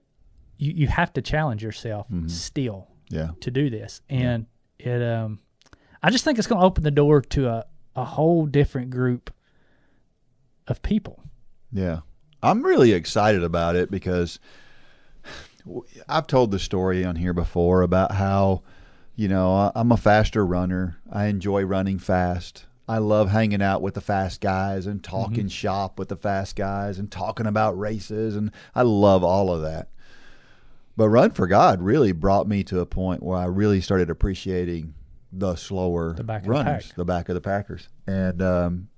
you, 0.58 0.72
you 0.74 0.88
have 0.88 1.14
to 1.14 1.22
challenge 1.22 1.64
yourself 1.64 2.08
Mm-hmm. 2.08 2.28
still 2.30 2.88
Yeah. 3.10 3.32
to 3.42 3.52
do 3.52 3.70
this 3.70 4.02
and 4.10 4.46
it 4.80 5.02
um 5.04 5.40
i 6.02 6.10
just 6.10 6.24
think 6.24 6.38
it's 6.40 6.48
going 6.48 6.60
to 6.62 6.66
open 6.66 6.84
the 6.84 6.92
door 6.92 7.22
to 7.22 7.48
a, 7.50 7.66
a 7.96 8.06
whole 8.06 8.46
different 8.46 8.90
group 8.90 9.32
of 10.68 10.82
people 10.82 11.22
Yeah. 11.72 12.00
I'm 12.46 12.62
really 12.62 12.92
excited 12.92 13.42
about 13.42 13.76
it 13.78 13.90
because 13.90 14.38
I've 16.08 16.28
told 16.28 16.52
the 16.52 16.60
story 16.60 17.06
on 17.06 17.16
here 17.16 17.34
before 17.34 17.82
about 17.82 18.14
how, 18.14 18.64
you 19.16 19.28
know, 19.28 19.72
I'm 19.76 19.92
a 19.92 19.98
faster 19.98 20.46
runner. 20.46 20.98
I 21.12 21.26
enjoy 21.26 21.64
running 21.64 22.00
fast. 22.00 22.66
I 22.88 22.98
love 22.98 23.30
hanging 23.30 23.62
out 23.62 23.82
with 23.82 23.94
the 23.94 24.02
fast 24.02 24.42
guys 24.42 24.88
and 24.88 25.04
talking 25.04 25.48
shop 25.48 25.98
with 25.98 26.10
the 26.10 26.18
fast 26.18 26.56
guys 26.56 27.00
and 27.00 27.10
talking 27.10 27.46
about 27.46 27.80
races. 27.80 28.36
And 28.36 28.52
I 28.76 28.82
love 28.82 29.24
all 29.24 29.54
of 29.54 29.62
that. 29.62 29.88
But 30.98 31.10
Run 31.10 31.32
for 31.32 31.48
God 31.48 31.82
really 31.82 32.12
brought 32.12 32.48
me 32.48 32.64
to 32.66 32.80
a 32.80 32.86
point 32.86 33.24
where 33.24 33.38
I 33.38 33.46
really 33.46 33.82
started 33.82 34.10
appreciating 34.10 34.94
the 35.32 35.56
slower 35.56 36.14
The 36.14 36.24
of 36.24 36.44
the 36.44 36.50
runners, 36.50 36.94
the 36.96 37.06
back 37.06 37.30
of 37.30 37.36
the 37.36 37.42
Packers. 37.42 37.88
And, 38.06 38.42
um, 38.42 38.90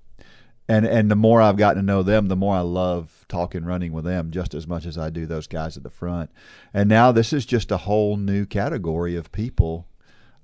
and 0.68 0.84
and 0.86 1.10
the 1.10 1.16
more 1.16 1.40
I've 1.40 1.56
gotten 1.56 1.82
to 1.82 1.86
know 1.86 2.02
them, 2.02 2.28
the 2.28 2.36
more 2.36 2.56
I 2.56 2.60
love 2.60 3.24
talking 3.28 3.64
running 3.64 3.92
with 3.92 4.04
them 4.04 4.30
just 4.30 4.54
as 4.54 4.66
much 4.66 4.86
as 4.86 4.98
I 4.98 5.10
do 5.10 5.26
those 5.26 5.46
guys 5.46 5.76
at 5.76 5.82
the 5.82 5.90
front. 5.90 6.30
And 6.74 6.88
now 6.88 7.12
this 7.12 7.32
is 7.32 7.46
just 7.46 7.70
a 7.70 7.76
whole 7.78 8.16
new 8.16 8.46
category 8.46 9.16
of 9.16 9.32
people 9.32 9.86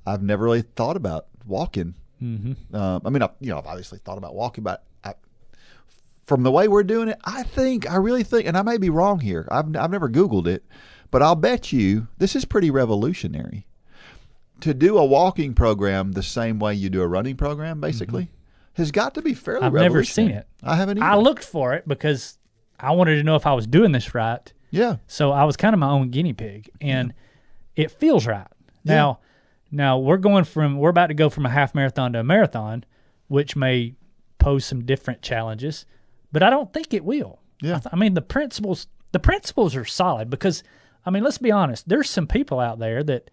I've 0.07 0.23
never 0.23 0.45
really 0.45 0.63
thought 0.63 0.97
about 0.97 1.27
walking. 1.47 1.95
Mm-hmm. 2.23 2.75
Um, 2.75 3.03
I 3.05 3.11
mean, 3.11 3.23
I, 3.23 3.31
you 3.41 3.51
know, 3.51 3.59
I've 3.59 3.67
obviously 3.67 3.99
thought 3.99 4.19
about 4.19 4.35
walking, 4.35 4.63
but 4.65 4.85
I, 5.03 5.15
from 6.27 6.45
the 6.45 6.53
way 6.53 6.69
we're 6.69 6.85
doing 6.85 7.09
it, 7.09 7.19
I 7.25 7.43
think 7.43 7.91
I 7.91 7.97
really 7.97 8.23
think, 8.23 8.47
and 8.47 8.57
I 8.57 8.63
may 8.63 8.79
be 8.79 8.91
wrong 8.91 9.21
here. 9.21 9.49
I've 9.51 9.77
I've 9.77 9.91
never 9.91 10.09
Googled 10.09 10.47
it, 10.47 10.65
but 11.11 11.23
I'll 11.23 11.35
bet 11.35 11.73
you 11.73 12.09
this 12.19 12.37
is 12.37 12.45
pretty 12.45 12.71
revolutionary. 12.71 13.67
To 14.61 14.73
do 14.73 14.97
a 14.97 15.05
walking 15.05 15.55
program 15.55 16.13
the 16.13 16.23
same 16.23 16.61
way 16.61 16.75
you 16.75 16.89
do 16.89 17.03
a 17.03 17.09
running 17.09 17.37
program, 17.37 17.81
basically, 17.81 18.31
has 18.75 18.91
got 18.91 19.15
to 19.15 19.23
be 19.23 19.35
fairly. 19.35 19.67
I've 19.67 19.73
never 19.73 20.03
seen 20.05 20.31
it. 20.31 20.47
I 20.63 20.77
haven't. 20.77 20.99
Either. 20.99 21.07
i 21.07 21.17
looked 21.17 21.45
for 21.45 21.75
it 21.75 21.87
because 21.87 22.39
i 22.81 22.91
wanted 22.93 23.17
to 23.17 23.23
know 23.23 23.37
if 23.37 23.47
i 23.47 23.53
was 23.53 23.67
doing 23.67 23.93
this 23.93 24.15
right 24.15 24.53
yeah, 24.71 24.97
so 25.07 25.31
i 25.33 25.45
was 25.45 25.57
kind 25.57 25.75
of 25.75 25.79
my 25.81 25.89
own 25.91 26.09
guinea 26.11 26.33
pig 26.33 26.71
and 26.81 27.13
it 27.77 27.91
feels 27.91 28.27
right 28.27 28.47
now 28.85 29.19
now 29.71 29.99
we're 29.99 30.17
going 30.17 30.45
from 30.45 30.79
we're 30.79 30.89
about 30.91 31.09
to 31.09 31.15
go 31.15 31.29
from 31.31 31.45
a 31.47 31.51
half 31.51 31.75
marathon 31.75 32.13
to 32.15 32.21
a 32.21 32.25
marathon 32.25 32.85
which 33.29 33.55
may 33.57 33.95
pose 34.39 34.65
some 34.65 34.85
different 34.85 35.21
challenges 35.23 35.85
but 36.33 36.43
i 36.43 36.51
don't 36.51 36.73
think 36.73 36.93
it 36.95 37.05
will 37.05 37.39
Yeah. 37.61 37.77
I, 37.77 37.79
th- 37.79 37.89
I 37.93 37.97
mean 37.97 38.15
the 38.15 38.23
principles 38.23 38.87
the 39.13 39.21
principles 39.21 39.77
are 39.77 39.85
solid 39.85 40.31
because 40.31 40.63
i 41.07 41.11
mean 41.11 41.23
let's 41.23 41.39
be 41.39 41.51
honest 41.53 41.89
there's 41.89 42.09
some 42.11 42.27
people 42.27 42.59
out 42.59 42.79
there 42.79 43.03
that 43.05 43.31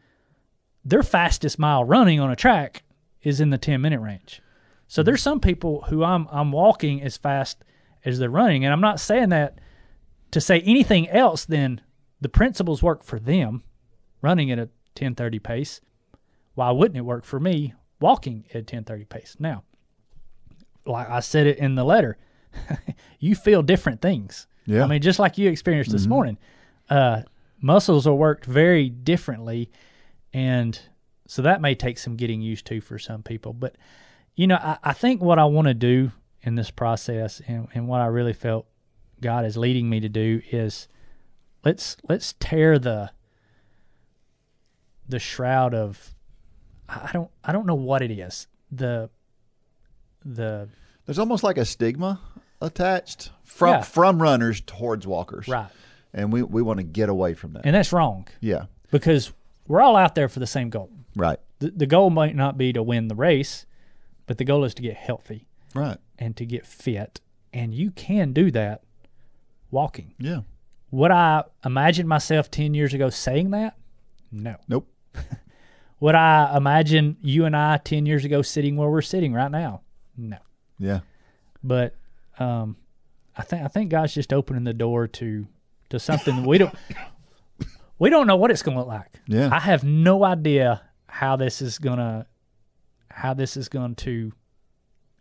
their 0.85 1.03
fastest 1.03 1.57
mile 1.59 1.83
running 1.83 2.19
on 2.19 2.29
a 2.31 2.35
track 2.35 2.83
is 3.23 3.39
in 3.41 3.49
the 3.49 3.57
10 3.57 3.81
minute 3.81 3.99
range 3.99 4.41
so 4.89 5.01
there's 5.01 5.21
some 5.21 5.39
people 5.39 5.83
who 5.83 6.03
i'm 6.03 6.27
i'm 6.29 6.51
walking 6.51 7.01
as 7.01 7.15
fast 7.15 7.63
as 8.03 8.19
they're 8.19 8.29
running 8.29 8.65
and 8.65 8.73
i'm 8.73 8.81
not 8.81 8.99
saying 8.99 9.29
that 9.29 9.59
to 10.31 10.41
say 10.41 10.59
anything 10.61 11.07
else 11.09 11.45
than 11.45 11.79
the 12.19 12.29
principles 12.29 12.83
work 12.83 13.01
for 13.01 13.17
them 13.17 13.63
running 14.21 14.51
at 14.51 14.59
a 14.59 14.67
1030 14.97 15.39
pace 15.39 15.79
why 16.55 16.69
wouldn't 16.69 16.97
it 16.97 17.01
work 17.01 17.23
for 17.23 17.39
me 17.39 17.73
walking 18.01 18.43
at 18.49 18.55
a 18.55 18.59
1030 18.59 19.05
pace 19.05 19.37
now 19.39 19.63
like 20.85 21.09
i 21.09 21.21
said 21.21 21.47
it 21.47 21.57
in 21.57 21.75
the 21.75 21.85
letter 21.85 22.17
you 23.19 23.35
feel 23.35 23.61
different 23.61 24.01
things. 24.01 24.47
Yeah. 24.65 24.75
Mm-hmm. 24.75 24.83
I 24.83 24.87
mean, 24.87 25.01
just 25.01 25.19
like 25.19 25.37
you 25.37 25.49
experienced 25.49 25.91
this 25.91 26.07
morning, 26.07 26.37
uh, 26.89 27.23
muscles 27.61 28.07
are 28.07 28.13
worked 28.13 28.45
very 28.45 28.89
differently, 28.89 29.71
and 30.33 30.79
so 31.27 31.41
that 31.43 31.61
may 31.61 31.75
take 31.75 31.97
some 31.97 32.15
getting 32.15 32.41
used 32.41 32.65
to 32.67 32.81
for 32.81 32.99
some 32.99 33.23
people. 33.23 33.53
But 33.53 33.75
you 34.39 34.47
know, 34.47 34.55
I, 34.55 34.77
I 34.83 34.93
think 34.93 35.21
what 35.21 35.37
I 35.37 35.43
want 35.43 35.67
to 35.67 35.73
do 35.73 36.11
in 36.43 36.55
this 36.55 36.71
process, 36.71 37.41
and, 37.45 37.67
and 37.73 37.89
what 37.89 37.99
I 37.99 38.05
really 38.05 38.31
felt 38.31 38.65
God 39.19 39.43
is 39.45 39.57
leading 39.57 39.89
me 39.89 39.99
to 39.99 40.07
do, 40.07 40.41
is 40.49 40.87
let's 41.65 41.97
let's 42.07 42.33
tear 42.39 42.79
the 42.79 43.11
the 45.07 45.19
shroud 45.19 45.73
of 45.73 46.15
I 46.87 47.09
don't 47.11 47.29
I 47.43 47.51
don't 47.51 47.65
know 47.65 47.75
what 47.75 48.01
it 48.01 48.11
is 48.11 48.47
the 48.71 49.09
the 50.23 50.69
There's 51.05 51.19
almost 51.19 51.43
like 51.43 51.57
a 51.57 51.65
stigma 51.65 52.21
attached 52.61 53.31
from 53.43 53.69
Yeah. 53.75 53.81
from 53.81 54.21
runners 54.21 54.61
towards 54.61 55.05
walkers. 55.05 55.47
right, 55.49 55.67
And 56.13 56.31
we, 56.31 56.43
we 56.43 56.61
want 56.61 56.77
to 56.77 56.83
get 56.83 57.09
away 57.09 57.33
from 57.33 57.53
that. 57.53 57.65
and 57.65 57.75
that's 57.75 57.91
wrong 57.91 58.27
yeah. 58.41 58.65
because 58.91 59.31
we're 59.67 59.81
all 59.81 59.95
out 59.97 60.15
there 60.15 60.29
for 60.29 60.39
the 60.39 60.47
same 60.47 60.69
goal. 60.69 60.89
Right. 61.15 61.39
The, 61.59 61.71
the 61.71 61.85
goal 61.87 62.09
might 62.09 62.35
not 62.35 62.57
be 62.57 62.71
to 62.73 62.81
win 62.83 63.07
the 63.09 63.15
race, 63.15 63.65
but 64.29 64.37
the 64.37 64.45
goal 64.45 64.63
is 64.63 64.75
to 64.75 64.83
get 64.83 64.95
healthy 64.95 65.47
Right. 65.73 65.97
and 66.19 66.37
to 66.37 66.45
get 66.45 66.67
fit, 66.67 67.19
and 67.51 67.73
you 67.73 67.89
can 67.89 68.31
do 68.31 68.51
that 68.51 68.83
walking. 69.71 70.13
Yeah. 70.19 70.41
Would 70.91 71.09
I 71.09 71.45
imagine 71.65 72.07
myself 72.07 72.51
ten 72.51 72.75
years 72.75 72.93
ago 72.93 73.09
saying 73.09 73.49
that? 73.51 73.75
No. 74.31 74.55
Nope. 74.67 74.87
Would 75.99 76.13
I 76.15 76.55
imagine 76.55 77.17
you 77.21 77.45
and 77.45 77.55
I 77.55 77.77
ten 77.77 78.05
years 78.05 78.23
ago 78.23 78.43
sitting 78.43 78.75
where 78.77 78.89
we're 78.89 79.01
sitting 79.01 79.33
right 79.33 79.49
now? 79.51 79.81
No. 80.15 80.37
Yeah. 80.77 80.99
but 81.63 81.95
um, 82.37 82.77
I 83.35 83.41
think 83.41 83.63
I 83.63 83.67
think 83.67 83.89
God's 83.89 84.13
just 84.13 84.31
opening 84.31 84.63
the 84.63 84.73
door 84.73 85.07
to 85.07 85.47
to 85.89 85.99
something 85.99 86.45
we 86.45 86.57
don't 86.59 86.75
we 87.99 88.09
don't 88.11 88.27
know 88.27 88.35
what 88.35 88.51
it's 88.51 88.61
going 88.61 88.75
to 88.75 88.79
look 88.79 88.87
like. 88.87 89.19
Yeah. 89.27 89.49
I 89.51 89.59
have 89.59 89.83
no 89.83 90.23
idea 90.23 90.83
how 91.07 91.35
this 91.35 91.61
is 91.61 91.79
gonna 91.79 92.27
how 93.09 93.33
this 93.33 93.57
is 93.57 93.69
going 93.69 93.95
to 93.95 94.31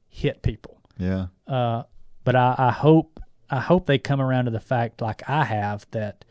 hit 0.09 0.43
people. 0.43 0.81
Yeah. 0.99 1.27
Uh, 1.47 1.85
but 2.25 2.35
I, 2.37 2.55
I 2.59 2.71
hope 2.71 3.21
I 3.51 3.61
hope 3.61 3.87
they 3.87 3.99
come 3.99 4.21
around 4.21 4.45
to 4.47 4.51
the 4.51 4.61
fact, 4.61 5.01
like 5.01 5.23
I 5.29 5.45
have, 5.45 5.87
that 5.93 6.25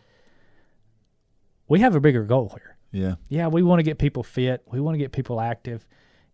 we 1.68 1.80
have 1.80 1.95
a 1.95 1.99
bigger 1.99 2.24
goal 2.24 2.55
here 2.55 2.78
Yeah. 2.91 3.16
yeah, 3.28 3.47
we 3.47 3.64
want 3.64 3.80
to 3.80 3.84
get 3.84 3.97
people 3.97 4.24
fit. 4.24 4.62
We 4.68 4.80
want 4.80 4.95
to 4.95 4.99
get 4.99 5.12
people 5.12 5.41
active. 5.41 5.86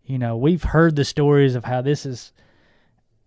You 0.04 0.18
know, 0.18 0.36
we've 0.36 0.62
heard 0.62 0.96
the 0.96 1.04
stories 1.04 1.54
of 1.54 1.64
how 1.64 1.80
this 1.80 2.04
has 2.04 2.32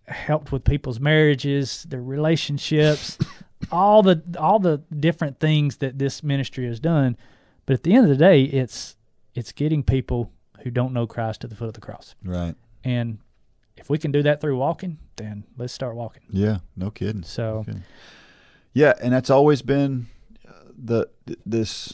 helped 0.07 0.51
with 0.51 0.63
people's 0.63 0.99
marriages, 0.99 1.83
their 1.89 2.01
relationships, 2.01 3.17
all 3.71 4.03
the 4.03 4.21
all 4.39 4.59
the 4.59 4.83
different 4.99 5.39
things 5.39 5.77
that 5.77 5.97
this 5.97 6.23
ministry 6.23 6.67
has 6.67 6.79
done. 6.79 7.17
But 7.65 7.73
at 7.73 7.83
the 7.83 7.93
end 7.93 8.03
of 8.03 8.09
the 8.09 8.15
day, 8.23 8.43
it's 8.43 8.95
it's 9.33 9.51
getting 9.51 9.83
people 9.83 10.31
who 10.67 10.71
don't 10.71 10.93
know 10.93 11.07
Christ 11.07 11.41
to 11.41 11.47
the 11.47 11.55
foot 11.55 11.69
of 11.69 11.73
the 11.73 11.81
cross. 11.81 12.13
Right. 12.25 12.55
And 12.83 13.19
if 13.77 13.89
we 13.89 13.97
can 13.97 14.11
do 14.11 14.21
that 14.23 14.41
through 14.41 14.57
walking, 14.57 14.97
then 15.15 15.45
let's 15.57 15.71
start 15.71 15.95
walking. 15.95 16.23
Yeah. 16.29 16.57
No 16.75 16.91
kidding. 16.91 17.23
So 17.23 17.65
Okay. 17.67 17.79
Yeah, 18.73 18.93
and 19.01 19.13
that's 19.13 19.29
always 19.29 19.61
been 19.63 20.07
uh, 20.47 20.51
the 20.77 21.09
this. 21.45 21.93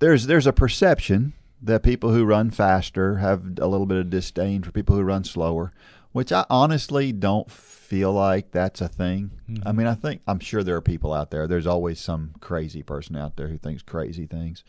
There's 0.00 0.26
there's 0.26 0.46
a 0.46 0.52
perception 0.52 1.32
that 1.62 1.82
people 1.82 2.10
who 2.12 2.24
run 2.24 2.50
faster 2.50 3.18
have 3.18 3.58
a 3.58 3.66
little 3.66 3.86
bit 3.86 3.98
of 3.98 4.10
disdain 4.10 4.62
for 4.62 4.72
people 4.72 4.96
who 4.96 5.02
run 5.02 5.24
slower, 5.24 5.72
which 6.12 6.32
I 6.32 6.44
honestly 6.50 7.12
don't 7.12 7.50
feel 7.50 8.12
like 8.12 8.50
that's 8.50 8.80
a 8.82 8.88
thing. 8.88 9.30
I 9.64 9.72
mean, 9.72 9.86
I 9.86 9.94
think 9.94 10.20
I'm 10.26 10.40
sure 10.40 10.62
there 10.62 10.76
are 10.76 10.82
people 10.82 11.14
out 11.14 11.30
there. 11.30 11.46
There's 11.46 11.66
always 11.66 11.98
some 12.00 12.34
crazy 12.40 12.82
person 12.82 13.16
out 13.16 13.36
there 13.36 13.48
who 13.48 13.56
thinks 13.56 13.82
crazy 13.82 14.26
things. 14.26 14.64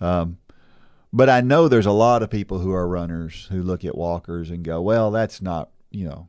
Um, 0.00 0.38
but 1.12 1.28
I 1.28 1.40
know 1.40 1.68
there's 1.68 1.86
a 1.86 1.92
lot 1.92 2.22
of 2.22 2.30
people 2.30 2.58
who 2.58 2.72
are 2.72 2.88
runners 2.88 3.48
who 3.50 3.62
look 3.62 3.84
at 3.84 3.96
walkers 3.96 4.50
and 4.50 4.64
go, 4.64 4.80
"Well, 4.80 5.10
that's 5.10 5.40
not 5.40 5.70
you 5.90 6.06
know." 6.06 6.28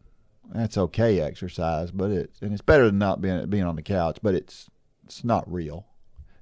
that's 0.53 0.77
okay 0.77 1.19
exercise, 1.19 1.91
but 1.91 2.11
it's 2.11 2.41
and 2.41 2.53
it's 2.53 2.61
better 2.61 2.85
than 2.85 2.97
not 2.97 3.21
being 3.21 3.49
being 3.49 3.63
on 3.63 3.75
the 3.75 3.81
couch, 3.81 4.17
but 4.21 4.33
it's 4.33 4.69
it's 5.05 5.23
not 5.23 5.51
real. 5.51 5.85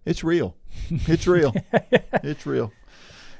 It's 0.05 0.23
real. 0.23 0.55
It's 0.89 1.27
real. 1.27 1.53
it's 2.23 2.45
real. 2.45 2.71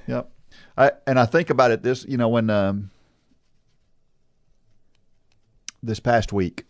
Yep. 0.08 0.32
I 0.78 0.91
and 1.06 1.20
I 1.20 1.26
think 1.26 1.50
about 1.50 1.72
it 1.72 1.84
this, 1.84 2.06
you 2.08 2.18
know, 2.18 2.30
when 2.30 2.50
um 2.50 2.91
this 5.82 6.00
past 6.00 6.34
week 6.34 6.66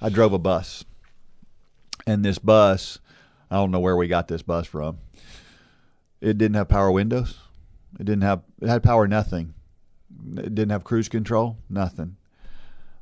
I 0.00 0.08
drove 0.08 0.32
a 0.32 0.38
bus. 0.38 0.84
And 2.06 2.24
this 2.24 2.38
bus, 2.38 3.00
I 3.50 3.56
don't 3.56 3.70
know 3.70 3.80
where 3.80 3.96
we 3.96 4.08
got 4.08 4.28
this 4.28 4.40
bus 4.40 4.66
from. 4.66 4.98
It 6.20 6.38
didn't 6.38 6.54
have 6.54 6.68
power 6.68 6.90
windows. 6.90 7.38
It 7.98 8.04
didn't 8.04 8.22
have 8.22 8.42
it 8.60 8.68
had 8.68 8.82
power 8.82 9.06
nothing. 9.08 9.54
It 10.36 10.54
didn't 10.54 10.70
have 10.70 10.84
cruise 10.84 11.08
control, 11.08 11.58
nothing. 11.68 12.16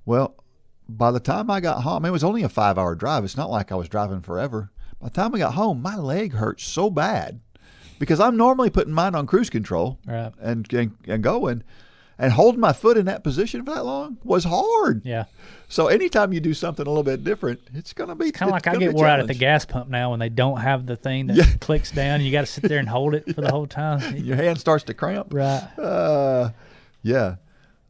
Well, 0.05 0.35
by 0.89 1.11
the 1.11 1.21
time 1.21 1.51
I 1.51 1.61
got 1.61 1.83
home, 1.83 2.05
it 2.05 2.11
was 2.11 2.25
only 2.25 2.43
a 2.43 2.49
five 2.49 2.79
hour 2.79 2.95
drive. 2.95 3.25
It's 3.25 3.37
not 3.37 3.51
like 3.51 3.73
I 3.73 3.75
was 3.77 3.89
driving 3.89 4.21
forever. 4.23 4.71
By 5.01 5.09
the 5.09 5.15
time 5.15 5.35
I 5.35 5.39
got 5.39 5.55
home, 5.55 5.83
my 5.83 5.97
leg 5.97 6.33
hurt 6.35 6.61
so 6.61 6.91
bad 6.91 7.41
because 7.99 8.21
I'm 8.21 8.37
normally 8.37 8.71
putting 8.71 8.93
mine 8.95 9.15
on 9.15 9.27
cruise 9.27 9.51
control 9.51 9.99
Right. 10.07 10.33
and, 10.41 10.71
and 10.73 10.97
and 11.07 11.23
going, 11.23 11.63
and 12.19 12.33
holding 12.33 12.61
my 12.61 12.73
foot 12.73 12.97
in 12.97 13.07
that 13.07 13.23
position 13.23 13.65
for 13.65 13.75
that 13.75 13.85
long 13.85 14.17
was 14.25 14.45
hard. 14.45 15.03
yeah, 15.05 15.25
So 15.69 15.89
anytime 15.89 16.33
you 16.33 16.41
do 16.41 16.55
something 16.55 16.87
a 16.87 16.89
little 16.89 17.03
bit 17.03 17.23
different, 17.25 17.61
it's 17.75 17.93
gonna 17.93 18.15
be 18.15 18.31
kind 18.33 18.49
of 18.51 18.55
like 18.55 18.67
I 18.67 18.77
get 18.77 18.95
wore 18.95 19.07
out 19.07 19.21
at 19.21 19.27
the 19.27 19.35
gas 19.35 19.65
pump 19.65 19.89
now 19.91 20.11
when 20.11 20.19
they 20.21 20.29
don't 20.31 20.61
have 20.61 20.87
the 20.87 20.97
thing 20.97 21.27
that 21.27 21.37
Yeah. 21.37 21.45
clicks 21.61 21.91
down. 21.91 22.17
and 22.17 22.25
You 22.25 22.33
got 22.33 22.41
to 22.43 22.47
sit 22.47 22.65
there 22.65 22.79
and 22.79 22.89
hold 22.89 23.15
it 23.15 23.25
for 23.35 23.41
the 23.43 23.51
whole 23.51 23.67
time. 23.67 24.17
Your 24.17 24.37
hand 24.37 24.59
starts 24.59 24.85
to 24.85 24.95
cramp. 24.95 25.35
Right. 25.35 25.63
Uh, 25.79 26.51
yeah. 27.03 27.37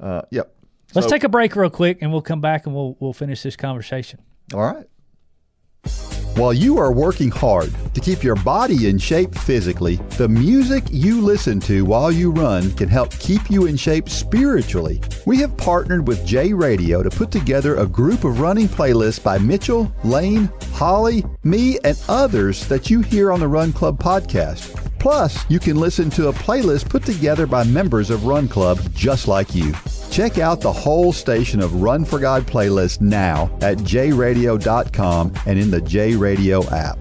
Uh, 0.00 0.22
yep. 0.30 0.52
Let's 0.94 1.06
So- 1.06 1.10
take 1.12 1.24
a 1.24 1.28
break 1.28 1.54
real 1.56 1.70
quick, 1.70 2.02
and 2.02 2.10
we'll 2.12 2.22
come 2.22 2.40
back 2.40 2.66
and 2.66 2.74
we'll 2.74 2.96
we'll 3.00 3.12
finish 3.12 3.42
this 3.42 3.56
conversation. 3.56 4.20
All 4.54 4.60
right. 4.60 6.15
While 6.36 6.52
you 6.52 6.76
are 6.76 6.92
working 6.92 7.30
hard 7.30 7.72
to 7.94 8.00
keep 8.02 8.22
your 8.22 8.36
body 8.36 8.90
in 8.90 8.98
shape 8.98 9.34
physically, 9.34 9.96
the 10.18 10.28
music 10.28 10.84
you 10.90 11.22
listen 11.22 11.60
to 11.60 11.86
while 11.86 12.12
you 12.12 12.30
run 12.30 12.72
can 12.72 12.90
help 12.90 13.10
keep 13.12 13.50
you 13.50 13.64
in 13.64 13.78
shape 13.78 14.10
spiritually. 14.10 15.00
We 15.24 15.38
have 15.38 15.56
partnered 15.56 16.06
with 16.06 16.26
J 16.26 16.52
Radio 16.52 17.02
to 17.02 17.08
put 17.08 17.30
together 17.30 17.76
a 17.76 17.86
group 17.86 18.24
of 18.24 18.38
running 18.38 18.68
playlists 18.68 19.24
by 19.24 19.38
Mitchell, 19.38 19.90
Lane, 20.04 20.52
Holly, 20.72 21.24
me, 21.42 21.78
and 21.84 21.98
others 22.06 22.66
that 22.66 22.90
you 22.90 23.00
hear 23.00 23.32
on 23.32 23.40
the 23.40 23.48
Run 23.48 23.72
Club 23.72 23.98
podcast. 23.98 24.74
Plus, 24.98 25.48
you 25.48 25.58
can 25.58 25.76
listen 25.78 26.10
to 26.10 26.28
a 26.28 26.34
playlist 26.34 26.90
put 26.90 27.02
together 27.02 27.46
by 27.46 27.64
members 27.64 28.10
of 28.10 28.26
Run 28.26 28.46
Club 28.46 28.78
just 28.92 29.26
like 29.26 29.54
you. 29.54 29.72
Check 30.16 30.38
out 30.38 30.62
the 30.62 30.72
whole 30.72 31.12
station 31.12 31.60
of 31.60 31.82
Run 31.82 32.02
for 32.02 32.18
God 32.18 32.44
playlist 32.44 33.02
now 33.02 33.54
at 33.60 33.76
jradio.com 33.76 35.34
and 35.44 35.58
in 35.58 35.70
the 35.70 35.82
J 35.82 36.16
Radio 36.16 36.64
app. 36.70 36.96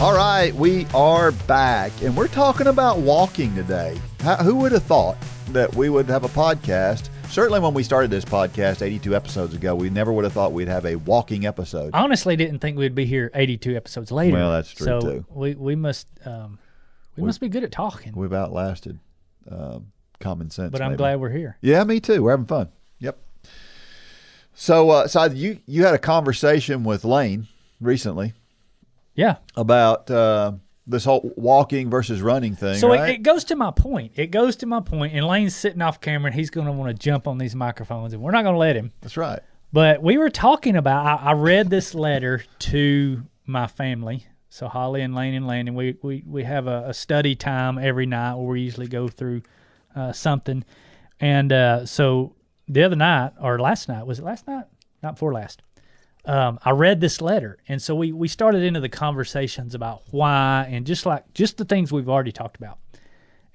All 0.00 0.14
right, 0.14 0.54
we 0.54 0.86
are 0.94 1.32
back, 1.32 1.92
and 2.00 2.16
we're 2.16 2.28
talking 2.28 2.68
about 2.68 3.00
walking 3.00 3.54
today. 3.54 4.00
How, 4.20 4.36
who 4.36 4.54
would 4.56 4.72
have 4.72 4.84
thought 4.84 5.18
that 5.48 5.74
we 5.74 5.90
would 5.90 6.06
have 6.06 6.24
a 6.24 6.28
podcast? 6.28 7.10
Certainly, 7.30 7.60
when 7.60 7.74
we 7.74 7.82
started 7.82 8.10
this 8.10 8.24
podcast 8.24 8.82
82 8.82 9.14
episodes 9.14 9.54
ago, 9.54 9.74
we 9.74 9.90
never 9.90 10.12
would 10.12 10.24
have 10.24 10.32
thought 10.32 10.52
we'd 10.52 10.66
have 10.68 10.86
a 10.86 10.96
walking 10.96 11.46
episode. 11.46 11.90
I 11.94 12.00
honestly 12.02 12.36
didn't 12.36 12.58
think 12.58 12.76
we'd 12.78 12.94
be 12.94 13.04
here 13.04 13.30
82 13.34 13.76
episodes 13.76 14.10
later. 14.10 14.36
Well, 14.36 14.50
that's 14.50 14.72
true, 14.72 14.86
so 14.86 15.00
too. 15.00 15.24
We 15.30 15.54
we 15.54 15.76
must 15.76 16.08
um, 16.24 16.58
we, 17.16 17.24
must 17.24 17.40
be 17.40 17.48
good 17.48 17.62
at 17.64 17.70
talking. 17.70 18.12
We've 18.16 18.32
outlasted 18.32 18.98
um, 19.50 19.92
common 20.20 20.50
sense. 20.50 20.72
but 20.72 20.80
I'm 20.80 20.92
maybe. 20.92 20.98
glad 20.98 21.20
we're 21.20 21.30
here. 21.30 21.58
Yeah, 21.60 21.84
me 21.84 22.00
too. 22.00 22.22
We're 22.22 22.30
having 22.32 22.46
fun. 22.46 22.70
Yep. 22.98 23.18
So, 24.54 24.90
uh, 24.90 25.06
so 25.06 25.24
you 25.26 25.58
you 25.66 25.84
had 25.84 25.94
a 25.94 25.98
conversation 25.98 26.82
with 26.82 27.04
Lane 27.04 27.46
recently 27.80 28.32
Yeah. 29.14 29.36
about 29.54 30.10
uh, 30.10 30.52
this 30.88 31.04
whole 31.04 31.30
walking 31.36 31.90
versus 31.90 32.22
running 32.22 32.56
thing, 32.56 32.76
So 32.76 32.88
right? 32.88 33.10
it, 33.10 33.14
it 33.16 33.22
goes 33.22 33.44
to 33.44 33.56
my 33.56 33.70
point. 33.70 34.12
It 34.16 34.28
goes 34.30 34.56
to 34.56 34.66
my 34.66 34.80
point. 34.80 35.12
and 35.14 35.26
Lane's 35.26 35.54
sitting 35.54 35.82
off 35.82 36.00
camera, 36.00 36.30
and 36.30 36.34
he's 36.34 36.50
going 36.50 36.66
to 36.66 36.72
want 36.72 36.88
to 36.90 36.94
jump 36.94 37.28
on 37.28 37.36
these 37.38 37.54
microphones, 37.54 38.14
and 38.14 38.22
we're 38.22 38.30
not 38.30 38.42
going 38.42 38.54
to 38.54 38.58
let 38.58 38.74
him. 38.74 38.92
That's 39.02 39.16
right. 39.18 39.40
But 39.72 40.02
we 40.02 40.16
were 40.16 40.30
talking 40.30 40.76
about. 40.76 41.04
I, 41.04 41.30
I 41.30 41.32
read 41.34 41.68
this 41.68 41.94
letter 41.94 42.42
to 42.60 43.22
my 43.44 43.66
family. 43.66 44.26
So 44.48 44.66
Holly 44.66 45.02
and 45.02 45.14
Lane 45.14 45.34
and 45.34 45.46
Landon, 45.46 45.74
we 45.74 45.96
we 46.02 46.24
we 46.26 46.42
have 46.44 46.66
a, 46.66 46.84
a 46.88 46.94
study 46.94 47.34
time 47.36 47.78
every 47.78 48.06
night 48.06 48.34
where 48.36 48.46
we 48.48 48.62
usually 48.62 48.88
go 48.88 49.06
through 49.08 49.42
uh, 49.94 50.12
something. 50.12 50.64
And 51.20 51.52
uh, 51.52 51.84
so 51.84 52.34
the 52.66 52.82
other 52.82 52.96
night 52.96 53.32
or 53.40 53.58
last 53.58 53.88
night 53.90 54.06
was 54.06 54.20
it 54.20 54.24
last 54.24 54.46
night? 54.48 54.64
Not 55.02 55.14
before 55.16 55.34
last. 55.34 55.62
Um, 56.24 56.58
I 56.64 56.70
read 56.72 57.00
this 57.00 57.20
letter, 57.20 57.58
and 57.68 57.80
so 57.80 57.94
we 57.94 58.12
we 58.12 58.28
started 58.28 58.62
into 58.62 58.80
the 58.80 58.88
conversations 58.88 59.74
about 59.74 60.02
why 60.10 60.68
and 60.70 60.86
just 60.86 61.06
like 61.06 61.32
just 61.32 61.56
the 61.56 61.64
things 61.64 61.90
we've 61.92 62.08
already 62.08 62.32
talked 62.32 62.56
about. 62.56 62.78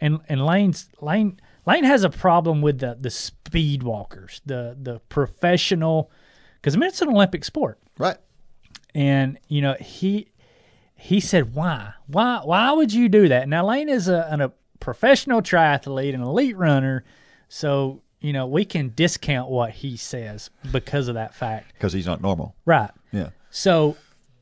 And 0.01 0.19
and 0.27 0.43
Lane's 0.45 0.89
Lane 1.01 1.39
Lane 1.67 1.83
has 1.83 2.03
a 2.03 2.09
problem 2.09 2.61
with 2.61 2.79
the 2.79 2.97
the 2.99 3.11
speed 3.11 3.83
walkers, 3.83 4.41
the 4.45 4.75
the 4.81 4.99
professional, 5.09 6.09
because 6.55 6.75
I 6.75 6.79
mean 6.79 6.89
it's 6.89 7.01
an 7.01 7.09
Olympic 7.09 7.43
sport, 7.45 7.79
Right. 7.97 8.17
and 8.95 9.37
you 9.47 9.61
know 9.61 9.75
he 9.79 10.31
he 10.95 11.19
said 11.19 11.53
why 11.53 11.93
why 12.07 12.41
why 12.43 12.71
would 12.71 12.91
you 12.91 13.07
do 13.07 13.27
that? 13.27 13.47
Now 13.47 13.65
Lane 13.67 13.89
is 13.89 14.07
a, 14.07 14.27
an, 14.31 14.41
a 14.41 14.51
professional 14.79 15.41
triathlete, 15.41 16.15
an 16.15 16.21
elite 16.21 16.57
runner, 16.57 17.03
so 17.49 18.01
you 18.23 18.33
know 18.33 18.47
we 18.47 18.65
can 18.65 18.91
discount 18.95 19.49
what 19.51 19.69
he 19.71 19.95
says 19.97 20.49
because 20.71 21.07
of 21.07 21.13
that 21.15 21.35
fact, 21.35 21.73
Because 21.73 21.93
he's 21.93 22.07
not 22.07 22.21
normal. 22.21 22.55
right? 22.65 22.89
Yeah. 23.11 23.29
So, 23.51 23.97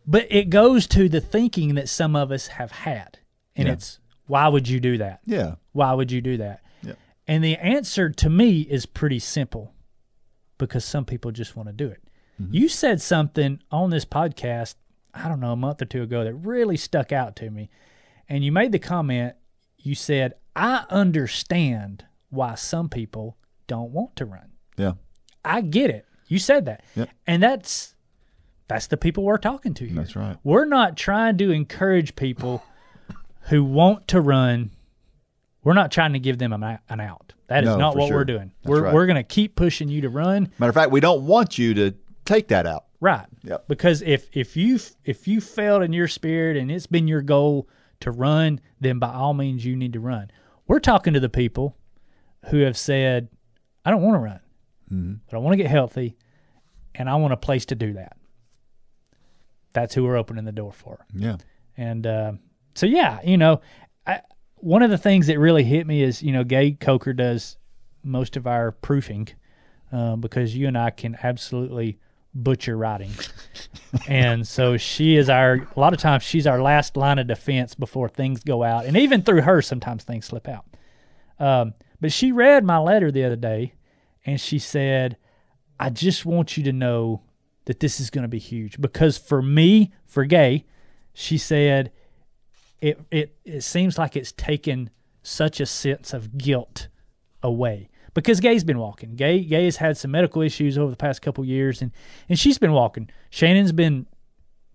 but 0.08 0.28
it 0.32 0.50
goes 0.50 0.88
to 0.88 1.10
the 1.10 1.20
thinking 1.20 1.76
that 1.76 1.90
some 1.90 2.16
of 2.16 2.32
us 2.32 2.48
have 2.48 2.72
had, 2.72 3.20
and 3.56 3.68
Yeah. 3.68 3.74
it's 3.74 4.00
why 4.28 4.48
would 4.48 4.70
you 4.70 4.80
do 4.80 4.98
that? 5.00 5.20
Yeah. 5.26 5.56
Why 5.74 5.94
would 5.94 6.12
you 6.12 6.22
do 6.22 6.38
that? 6.38 6.62
Yeah. 6.82 6.94
And 7.28 7.44
the 7.44 7.58
answer 7.58 8.10
to 8.10 8.30
me 8.30 8.62
is 8.62 8.86
pretty 8.86 9.20
simple 9.20 9.74
because 10.58 10.86
some 10.86 11.04
people 11.04 11.32
just 11.32 11.56
want 11.58 11.68
to 11.68 11.74
do 11.74 11.88
it. 11.88 12.02
Mm-hmm. 12.42 12.54
You 12.54 12.70
said 12.70 13.02
something 13.02 13.60
on 13.72 13.90
this 13.90 14.06
podcast, 14.06 14.76
I 15.14 15.28
don't 15.28 15.40
know, 15.42 15.52
a 15.52 15.58
month 15.58 15.82
or 15.82 15.86
two 15.86 16.04
ago 16.04 16.24
that 16.24 16.34
really 16.36 16.78
stuck 16.78 17.12
out 17.12 17.36
to 17.38 17.50
me. 17.50 17.70
And 18.30 18.46
you 18.46 18.52
made 18.54 18.72
the 18.72 18.80
comment, 18.80 19.36
you 19.78 19.96
said, 19.96 20.36
I 20.56 20.86
understand 20.90 22.06
why 22.30 22.56
some 22.56 22.88
people 22.88 23.38
don't 23.72 23.92
want 23.92 24.16
to 24.18 24.26
run. 24.26 24.52
Yeah. 24.78 24.94
I 25.44 25.62
get 25.62 25.90
it. 25.90 26.06
You 26.28 26.40
said 26.40 26.66
that. 26.66 26.84
Yep. 26.96 27.10
And 27.28 27.42
that's 27.44 27.96
that's 28.68 28.88
the 28.88 28.98
people 28.98 29.24
we're 29.24 29.38
talking 29.38 29.74
to 29.76 29.86
here. 29.86 29.96
That's 29.96 30.16
right. 30.16 30.38
We're 30.44 30.66
not 30.66 30.96
trying 30.96 31.38
to 31.40 31.52
encourage 31.52 32.16
people 32.16 32.64
who 33.50 33.64
want 33.64 34.08
to 34.10 34.22
run. 34.22 34.72
We're 35.64 35.74
not 35.74 35.92
trying 35.92 36.14
to 36.14 36.20
give 36.20 36.38
them 36.38 36.54
an 36.54 36.80
an 36.90 37.00
out. 37.00 37.34
That 37.48 37.64
is 37.64 37.70
No, 37.70 37.78
not 37.78 37.96
what 37.96 38.08
sure. 38.08 38.18
we're 38.18 38.26
doing. 38.26 38.52
That's 38.64 38.70
we're 38.70 38.84
right. 38.84 38.94
we're 38.94 39.06
going 39.08 39.16
to 39.18 39.24
keep 39.24 39.56
pushing 39.56 39.90
you 39.90 40.02
to 40.02 40.10
run. 40.10 40.50
Matter 40.58 40.70
of 40.70 40.76
fact, 40.76 40.92
we 40.92 41.00
don't 41.02 41.26
want 41.26 41.58
you 41.58 41.74
to 41.74 41.94
take 42.24 42.48
that 42.50 42.66
out. 42.66 42.86
Right. 43.02 43.26
Yep. 43.44 43.68
Because 43.68 44.02
if 44.04 44.30
if 44.36 44.56
you 44.56 44.80
if 45.04 45.28
you 45.28 45.42
failed 45.42 45.84
in 45.84 45.92
your 45.92 46.08
spirit 46.08 46.56
and 46.56 46.72
it's 46.72 46.88
been 46.88 47.08
your 47.08 47.22
goal 47.22 47.68
to 48.02 48.12
run, 48.12 48.60
then 48.80 49.00
by 49.00 49.14
all 49.14 49.34
means 49.34 49.66
you 49.66 49.76
need 49.76 49.94
to 49.94 50.00
run. 50.00 50.32
We're 50.68 50.80
talking 50.80 51.14
to 51.14 51.20
the 51.20 51.30
people 51.30 51.76
who 52.50 52.60
have 52.60 52.78
said, 52.78 53.28
"I 53.86 53.92
don't 53.92 54.02
want 54.02 54.16
to 54.16 54.20
run, 54.20 54.40
Mm-hmm. 54.92 55.14
but 55.30 55.38
I 55.38 55.40
want 55.40 55.54
to 55.54 55.58
get 55.58 55.68
healthy, 55.72 56.18
and 56.96 57.10
I 57.10 57.16
want 57.16 57.34
a 57.34 57.38
place 57.38 57.66
to 57.68 57.76
do 57.76 57.94
that." 57.94 58.18
That's 59.74 59.94
who 59.96 60.04
we're 60.04 60.18
opening 60.18 60.44
the 60.46 60.52
door 60.52 60.74
for. 60.74 61.06
Yeah. 61.16 61.38
And 61.78 62.06
uh, 62.06 62.34
so, 62.76 62.86
yeah, 62.86 63.20
you 63.24 63.38
know, 63.38 63.62
I, 64.06 64.22
one 64.58 64.82
of 64.82 64.90
the 64.90 64.98
things 64.98 65.28
that 65.28 65.40
really 65.40 65.64
hit 65.64 65.88
me 65.88 66.04
is, 66.04 66.22
you 66.22 66.34
know, 66.34 66.44
Gay 66.44 66.72
Coker 66.74 67.14
does 67.14 67.58
most 68.04 68.36
of 68.36 68.46
our 68.48 68.72
proofing 68.74 69.30
uh, 69.92 70.18
because 70.18 70.56
you 70.56 70.68
and 70.68 70.78
I 70.78 70.90
can 70.90 71.18
absolutely 71.24 72.00
butcher 72.34 72.76
writing. 72.78 73.12
and 74.10 74.46
so 74.46 74.76
she 74.76 75.16
is 75.16 75.30
our, 75.30 75.66
a 75.76 75.80
lot 75.80 75.94
of 75.94 76.00
times, 76.00 76.24
she's 76.24 76.48
our 76.48 76.62
last 76.62 76.98
line 76.98 77.18
of 77.20 77.28
defense 77.28 77.74
before 77.74 78.10
things 78.10 78.44
go 78.44 78.64
out. 78.64 78.86
And 78.86 78.98
even 78.98 79.22
through 79.22 79.42
her, 79.44 79.62
sometimes 79.62 80.04
things 80.04 80.26
slip 80.26 80.50
out. 80.50 80.66
Um, 81.40 81.74
but 82.02 82.12
she 82.12 82.32
read 82.32 82.66
my 82.66 82.78
letter 82.78 83.12
the 83.12 83.24
other 83.24 83.36
day 83.36 83.74
and 84.26 84.41
she 84.41 84.60
said, 84.60 85.18
I 85.80 85.89
just 85.89 86.26
want 86.26 86.58
you 86.58 86.64
to 86.64 86.74
know 86.74 87.22
that 87.66 87.80
this 87.80 87.99
is 87.99 88.10
going 88.10 88.24
to 88.24 88.28
be 88.28 88.39
huge 88.39 88.82
because 88.82 89.18
for 89.18 89.41
me, 89.41 89.93
for 90.06 90.26
gay, 90.26 90.66
she 91.14 91.38
said 91.38 91.91
it 92.82 92.99
it 93.12 93.36
it 93.45 93.62
seems 93.62 93.97
like 93.97 94.16
it's 94.16 94.32
taken 94.32 94.89
such 95.24 95.60
a 95.60 95.66
sense 95.66 96.14
of 96.14 96.38
guilt 96.38 96.88
away 97.43 97.89
because 98.14 98.39
Gay's 98.39 98.64
been 98.64 98.80
walking. 98.80 99.16
Gay 99.16 99.43
Gay 99.43 99.66
has 99.66 99.78
had 99.78 99.97
some 99.97 100.12
medical 100.12 100.41
issues 100.41 100.78
over 100.78 100.89
the 100.89 100.97
past 100.97 101.22
couple 101.22 101.45
years, 101.45 101.82
and 101.82 101.91
and 102.28 102.38
she's 102.38 102.58
been 102.58 102.74
walking. 102.74 103.10
Shannon's 103.30 103.72
been, 103.72 104.08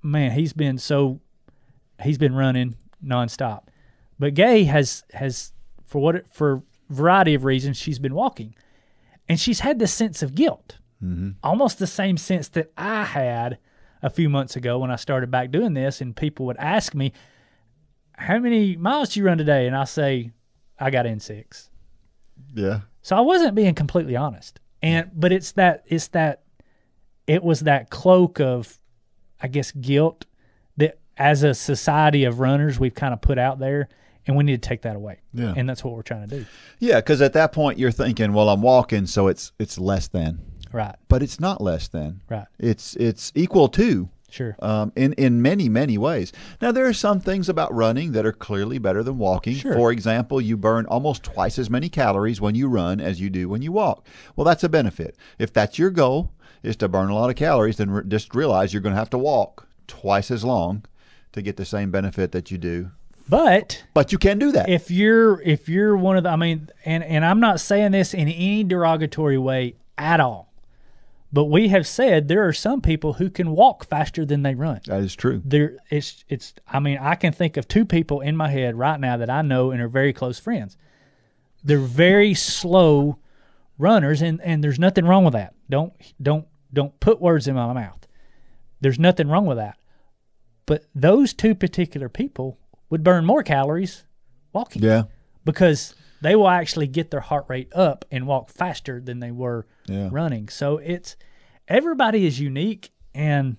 man, 0.02 0.30
he's 0.32 0.52
been 0.52 0.78
so, 0.78 1.20
he's 2.02 2.18
been 2.18 2.34
running 2.34 2.76
nonstop, 3.04 3.64
but 4.18 4.34
Gay 4.34 4.64
has 4.64 5.04
has 5.12 5.52
for 5.84 6.00
what 6.00 6.32
for 6.32 6.54
a 6.54 6.62
variety 6.88 7.34
of 7.34 7.44
reasons 7.44 7.76
she's 7.76 7.98
been 7.98 8.14
walking, 8.14 8.54
and 9.28 9.40
she's 9.40 9.60
had 9.60 9.78
this 9.78 9.92
sense 9.92 10.22
of 10.22 10.34
guilt, 10.34 10.78
mm-hmm. 11.02 11.30
almost 11.42 11.78
the 11.78 11.86
same 11.86 12.16
sense 12.16 12.48
that 12.48 12.72
I 12.76 13.04
had 13.04 13.58
a 14.02 14.10
few 14.10 14.28
months 14.28 14.56
ago 14.56 14.78
when 14.78 14.90
I 14.90 14.96
started 14.96 15.30
back 15.30 15.50
doing 15.50 15.74
this, 15.74 16.00
and 16.00 16.14
people 16.14 16.46
would 16.46 16.58
ask 16.58 16.94
me, 16.94 17.12
"How 18.16 18.38
many 18.38 18.76
miles 18.76 19.10
do 19.10 19.20
you 19.20 19.26
run 19.26 19.38
today?" 19.38 19.66
And 19.66 19.76
I 19.76 19.84
say, 19.84 20.32
"I 20.78 20.90
got 20.90 21.06
in 21.06 21.20
six. 21.20 21.70
Yeah. 22.54 22.80
So 23.02 23.16
I 23.16 23.20
wasn't 23.20 23.54
being 23.54 23.74
completely 23.74 24.16
honest. 24.16 24.60
And 24.82 25.10
but 25.14 25.32
it's 25.32 25.52
that 25.52 25.84
it's 25.86 26.08
that 26.08 26.42
it 27.26 27.42
was 27.42 27.60
that 27.60 27.90
cloak 27.90 28.40
of 28.40 28.78
I 29.40 29.48
guess 29.48 29.72
guilt 29.72 30.26
that 30.76 30.98
as 31.16 31.42
a 31.42 31.54
society 31.54 32.24
of 32.24 32.40
runners 32.40 32.78
we've 32.78 32.94
kind 32.94 33.14
of 33.14 33.20
put 33.20 33.38
out 33.38 33.58
there 33.58 33.88
and 34.26 34.36
we 34.36 34.44
need 34.44 34.62
to 34.62 34.68
take 34.68 34.82
that 34.82 34.96
away. 34.96 35.20
Yeah. 35.32 35.54
And 35.56 35.68
that's 35.68 35.84
what 35.84 35.94
we're 35.94 36.02
trying 36.02 36.28
to 36.28 36.38
do. 36.40 36.46
Yeah, 36.78 36.96
because 36.96 37.20
at 37.22 37.32
that 37.34 37.52
point 37.52 37.78
you're 37.78 37.90
thinking, 37.92 38.32
well, 38.32 38.48
I'm 38.48 38.62
walking, 38.62 39.06
so 39.06 39.28
it's 39.28 39.52
it's 39.58 39.78
less 39.78 40.08
than, 40.08 40.40
Right. 40.72 40.96
but 41.08 41.22
it's 41.22 41.40
not 41.40 41.60
less 41.60 41.88
than. 41.88 42.20
Right. 42.28 42.46
It's 42.58 42.96
it's 42.96 43.32
equal 43.34 43.68
to. 43.70 44.08
Sure. 44.28 44.56
Um, 44.58 44.92
in 44.96 45.12
in 45.14 45.40
many 45.40 45.68
many 45.68 45.96
ways. 45.96 46.32
Now 46.60 46.72
there 46.72 46.86
are 46.86 46.92
some 46.92 47.20
things 47.20 47.48
about 47.48 47.72
running 47.72 48.12
that 48.12 48.26
are 48.26 48.32
clearly 48.32 48.78
better 48.78 49.02
than 49.04 49.18
walking. 49.18 49.54
Sure. 49.54 49.74
For 49.74 49.92
example, 49.92 50.40
you 50.40 50.56
burn 50.56 50.84
almost 50.86 51.22
twice 51.22 51.58
as 51.60 51.70
many 51.70 51.88
calories 51.88 52.40
when 52.40 52.54
you 52.56 52.66
run 52.68 53.00
as 53.00 53.20
you 53.20 53.30
do 53.30 53.48
when 53.48 53.62
you 53.62 53.70
walk. 53.72 54.04
Well, 54.34 54.44
that's 54.44 54.64
a 54.64 54.68
benefit. 54.68 55.16
If 55.38 55.52
that's 55.52 55.78
your 55.78 55.90
goal 55.90 56.32
is 56.64 56.74
to 56.76 56.88
burn 56.88 57.08
a 57.08 57.14
lot 57.14 57.30
of 57.30 57.36
calories, 57.36 57.76
then 57.76 57.90
re- 57.90 58.02
just 58.08 58.34
realize 58.34 58.72
you're 58.74 58.82
going 58.82 58.94
to 58.94 58.98
have 58.98 59.10
to 59.10 59.18
walk 59.18 59.68
twice 59.86 60.32
as 60.32 60.44
long 60.44 60.84
to 61.32 61.40
get 61.40 61.56
the 61.56 61.64
same 61.64 61.92
benefit 61.92 62.32
that 62.32 62.50
you 62.50 62.58
do. 62.58 62.90
But 63.28 63.84
But 63.94 64.12
you 64.12 64.18
can 64.18 64.38
do 64.38 64.52
that. 64.52 64.68
if 64.68 64.90
you're 64.90 65.40
if 65.42 65.68
you're 65.68 65.96
one 65.96 66.16
of 66.16 66.22
the 66.22 66.30
I 66.30 66.36
mean 66.36 66.70
and 66.84 67.02
and 67.02 67.24
I'm 67.24 67.40
not 67.40 67.60
saying 67.60 67.92
this 67.92 68.14
in 68.14 68.28
any 68.28 68.64
derogatory 68.64 69.38
way 69.38 69.76
at 69.98 70.20
all. 70.20 70.52
But 71.32 71.46
we 71.46 71.68
have 71.68 71.86
said 71.86 72.28
there 72.28 72.46
are 72.46 72.52
some 72.52 72.80
people 72.80 73.14
who 73.14 73.28
can 73.28 73.50
walk 73.50 73.84
faster 73.84 74.24
than 74.24 74.42
they 74.42 74.54
run. 74.54 74.80
that 74.86 75.00
is 75.00 75.14
true. 75.16 75.42
there 75.44 75.76
it's 75.90 76.24
it's 76.28 76.54
I 76.68 76.78
mean 76.78 76.98
I 76.98 77.16
can 77.16 77.32
think 77.32 77.56
of 77.56 77.66
two 77.66 77.84
people 77.84 78.20
in 78.20 78.36
my 78.36 78.48
head 78.48 78.76
right 78.76 78.98
now 79.00 79.16
that 79.16 79.28
I 79.28 79.42
know 79.42 79.70
and 79.72 79.82
are 79.82 79.88
very 79.88 80.12
close 80.12 80.38
friends. 80.38 80.76
They're 81.64 81.78
very 81.78 82.32
slow 82.32 83.18
runners 83.76 84.22
and 84.22 84.40
and 84.42 84.62
there's 84.62 84.78
nothing 84.78 85.04
wrong 85.04 85.24
with 85.24 85.34
that. 85.34 85.54
Don't 85.68 85.92
don't 86.22 86.46
don't 86.72 86.98
put 87.00 87.20
words 87.20 87.48
in 87.48 87.56
my 87.56 87.72
mouth. 87.72 88.06
There's 88.80 88.98
nothing 88.98 89.28
wrong 89.28 89.46
with 89.46 89.56
that. 89.56 89.78
But 90.64 90.84
those 90.94 91.32
two 91.34 91.54
particular 91.54 92.08
people 92.08 92.58
would 92.90 93.02
burn 93.02 93.24
more 93.24 93.42
calories 93.42 94.04
walking 94.52 94.82
Yeah. 94.82 95.04
because 95.44 95.94
they 96.22 96.34
will 96.36 96.48
actually 96.48 96.86
get 96.86 97.10
their 97.10 97.20
heart 97.20 97.44
rate 97.48 97.68
up 97.74 98.04
and 98.10 98.26
walk 98.26 98.48
faster 98.48 99.00
than 99.00 99.20
they 99.20 99.30
were 99.30 99.66
Yeah. 99.86 100.08
running. 100.10 100.48
So 100.48 100.78
it's 100.78 101.16
everybody 101.68 102.26
is 102.26 102.40
unique 102.40 102.90
and 103.14 103.56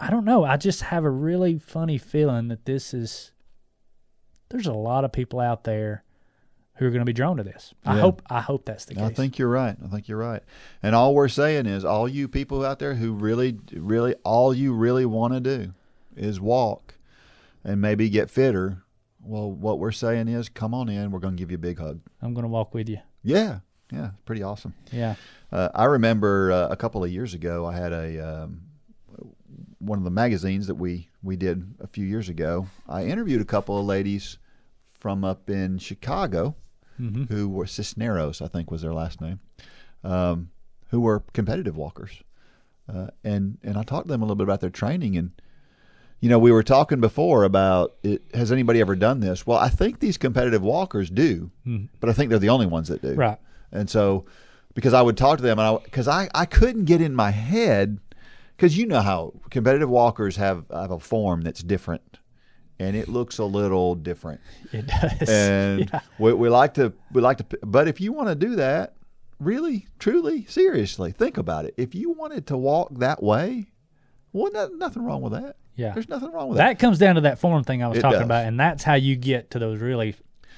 I 0.00 0.10
don't 0.10 0.24
know, 0.24 0.44
I 0.44 0.56
just 0.56 0.82
have 0.82 1.04
a 1.04 1.10
really 1.10 1.58
funny 1.58 1.98
feeling 1.98 2.48
that 2.48 2.64
this 2.64 2.92
is 2.92 3.30
there's 4.50 4.66
a 4.66 4.72
lot 4.72 5.04
of 5.04 5.12
people 5.12 5.40
out 5.40 5.64
there 5.64 6.04
who 6.76 6.86
are 6.86 6.90
going 6.90 7.00
to 7.00 7.04
be 7.04 7.12
drawn 7.12 7.36
to 7.36 7.42
this. 7.44 7.72
I 7.84 7.94
Yeah. 7.94 8.00
hope 8.00 8.22
I 8.28 8.40
hope 8.40 8.64
that's 8.64 8.84
the 8.84 8.94
case. 8.94 9.02
I 9.04 9.12
think 9.12 9.38
you're 9.38 9.48
right. 9.48 9.76
I 9.82 9.86
think 9.88 10.08
you're 10.08 10.18
right. 10.18 10.42
And 10.82 10.94
all 10.94 11.14
we're 11.14 11.28
saying 11.28 11.66
is, 11.66 11.84
all 11.84 12.08
you 12.08 12.26
people 12.28 12.64
out 12.64 12.78
there 12.80 12.94
who 12.94 13.12
really, 13.12 13.58
really, 13.72 14.14
all 14.24 14.52
you 14.52 14.72
really 14.74 15.06
want 15.06 15.34
to 15.34 15.40
do 15.40 15.72
is 16.16 16.40
walk 16.40 16.93
and 17.64 17.80
maybe 17.80 18.08
get 18.08 18.30
fitter. 18.30 18.82
Well, 19.20 19.50
what 19.50 19.78
we're 19.78 19.90
saying 19.90 20.28
is, 20.28 20.50
come 20.50 20.74
on 20.74 20.88
in. 20.90 21.10
We're 21.10 21.18
going 21.18 21.34
to 21.34 21.40
give 21.40 21.50
you 21.50 21.56
a 21.56 21.58
big 21.58 21.78
hug. 21.78 22.00
I'm 22.20 22.34
going 22.34 22.42
to 22.44 22.48
walk 22.48 22.74
with 22.74 22.90
you. 22.90 22.98
Yeah, 23.22 23.60
yeah, 23.90 24.10
pretty 24.26 24.42
awesome. 24.42 24.74
Yeah. 24.92 25.14
Uh, 25.50 25.70
I 25.74 25.84
remember 25.84 26.52
uh, 26.52 26.68
a 26.68 26.76
couple 26.76 27.02
of 27.02 27.10
years 27.10 27.32
ago, 27.32 27.64
I 27.64 27.74
had 27.74 27.92
a 27.92 28.18
um, 28.20 28.60
one 29.78 29.98
of 29.98 30.04
the 30.04 30.10
magazines 30.10 30.66
that 30.66 30.74
we 30.74 31.08
we 31.22 31.36
did 31.36 31.74
a 31.80 31.86
few 31.86 32.04
years 32.04 32.28
ago. 32.28 32.66
I 32.86 33.04
interviewed 33.06 33.40
a 33.40 33.46
couple 33.46 33.78
of 33.78 33.86
ladies 33.86 34.36
from 34.86 35.24
up 35.24 35.48
in 35.48 35.78
Chicago 35.78 36.56
who 37.28 37.48
were 37.48 37.66
Cisneros, 37.66 38.40
I 38.42 38.48
think 38.48 38.70
was 38.70 38.82
their 38.82 38.92
last 38.94 39.20
name, 39.20 39.40
um, 40.04 40.50
who 40.90 41.00
were 41.00 41.24
competitive 41.32 41.76
walkers, 41.76 42.22
uh, 42.92 43.08
and 43.24 43.58
and 43.62 43.78
I 43.78 43.84
talked 43.84 44.06
to 44.06 44.12
them 44.12 44.20
a 44.20 44.26
little 44.26 44.36
bit 44.36 44.44
about 44.44 44.60
their 44.60 44.70
training 44.70 45.16
and. 45.16 45.32
You 46.24 46.30
know, 46.30 46.38
we 46.38 46.52
were 46.52 46.62
talking 46.62 47.00
before 47.00 47.44
about 47.44 47.96
it, 48.02 48.22
has 48.32 48.50
anybody 48.50 48.80
ever 48.80 48.96
done 48.96 49.20
this? 49.20 49.46
Well, 49.46 49.58
I 49.58 49.68
think 49.68 50.00
these 50.00 50.16
competitive 50.16 50.62
walkers 50.62 51.10
do, 51.10 51.50
hmm. 51.64 51.84
but 52.00 52.08
I 52.08 52.14
think 52.14 52.30
they're 52.30 52.38
the 52.38 52.48
only 52.48 52.64
ones 52.64 52.88
that 52.88 53.02
do. 53.02 53.12
Right. 53.12 53.36
And 53.70 53.90
so, 53.90 54.24
because 54.72 54.94
I 54.94 55.02
would 55.02 55.18
talk 55.18 55.36
to 55.36 55.42
them, 55.42 55.58
and 55.58 55.68
I 55.68 55.76
because 55.84 56.08
I, 56.08 56.30
I 56.34 56.46
couldn't 56.46 56.86
get 56.86 57.02
in 57.02 57.14
my 57.14 57.30
head, 57.30 57.98
because 58.56 58.78
you 58.78 58.86
know 58.86 59.02
how 59.02 59.34
competitive 59.50 59.90
walkers 59.90 60.36
have 60.36 60.64
have 60.72 60.92
a 60.92 60.98
form 60.98 61.42
that's 61.42 61.62
different 61.62 62.20
and 62.78 62.96
it 62.96 63.08
looks 63.08 63.36
a 63.36 63.44
little 63.44 63.94
different. 63.94 64.40
It 64.72 64.86
does. 64.86 65.28
And 65.28 65.90
Yeah. 65.92 66.00
we, 66.18 66.32
we 66.32 66.48
like 66.48 66.72
to 66.74 66.94
we 67.12 67.20
like 67.20 67.36
to 67.46 67.58
but 67.62 67.86
if 67.86 68.00
you 68.00 68.14
want 68.14 68.30
to 68.30 68.34
do 68.34 68.56
that, 68.56 68.94
really, 69.38 69.88
truly, 69.98 70.46
seriously, 70.46 71.12
think 71.12 71.36
about 71.36 71.66
it. 71.66 71.74
If 71.76 71.94
you 71.94 72.12
wanted 72.12 72.46
to 72.46 72.56
walk 72.56 72.94
that 72.98 73.22
way, 73.22 73.66
well, 74.34 74.52
no, 74.52 74.66
nothing 74.76 75.02
wrong 75.04 75.22
with 75.22 75.32
that. 75.32 75.56
Yeah. 75.76 75.92
There's 75.92 76.08
nothing 76.08 76.30
wrong 76.32 76.48
with 76.48 76.58
that. 76.58 76.66
that 76.66 76.78
comes 76.78 76.98
down 76.98 77.14
to 77.14 77.22
that 77.22 77.38
form 77.38 77.64
thing 77.64 77.82
I 77.82 77.88
was 77.88 77.98
It 77.98 78.02
talking 78.02 78.18
does. 78.18 78.26
about, 78.26 78.44
and 78.44 78.60
that's 78.60 78.84
how 78.84 78.94
you 78.94 79.16
get 79.16 79.50
to 79.52 79.58
those 79.58 79.80
really 79.80 80.14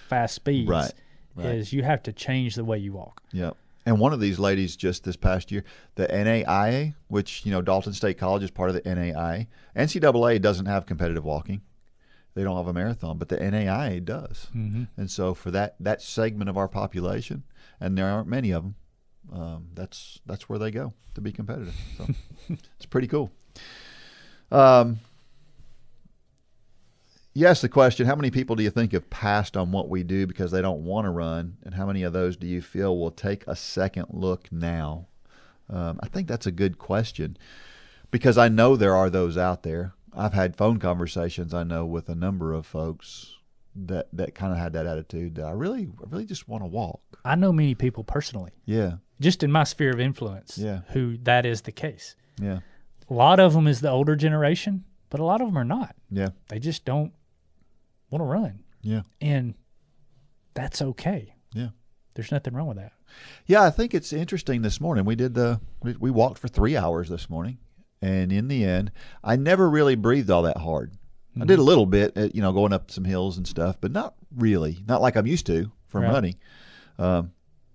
fast 0.08 0.34
speeds. 0.34 0.68
Right, 0.68 0.92
right. 1.36 1.46
Is 1.46 1.72
you 1.72 1.82
have 1.82 2.02
to 2.04 2.12
change 2.12 2.54
the 2.56 2.64
way 2.64 2.78
you 2.78 2.92
walk. 2.92 3.22
Yeah. 3.32 3.50
And 3.84 4.00
one 4.00 4.12
of 4.12 4.18
these 4.18 4.38
ladies 4.40 4.74
just 4.74 5.04
this 5.04 5.14
past 5.14 5.52
year, 5.52 5.62
the 5.94 6.08
NAIA, 6.08 6.94
which, 7.06 7.46
you 7.46 7.52
know, 7.52 7.62
Dalton 7.62 7.92
State 7.92 8.18
College 8.18 8.42
is 8.42 8.50
part 8.50 8.68
of 8.68 8.74
the 8.74 8.80
NAIA. 8.82 9.46
NCAA 9.76 10.40
doesn't 10.40 10.66
have 10.66 10.86
competitive 10.86 11.24
walking. 11.24 11.60
They 12.34 12.42
don't 12.42 12.56
have 12.56 12.66
a 12.66 12.72
marathon, 12.72 13.16
but 13.16 13.28
the 13.28 13.36
NAIA 13.36 14.04
does. 14.04 14.48
Mm-hmm. 14.56 14.84
And 14.96 15.10
so 15.10 15.34
for 15.34 15.50
that, 15.52 15.76
that 15.80 16.02
segment 16.02 16.50
of 16.50 16.58
our 16.58 16.68
population, 16.68 17.44
and 17.80 17.96
there 17.96 18.08
aren't 18.08 18.28
many 18.28 18.50
of 18.50 18.62
them, 18.64 18.74
um, 19.32 19.68
that's 19.74 20.20
that's 20.26 20.48
where 20.48 20.58
they 20.58 20.70
go 20.70 20.92
to 21.14 21.20
be 21.20 21.32
competitive. 21.32 21.74
So 21.96 22.06
it's 22.76 22.86
pretty 22.86 23.08
cool. 23.08 23.30
Um, 24.50 25.00
you 27.34 27.46
asked 27.46 27.62
the 27.62 27.68
question, 27.68 28.06
how 28.06 28.16
many 28.16 28.30
people 28.30 28.56
do 28.56 28.62
you 28.62 28.70
think 28.70 28.92
have 28.92 29.10
passed 29.10 29.56
on 29.56 29.70
what 29.70 29.90
we 29.90 30.02
do 30.02 30.26
because 30.26 30.50
they 30.50 30.62
don't 30.62 30.84
want 30.84 31.04
to 31.04 31.10
run? 31.10 31.58
And 31.64 31.74
how 31.74 31.84
many 31.86 32.02
of 32.02 32.12
those 32.14 32.36
do 32.36 32.46
you 32.46 32.62
feel 32.62 32.96
will 32.98 33.10
take 33.10 33.46
a 33.46 33.54
second 33.54 34.06
look 34.10 34.50
now? 34.50 35.08
Um, 35.68 35.98
I 36.02 36.08
think 36.08 36.28
that's 36.28 36.46
a 36.46 36.52
good 36.52 36.78
question 36.78 37.36
because 38.10 38.38
I 38.38 38.48
know 38.48 38.76
there 38.76 38.96
are 38.96 39.10
those 39.10 39.36
out 39.36 39.64
there. 39.64 39.92
I've 40.14 40.32
had 40.32 40.56
phone 40.56 40.78
conversations, 40.78 41.52
I 41.52 41.62
know, 41.64 41.84
with 41.84 42.08
a 42.08 42.14
number 42.14 42.54
of 42.54 42.64
folks 42.64 43.34
that, 43.74 44.08
that 44.14 44.34
kind 44.34 44.52
of 44.52 44.58
had 44.58 44.72
that 44.72 44.86
attitude 44.86 45.34
that 45.34 45.44
I 45.44 45.50
really, 45.50 45.88
I 46.00 46.08
really 46.08 46.24
just 46.24 46.48
want 46.48 46.62
to 46.62 46.68
walk. 46.68 47.00
I 47.22 47.34
know 47.34 47.52
many 47.52 47.74
people 47.74 48.02
personally, 48.02 48.52
Yeah. 48.64 48.92
just 49.20 49.42
in 49.42 49.52
my 49.52 49.64
sphere 49.64 49.90
of 49.90 50.00
influence, 50.00 50.56
Yeah. 50.56 50.80
who 50.92 51.18
that 51.24 51.44
is 51.44 51.60
the 51.62 51.72
case. 51.72 52.14
Yeah. 52.40 52.60
A 53.08 53.14
lot 53.14 53.38
of 53.40 53.52
them 53.54 53.66
is 53.66 53.80
the 53.80 53.90
older 53.90 54.16
generation, 54.16 54.84
but 55.10 55.20
a 55.20 55.24
lot 55.24 55.40
of 55.40 55.48
them 55.48 55.56
are 55.58 55.64
not. 55.64 55.94
Yeah. 56.10 56.30
They 56.48 56.58
just 56.58 56.84
don't 56.84 57.12
want 58.10 58.20
to 58.20 58.26
run, 58.26 58.64
Yeah. 58.82 59.02
and 59.20 59.54
that's 60.54 60.80
okay. 60.82 61.34
Yeah. 61.52 61.68
There's 62.14 62.32
nothing 62.32 62.54
wrong 62.54 62.68
with 62.68 62.78
that. 62.78 62.92
Yeah, 63.46 63.62
I 63.62 63.70
think 63.70 63.94
it's 63.94 64.12
interesting. 64.12 64.62
This 64.62 64.80
morning 64.80 65.04
we 65.04 65.14
did 65.16 65.34
the 65.34 65.60
we, 65.82 66.10
walked 66.10 66.38
for 66.38 66.48
three 66.48 66.76
hours 66.76 67.08
this 67.08 67.30
morning, 67.30 67.58
and 68.02 68.32
in 68.32 68.48
the 68.48 68.64
end, 68.64 68.90
I 69.22 69.36
never 69.36 69.68
really 69.70 69.94
breathed 69.94 70.30
all 70.30 70.42
that 70.42 70.58
hard. 70.58 70.92
I 71.40 71.44
did 71.44 71.58
a 71.58 71.62
little 71.62 71.84
bit, 71.84 72.16
uh, 72.16 72.28
you 72.32 72.40
know, 72.40 72.52
going 72.52 72.72
up 72.72 72.90
some 72.90 73.04
hills 73.04 73.36
and 73.36 73.46
stuff, 73.46 73.76
but 73.80 73.92
not 73.92 74.14
really, 74.34 74.82
not 74.88 75.02
like 75.02 75.16
I'm 75.16 75.26
used 75.26 75.44
to 75.46 75.70
from 75.86 76.02
Right. 76.04 76.12
running. 76.12 76.36
Um, 76.98 77.32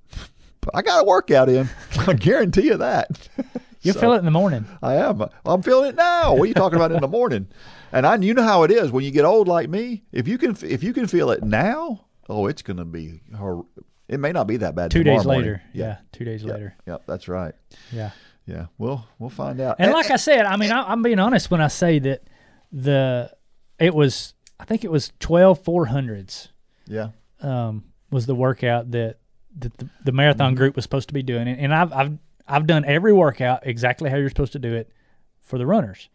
but 0.62 0.76
I 0.76 0.82
got 0.82 1.02
a 1.02 1.06
workout 1.06 1.48
in. 1.48 1.70
I 2.08 2.14
guarantee 2.14 2.64
you 2.64 2.78
that. 2.78 3.30
You 3.82 3.94
So- 3.94 4.00
feel 4.00 4.14
it 4.14 4.20
in 4.20 4.26
the 4.26 4.32
morning. 4.32 4.66
I 4.82 4.96
am. 4.96 5.24
I'm 5.46 5.62
feeling 5.62 5.90
it 5.90 5.96
now. 5.96 6.34
What 6.34 6.44
are 6.44 6.46
you 6.46 6.54
talking 6.54 6.76
about 6.78 6.92
in 6.92 7.02
the 7.02 7.08
morning? 7.20 7.48
And 7.92 8.06
I, 8.06 8.16
you 8.18 8.34
know 8.34 8.44
how 8.44 8.64
it 8.64 8.72
is 8.72 8.92
when 8.92 9.04
you 9.04 9.12
get 9.12 9.26
old 9.26 9.48
like 9.48 9.70
me. 9.70 10.04
If 10.12 10.28
you 10.28 10.38
can, 10.38 10.56
if 10.62 10.84
you 10.84 10.94
can 10.94 11.08
feel 11.08 11.32
it 11.32 11.44
now, 11.44 12.06
oh, 12.30 12.48
it's 12.48 12.62
going 12.62 12.78
to 12.78 12.86
be. 12.86 13.22
hor- 13.36 13.66
It 14.08 14.20
may 14.20 14.32
not 14.32 14.46
be 14.48 14.58
that 14.58 14.76
bad. 14.76 14.92
Two 14.92 15.04
days 15.04 15.26
morning. 15.26 15.42
later. 15.42 15.62
Yeah. 15.74 15.98
two 16.12 16.24
days 16.26 16.44
Yep. 16.44 16.54
later. 16.54 16.76
Yep, 16.88 17.04
that's 17.08 17.28
right. 17.28 17.54
Yeah. 17.92 18.12
Yeah, 18.46 18.66
we'll 18.78 19.06
we'll 19.20 19.30
find 19.30 19.62
out. 19.62 19.76
And 19.80 19.92
like 19.94 20.10
I 20.10 20.16
said, 20.18 20.46
I 20.46 20.58
mean, 20.58 20.72
I, 20.72 20.92
I'm 20.92 21.02
being 21.04 21.20
honest 21.20 21.52
when 21.52 21.62
I 21.62 21.68
say 21.68 22.00
that 22.00 22.24
the 22.72 23.32
it 23.80 23.94
was 23.94 24.34
I 24.60 24.66
think 24.66 24.84
it 24.84 24.92
was 24.92 25.12
twelve 25.20 25.60
four 25.64 25.86
hundreds 25.86 26.50
yeah, 26.88 27.10
um, 27.42 27.84
was 28.10 28.26
the 28.26 28.36
workout 28.36 28.92
that 28.92 29.20
that 29.60 29.78
the, 29.78 29.90
the 30.06 30.12
marathon 30.12 30.56
group 30.56 30.76
was 30.76 30.84
supposed 30.84 31.08
to 31.10 31.14
be 31.14 31.24
doing, 31.24 31.48
and, 31.48 31.60
and 31.60 31.74
I've 31.74 31.94
I've 31.94 32.18
I've 32.52 32.68
done 32.68 32.84
every 32.86 33.14
workout 33.14 33.66
exactly 33.66 34.10
how 34.10 34.18
you're 34.18 34.30
supposed 34.30 34.54
to 34.54 34.60
do 34.60 34.74
it 34.74 34.92
for 35.40 35.58
the 35.58 35.66
runners. 35.66 36.10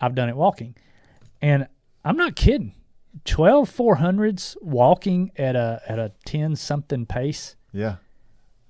I've 0.00 0.14
done 0.14 0.28
it 0.28 0.36
walking, 0.36 0.74
and 1.40 1.68
I'm 2.04 2.16
not 2.16 2.34
kidding. 2.34 2.74
Twelve 3.24 3.68
four 3.68 3.96
hundreds 3.96 4.56
walking 4.60 5.30
at 5.36 5.56
a 5.56 5.80
at 5.86 5.98
a 5.98 6.12
ten 6.24 6.56
something 6.56 7.06
pace 7.06 7.56
yeah, 7.72 7.96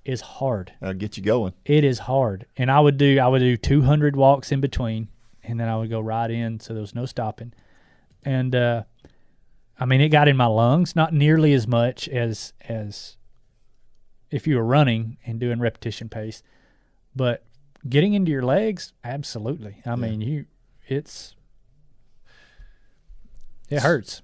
is 0.05 0.21
hard. 0.21 0.73
that'll 0.79 0.95
get 0.95 1.17
you 1.17 1.23
going. 1.23 1.53
It 1.65 1.83
is 1.83 1.99
hard, 1.99 2.45
and 2.57 2.69
I 2.71 2.79
would 2.79 2.97
do 2.97 3.19
I 3.19 3.27
would 3.27 3.39
do 3.39 3.57
200 3.57 4.15
walks 4.15 4.51
in 4.51 4.61
between, 4.61 5.09
and 5.43 5.59
then 5.59 5.67
I 5.67 5.77
would 5.77 5.89
go 5.89 5.99
right 5.99 6.29
in, 6.29 6.59
so 6.59 6.73
there 6.73 6.81
was 6.81 6.95
no 6.95 7.05
stopping. 7.05 7.53
And 8.23 8.55
uh, 8.55 8.83
I 9.79 9.85
mean, 9.85 10.01
it 10.01 10.09
got 10.09 10.27
in 10.27 10.37
my 10.37 10.45
lungs, 10.45 10.95
not 10.95 11.13
nearly 11.13 11.53
as 11.53 11.67
much 11.67 12.07
as 12.07 12.53
as 12.61 13.17
if 14.29 14.45
you 14.45 14.57
were 14.57 14.65
running 14.65 15.17
and 15.25 15.39
doing 15.39 15.59
repetition 15.59 16.07
pace, 16.09 16.43
but 17.15 17.43
getting 17.87 18.13
into 18.13 18.31
your 18.31 18.43
legs, 18.43 18.93
absolutely. 19.03 19.77
I 19.85 19.95
mean, 19.95 20.21
you 20.21 20.45
it's 20.87 21.35
it 23.69 23.81
hurts. 23.81 24.21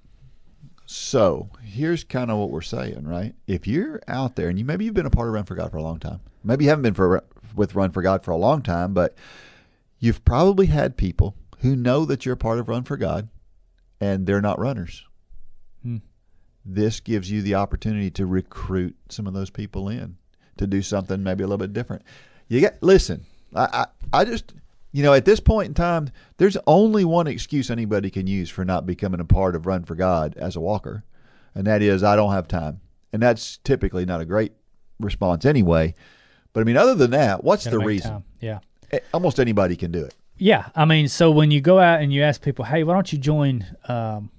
So 0.88 1.50
here's 1.64 2.04
kind 2.04 2.30
of 2.30 2.38
what 2.38 2.52
we're 2.52 2.62
saying, 2.62 3.08
right? 3.08 3.34
If 3.48 3.68
you're 3.68 4.02
out 4.08 4.36
there 4.36 4.50
and 4.50 4.60
you 4.60 4.66
maybe 4.66 4.86
you've 4.86 4.94
been 4.94 5.06
a 5.06 5.12
part 5.12 5.28
of 5.28 5.34
Run 5.34 5.46
for 5.46 5.56
God 5.56 5.72
for 5.72 5.78
a 5.78 5.84
long 5.84 6.00
time, 6.00 6.20
maybe 6.44 6.66
you 6.66 6.70
haven't 6.70 6.84
been 6.84 6.94
for 6.94 7.24
with 7.56 7.76
Run 7.76 7.92
for 7.92 8.02
God 8.02 8.24
for 8.24 8.32
a 8.32 8.38
long 8.38 8.62
time, 8.62 8.94
but 8.94 9.16
you've 10.00 10.24
probably 10.26 10.68
had 10.68 10.98
people 10.98 11.36
who 11.60 11.76
know 11.76 12.06
that 12.06 12.26
you're 12.26 12.34
a 12.34 12.38
part 12.38 12.60
of 12.60 12.70
Run 12.70 12.84
for 12.84 12.98
God, 12.98 13.30
and 14.00 14.28
they're 14.28 14.42
not 14.42 14.60
runners. 14.60 15.06
Hmm. 15.82 15.98
This 16.64 17.00
gives 17.00 17.32
you 17.32 17.42
the 17.42 17.56
opportunity 17.56 18.12
to 18.12 18.26
recruit 18.26 18.96
some 19.10 19.28
of 19.28 19.34
those 19.34 19.50
people 19.50 19.90
in 19.90 20.18
to 20.58 20.68
do 20.68 20.82
something 20.82 21.24
maybe 21.24 21.44
a 21.44 21.48
little 21.48 21.58
bit 21.58 21.74
different. 21.74 22.04
You 22.48 22.60
get 22.60 22.82
listen. 22.82 23.26
I, 23.56 23.86
I 24.14 24.22
I 24.22 24.26
just 24.26 24.54
you 24.91 25.04
know 25.04 25.14
at 25.14 25.26
this 25.26 25.39
point 25.39 25.68
in 25.68 25.74
time, 25.74 26.10
there's 26.38 26.58
only 26.68 27.04
one 27.06 27.28
excuse 27.28 27.70
anybody 27.70 28.10
can 28.10 28.28
use 28.28 28.50
for 28.50 28.66
not 28.66 28.86
becoming 28.86 29.20
a 29.20 29.26
part 29.26 29.56
of 29.56 29.66
Run 29.66 29.84
for 29.84 29.96
God 29.96 30.36
as 30.38 30.56
a 30.56 30.62
walker, 30.62 31.04
and 31.54 31.66
that 31.68 31.82
is 31.82 32.04
I 32.04 32.16
don't 32.16 32.34
have 32.34 32.48
time, 32.48 32.82
and 33.12 33.22
that's 33.22 33.58
typically 33.58 34.06
not 34.06 34.22
a 34.22 34.26
great 34.26 34.54
response 35.00 35.46
anyway. 35.46 35.96
But 36.54 36.62
I 36.62 36.64
mean, 36.64 36.78
other 36.78 36.96
than 36.96 37.12
that, 37.12 37.43
what's 37.43 37.66
the 37.66 37.80
reason? 37.80 38.12
time. 38.12 38.24
Yeah. 38.39 38.60
Almost 39.14 39.39
anybody 39.39 39.76
can 39.76 39.91
do 39.91 40.06
it. 40.06 40.14
Yeah, 40.38 40.70
I 40.76 40.86
mean, 40.86 41.08
so 41.08 41.32
when 41.32 41.52
you 41.52 41.62
go 41.62 41.80
out 41.80 42.02
and 42.02 42.14
you 42.14 42.22
ask 42.22 42.41
people, 42.41 42.66
"Hey, 42.66 42.84
why 42.84 42.93
don't 42.93 43.12
you 43.12 43.18
join 43.18 43.66
um, 43.88 44.30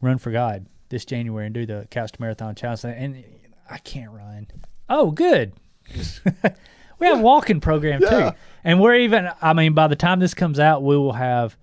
Run 0.00 0.18
for 0.18 0.30
God 0.30 0.66
this 0.90 1.04
January 1.04 1.46
and 1.46 1.54
do 1.54 1.64
the 1.66 1.86
Couch 1.90 2.12
to 2.12 2.20
Marathon 2.20 2.54
Challenge?" 2.54 2.84
And 2.84 3.24
I 3.70 3.78
can't 3.78 4.10
run. 4.10 4.48
Oh, 4.88 5.10
good. 5.10 5.54
we 7.02 7.08
have 7.08 7.18
a 7.20 7.22
walking 7.22 7.60
program 7.60 8.00
Yeah. 8.02 8.30
too, 8.30 8.36
and 8.64 8.80
we're 8.80 8.94
even. 8.96 9.28
I 9.40 9.52
mean, 9.52 9.74
by 9.74 9.88
the 9.88 9.96
time 9.96 10.20
this 10.20 10.34
comes 10.34 10.58
out, 10.58 10.82
we 10.82 10.96
will 10.96 11.12
have 11.12 11.56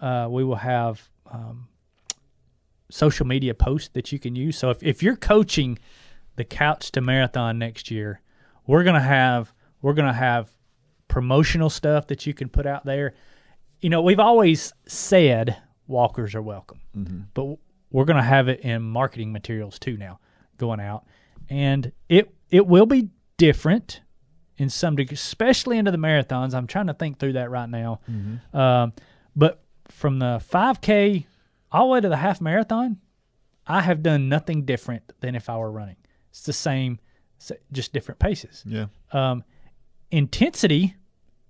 uh, 0.00 0.26
we 0.30 0.42
will 0.44 0.56
have 0.56 1.08
um, 1.30 1.68
social 2.90 3.26
media 3.26 3.54
posts 3.54 3.90
that 3.94 4.12
you 4.12 4.18
can 4.18 4.34
use. 4.34 4.58
So 4.58 4.70
if 4.70 4.82
if 4.82 5.02
you're 5.02 5.16
coaching 5.16 5.78
the 6.36 6.44
Couch 6.44 6.90
to 6.92 7.00
Marathon 7.00 7.58
next 7.58 7.90
year, 7.90 8.20
we're 8.66 8.84
gonna 8.84 9.00
have 9.00 9.52
we're 9.82 9.94
gonna 9.94 10.12
have 10.12 10.50
promotional 11.08 11.70
stuff 11.70 12.06
that 12.08 12.26
you 12.26 12.34
can 12.34 12.48
put 12.48 12.66
out 12.66 12.84
there. 12.84 13.14
You 13.80 13.90
know, 13.90 14.02
we've 14.02 14.20
always 14.20 14.72
said 14.86 15.56
walkers 15.86 16.34
are 16.34 16.42
welcome, 16.42 16.80
but 17.34 17.58
we're 17.90 18.04
going 18.04 18.16
to 18.18 18.22
have 18.22 18.48
it 18.48 18.60
in 18.60 18.82
marketing 18.82 19.32
materials 19.32 19.78
too 19.78 19.96
now 19.96 20.18
going 20.58 20.80
out, 20.80 21.04
and 21.48 21.92
it 22.08 22.30
it 22.50 22.66
will 22.66 22.86
be 22.86 23.08
different 23.38 24.00
in 24.58 24.68
some 24.68 24.96
degree, 24.96 25.14
especially 25.14 25.78
into 25.78 25.90
the 25.90 25.96
marathons. 25.98 26.52
I'm 26.54 26.66
trying 26.66 26.88
to 26.88 26.94
think 26.94 27.18
through 27.18 27.34
that 27.34 27.50
right 27.50 27.68
now, 27.68 28.00
um, 28.52 28.92
but 29.36 29.62
from 29.88 30.18
the 30.18 30.42
5K 30.52 31.26
all 31.72 31.86
the 31.88 31.92
way 31.92 32.00
to 32.00 32.08
the 32.08 32.16
half 32.16 32.40
marathon, 32.40 32.98
I 33.66 33.82
have 33.82 34.02
done 34.02 34.28
nothing 34.28 34.64
different 34.64 35.12
than 35.20 35.34
if 35.34 35.48
I 35.48 35.56
were 35.56 35.70
running. 35.70 35.96
It's 36.30 36.42
the 36.42 36.52
same, 36.52 36.98
just 37.72 37.92
different 37.92 38.18
paces 38.18 38.64
Yeah. 38.66 38.86
um, 39.12 39.44
intensity 40.10 40.94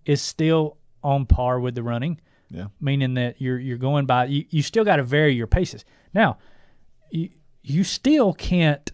is 0.05 0.21
still 0.23 0.77
on 1.03 1.27
par 1.27 1.61
with 1.61 1.75
the 1.75 1.83
running, 1.83 2.21
Yeah. 2.51 2.67
meaning 2.81 3.15
that 3.15 3.41
you're 3.41 3.59
you're 3.59 3.79
going 3.79 4.07
by 4.07 4.25
you, 4.27 4.45
you 4.51 4.63
still 4.63 4.85
got 4.85 4.97
to 4.97 5.03
vary 5.05 5.35
your 5.35 5.47
paces. 5.47 5.85
Now, 6.15 6.39
you 7.11 7.31
you 7.63 7.85
still 7.85 8.33
can't 8.33 8.91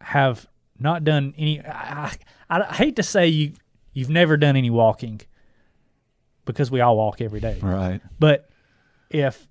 have 0.00 0.46
not 0.82 1.04
done 1.04 1.34
any. 1.36 1.60
I, 1.64 2.12
I, 2.50 2.60
I 2.60 2.74
hate 2.74 2.96
to 2.96 3.02
say 3.02 3.28
you 3.28 3.52
you've 3.92 4.10
never 4.10 4.36
done 4.36 4.56
any 4.56 4.70
walking 4.70 5.20
because 6.44 6.70
we 6.70 6.80
all 6.80 6.96
walk 6.96 7.20
every 7.20 7.40
day. 7.40 7.58
Right. 7.60 8.00
But 8.18 8.48
if 9.10 9.48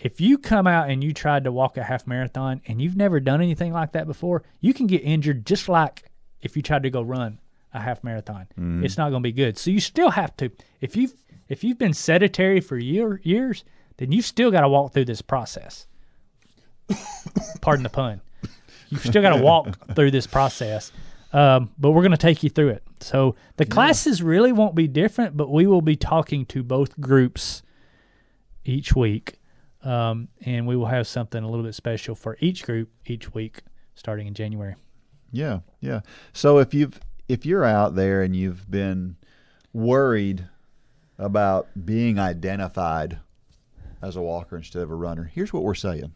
if 0.00 0.20
you 0.20 0.38
come 0.38 0.66
out 0.66 0.90
and 0.90 1.02
you 1.02 1.12
tried 1.12 1.44
to 1.44 1.52
walk 1.52 1.76
a 1.76 1.82
half 1.82 2.06
marathon 2.06 2.60
and 2.66 2.80
you've 2.80 2.96
never 2.96 3.20
done 3.20 3.40
anything 3.42 3.72
like 3.72 3.92
that 3.92 4.06
before, 4.06 4.44
you 4.60 4.72
can 4.72 4.86
get 4.86 5.02
injured 5.02 5.44
just 5.44 5.68
like 5.68 6.04
if 6.40 6.56
you 6.56 6.62
tried 6.62 6.84
to 6.84 6.90
go 6.90 7.02
run 7.02 7.40
a 7.74 7.80
half 7.80 8.04
marathon. 8.04 8.46
Mm-hmm. 8.52 8.84
It's 8.84 8.96
not 8.96 9.10
going 9.10 9.22
to 9.22 9.26
be 9.26 9.32
good. 9.32 9.58
So 9.58 9.70
you 9.70 9.80
still 9.80 10.10
have 10.10 10.36
to 10.38 10.50
if 10.80 10.96
you've 10.96 11.14
if 11.48 11.64
you've 11.64 11.78
been 11.78 11.94
sedentary 11.94 12.60
for 12.60 12.76
year, 12.76 13.20
years, 13.22 13.64
then 13.96 14.12
you've 14.12 14.26
still 14.26 14.50
got 14.50 14.60
to 14.62 14.68
walk 14.68 14.92
through 14.92 15.06
this 15.06 15.22
process. 15.22 15.86
Pardon 17.60 17.82
the 17.82 17.90
pun. 17.90 18.20
You've 18.90 19.04
still 19.04 19.22
got 19.22 19.36
to 19.36 19.42
walk 19.42 19.94
through 19.94 20.10
this 20.10 20.26
process, 20.26 20.92
um, 21.32 21.70
but 21.78 21.90
we're 21.90 22.02
going 22.02 22.12
to 22.12 22.16
take 22.16 22.42
you 22.42 22.50
through 22.50 22.70
it. 22.70 22.82
So 23.00 23.36
the 23.56 23.66
classes 23.66 24.22
really 24.22 24.52
won't 24.52 24.74
be 24.74 24.88
different, 24.88 25.36
but 25.36 25.50
we 25.50 25.66
will 25.66 25.82
be 25.82 25.96
talking 25.96 26.46
to 26.46 26.62
both 26.62 26.98
groups 27.00 27.62
each 28.64 28.94
week, 28.94 29.38
um, 29.82 30.28
and 30.42 30.66
we 30.66 30.76
will 30.76 30.86
have 30.86 31.06
something 31.06 31.42
a 31.42 31.48
little 31.48 31.64
bit 31.64 31.74
special 31.74 32.14
for 32.14 32.36
each 32.40 32.64
group 32.64 32.90
each 33.06 33.34
week 33.34 33.62
starting 33.94 34.26
in 34.26 34.34
January. 34.34 34.74
Yeah, 35.32 35.60
yeah. 35.80 36.00
So 36.32 36.58
if 36.58 36.72
you've 36.72 36.98
if 37.28 37.44
you're 37.44 37.64
out 37.64 37.94
there 37.94 38.22
and 38.22 38.34
you've 38.34 38.70
been 38.70 39.16
worried 39.72 40.48
about 41.18 41.68
being 41.84 42.18
identified 42.18 43.18
as 44.00 44.16
a 44.16 44.22
walker 44.22 44.56
instead 44.56 44.82
of 44.82 44.90
a 44.90 44.94
runner, 44.94 45.24
here's 45.24 45.52
what 45.52 45.62
we're 45.62 45.74
saying. 45.74 46.14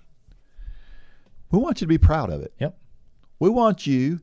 We 1.52 1.58
want 1.58 1.80
you 1.80 1.84
to 1.84 1.88
be 1.88 1.98
proud 1.98 2.30
of 2.30 2.40
it. 2.42 2.52
Yep. 2.58 2.76
We 3.38 3.50
want 3.50 3.86
you, 3.86 4.20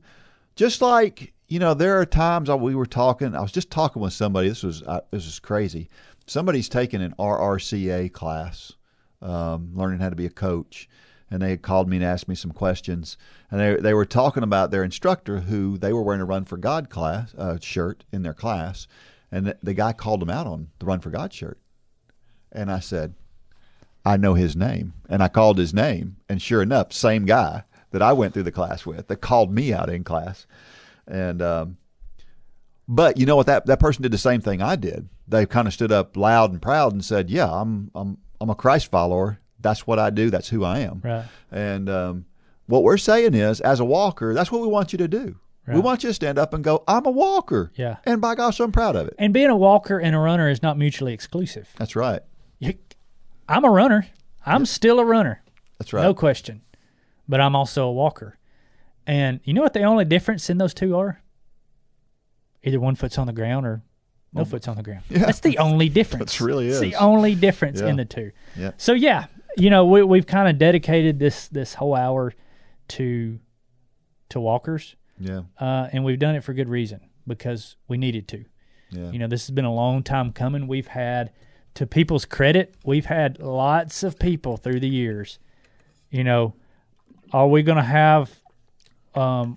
just 0.56 0.82
like 0.82 1.32
you 1.50 1.58
know, 1.58 1.74
there 1.74 2.00
are 2.00 2.06
times 2.06 2.48
I, 2.48 2.54
we 2.54 2.74
were 2.74 2.86
talking. 2.86 3.34
I 3.34 3.40
was 3.40 3.52
just 3.52 3.70
talking 3.70 4.00
with 4.00 4.12
somebody. 4.12 4.48
This 4.48 4.62
was 4.62 4.82
uh, 4.82 5.00
this 5.10 5.26
is 5.26 5.38
crazy. 5.38 5.88
Somebody's 6.26 6.68
taking 6.68 7.02
an 7.02 7.14
RRCA 7.18 8.12
class, 8.12 8.72
um, 9.20 9.72
learning 9.74 9.98
how 9.98 10.10
to 10.10 10.16
be 10.16 10.26
a 10.26 10.30
coach, 10.30 10.88
and 11.28 11.42
they 11.42 11.50
had 11.50 11.62
called 11.62 11.88
me 11.88 11.96
and 11.96 12.04
asked 12.04 12.28
me 12.28 12.36
some 12.36 12.52
questions. 12.52 13.16
And 13.50 13.60
they 13.60 13.74
they 13.76 13.94
were 13.94 14.06
talking 14.06 14.44
about 14.44 14.70
their 14.70 14.84
instructor 14.84 15.40
who 15.40 15.76
they 15.76 15.92
were 15.92 16.02
wearing 16.02 16.20
a 16.20 16.24
Run 16.24 16.44
for 16.44 16.56
God 16.56 16.88
class 16.88 17.34
uh, 17.36 17.58
shirt 17.60 18.04
in 18.12 18.22
their 18.22 18.34
class, 18.34 18.86
and 19.30 19.46
the, 19.46 19.58
the 19.62 19.74
guy 19.74 19.92
called 19.92 20.20
them 20.20 20.30
out 20.30 20.46
on 20.46 20.68
the 20.78 20.86
Run 20.86 21.00
for 21.00 21.10
God 21.10 21.32
shirt. 21.32 21.58
And 22.52 22.70
I 22.70 22.80
said, 22.80 23.14
I 24.04 24.16
know 24.16 24.34
his 24.34 24.56
name. 24.56 24.94
And 25.08 25.22
I 25.22 25.28
called 25.28 25.58
his 25.58 25.74
name. 25.74 26.16
And 26.28 26.40
sure 26.40 26.62
enough, 26.62 26.92
same 26.92 27.24
guy 27.24 27.64
that 27.90 28.02
I 28.02 28.12
went 28.12 28.34
through 28.34 28.44
the 28.44 28.52
class 28.52 28.86
with 28.86 29.08
that 29.08 29.16
called 29.16 29.52
me 29.52 29.72
out 29.72 29.90
in 29.90 30.04
class. 30.04 30.46
And, 31.06 31.42
um, 31.42 31.76
but 32.88 33.18
you 33.18 33.26
know 33.26 33.36
what? 33.36 33.46
That, 33.46 33.66
that 33.66 33.80
person 33.80 34.02
did 34.02 34.12
the 34.12 34.18
same 34.18 34.40
thing 34.40 34.62
I 34.62 34.76
did. 34.76 35.08
They 35.28 35.46
kind 35.46 35.68
of 35.68 35.74
stood 35.74 35.92
up 35.92 36.16
loud 36.16 36.52
and 36.52 36.62
proud 36.62 36.92
and 36.92 37.04
said, 37.04 37.30
Yeah, 37.30 37.50
I'm, 37.50 37.90
I'm, 37.94 38.18
I'm 38.40 38.50
a 38.50 38.54
Christ 38.54 38.90
follower. 38.90 39.38
That's 39.60 39.86
what 39.86 39.98
I 39.98 40.10
do. 40.10 40.30
That's 40.30 40.48
who 40.48 40.64
I 40.64 40.80
am. 40.80 41.00
Right. 41.04 41.24
And, 41.50 41.88
um, 41.88 42.24
what 42.66 42.84
we're 42.84 42.98
saying 42.98 43.34
is, 43.34 43.60
as 43.60 43.80
a 43.80 43.84
walker, 43.84 44.32
that's 44.32 44.52
what 44.52 44.62
we 44.62 44.68
want 44.68 44.92
you 44.92 44.98
to 44.98 45.08
do. 45.08 45.36
We 45.72 45.78
want 45.78 46.02
you 46.02 46.10
to 46.10 46.14
stand 46.14 46.36
up 46.36 46.52
and 46.52 46.64
go, 46.64 46.82
I'm 46.88 47.06
a 47.06 47.10
walker. 47.10 47.70
Yeah. 47.76 47.98
And 48.04 48.20
by 48.20 48.34
gosh, 48.34 48.58
I'm 48.58 48.72
proud 48.72 48.96
of 48.96 49.06
it. 49.06 49.14
And 49.18 49.32
being 49.32 49.50
a 49.50 49.56
walker 49.56 49.98
and 50.00 50.16
a 50.16 50.18
runner 50.18 50.48
is 50.48 50.62
not 50.64 50.76
mutually 50.76 51.12
exclusive. 51.12 51.68
That's 51.76 51.94
right. 51.94 52.22
I'm 53.50 53.64
a 53.64 53.70
runner. 53.70 54.06
I'm 54.46 54.64
still 54.64 54.98
a 55.00 55.04
runner. 55.04 55.42
That's 55.78 55.92
right. 55.92 56.02
No 56.02 56.14
question. 56.14 56.62
But 57.28 57.40
I'm 57.40 57.54
also 57.54 57.86
a 57.86 57.92
walker. 57.92 58.38
And 59.06 59.40
you 59.44 59.52
know 59.54 59.62
what 59.62 59.72
the 59.74 59.82
only 59.82 60.04
difference 60.04 60.48
in 60.50 60.58
those 60.58 60.72
two 60.74 60.96
are? 60.96 61.20
Either 62.62 62.78
one 62.80 62.94
foot's 62.94 63.18
on 63.18 63.26
the 63.26 63.32
ground 63.32 63.66
or 63.66 63.82
no 64.32 64.44
foot's 64.44 64.68
on 64.68 64.76
the 64.76 64.82
ground. 64.82 65.02
Yeah. 65.08 65.18
That's 65.26 65.40
the 65.40 65.58
only 65.58 65.88
difference. 66.00 66.20
That's 66.26 66.40
really 66.40 66.68
It's 66.68 66.80
the 66.80 66.94
only 66.96 67.34
difference 67.34 67.80
Yeah. 67.80 67.88
in 67.88 67.96
the 67.96 68.04
two. 68.04 68.30
Yeah. 68.56 68.72
So 68.76 68.92
yeah, 68.92 69.26
you 69.56 69.70
know, 69.70 69.84
we 69.86 70.02
we've 70.02 70.26
kind 70.26 70.48
of 70.48 70.58
dedicated 70.58 71.18
this 71.18 71.48
this 71.48 71.74
whole 71.74 71.94
hour 71.96 72.32
to 72.88 73.38
to 74.28 74.40
walkers. 74.40 74.94
Yeah. 75.18 75.42
Uh, 75.58 75.88
and 75.92 76.04
we've 76.04 76.18
done 76.18 76.34
it 76.36 76.44
for 76.44 76.54
good 76.54 76.68
reason 76.68 77.00
because 77.26 77.76
we 77.88 77.96
needed 77.98 78.28
to. 78.28 78.44
Yeah. 78.90 79.10
You 79.10 79.18
know, 79.18 79.26
this 79.26 79.46
has 79.46 79.50
been 79.54 79.64
a 79.64 79.74
long 79.74 80.02
time 80.02 80.32
coming. 80.32 80.66
We've 80.66 80.86
had, 80.86 81.30
to 81.80 81.86
people's 81.86 82.26
credit, 82.26 82.74
we've 82.84 83.06
had 83.06 83.40
lots 83.40 84.02
of 84.02 84.18
people 84.18 84.58
through 84.58 84.80
the 84.80 84.88
years. 84.88 85.38
You 86.10 86.24
know, 86.24 86.52
are 87.32 87.48
we 87.48 87.62
going 87.62 87.78
to 87.78 87.82
have 87.82 88.38
um, 89.14 89.56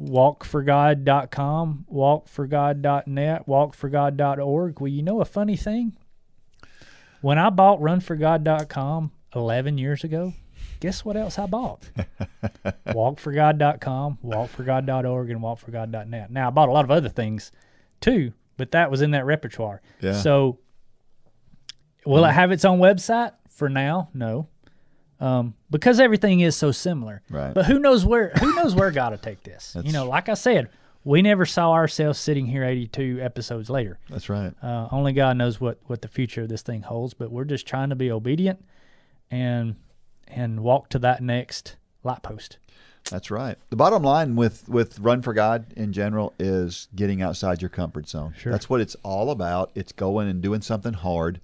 walkforgod.com, 0.00 1.84
walkforgod.net, 1.92 3.46
walkforgod.org? 3.46 4.80
Well, 4.80 4.88
you 4.88 5.02
know 5.02 5.20
a 5.20 5.26
funny 5.26 5.54
thing? 5.54 5.98
When 7.20 7.38
I 7.38 7.50
bought 7.50 7.80
runforgod.com 7.80 9.12
11 9.34 9.76
years 9.76 10.04
ago, 10.04 10.32
guess 10.80 11.04
what 11.04 11.18
else 11.18 11.38
I 11.38 11.44
bought? 11.44 11.90
walkforgod.com, 12.86 14.18
walkforgod.org, 14.24 15.30
and 15.30 15.40
walkforgod.net. 15.42 16.30
Now, 16.30 16.46
I 16.46 16.50
bought 16.50 16.70
a 16.70 16.72
lot 16.72 16.86
of 16.86 16.90
other 16.90 17.10
things 17.10 17.52
too, 18.00 18.32
but 18.56 18.70
that 18.70 18.90
was 18.90 19.02
in 19.02 19.10
that 19.10 19.26
repertoire. 19.26 19.82
Yeah. 20.00 20.18
So, 20.18 20.58
will 22.04 22.24
it 22.24 22.32
have 22.32 22.52
its 22.52 22.64
own 22.64 22.78
website? 22.78 23.32
For 23.50 23.68
now, 23.68 24.08
no. 24.14 24.48
Um, 25.20 25.54
because 25.70 26.00
everything 26.00 26.40
is 26.40 26.56
so 26.56 26.72
similar. 26.72 27.22
Right. 27.30 27.54
But 27.54 27.66
who 27.66 27.78
knows 27.78 28.04
where 28.04 28.30
who 28.40 28.54
knows 28.56 28.74
where 28.74 28.90
God 28.90 29.12
will 29.12 29.18
take 29.18 29.44
this? 29.44 29.76
you 29.84 29.92
know, 29.92 30.06
like 30.06 30.28
I 30.28 30.34
said, 30.34 30.70
we 31.04 31.22
never 31.22 31.46
saw 31.46 31.72
ourselves 31.72 32.18
sitting 32.18 32.46
here 32.46 32.64
82 32.64 33.18
episodes 33.20 33.68
later. 33.70 33.98
That's 34.08 34.28
right. 34.28 34.52
Uh, 34.62 34.88
only 34.90 35.12
God 35.12 35.36
knows 35.36 35.60
what, 35.60 35.78
what 35.86 36.02
the 36.02 36.08
future 36.08 36.42
of 36.42 36.48
this 36.48 36.62
thing 36.62 36.82
holds, 36.82 37.14
but 37.14 37.30
we're 37.30 37.44
just 37.44 37.66
trying 37.66 37.90
to 37.90 37.96
be 37.96 38.10
obedient 38.10 38.64
and 39.30 39.76
and 40.28 40.60
walk 40.60 40.88
to 40.90 40.98
that 41.00 41.22
next 41.22 41.76
light 42.02 42.22
post. 42.22 42.58
That's 43.10 43.30
right. 43.30 43.58
The 43.70 43.76
bottom 43.76 44.02
line 44.02 44.36
with 44.36 44.68
with 44.68 44.98
Run 45.00 45.22
for 45.22 45.34
God 45.34 45.72
in 45.76 45.92
general 45.92 46.34
is 46.38 46.88
getting 46.94 47.20
outside 47.20 47.60
your 47.60 47.68
comfort 47.68 48.08
zone. 48.08 48.34
Sure. 48.38 48.52
That's 48.52 48.70
what 48.70 48.80
it's 48.80 48.96
all 49.02 49.30
about. 49.30 49.70
It's 49.74 49.92
going 49.92 50.28
and 50.28 50.40
doing 50.40 50.62
something 50.62 50.94
hard. 50.94 51.40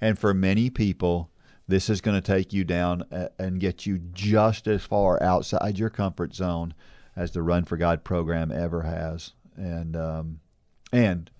And 0.00 0.18
for 0.18 0.34
many 0.34 0.70
people, 0.70 1.30
this 1.68 1.90
is 1.90 2.00
going 2.00 2.20
to 2.20 2.26
take 2.26 2.52
you 2.52 2.64
down 2.64 3.04
and 3.38 3.60
get 3.60 3.86
you 3.86 3.98
just 3.98 4.66
as 4.66 4.84
far 4.84 5.22
outside 5.22 5.78
your 5.78 5.90
comfort 5.90 6.34
zone 6.34 6.74
as 7.16 7.32
the 7.32 7.42
Run 7.42 7.64
for 7.64 7.76
God 7.76 8.04
program 8.04 8.52
ever 8.52 8.82
has. 8.82 9.32
And 9.56 9.96
um, 9.96 10.40
and 10.92 11.30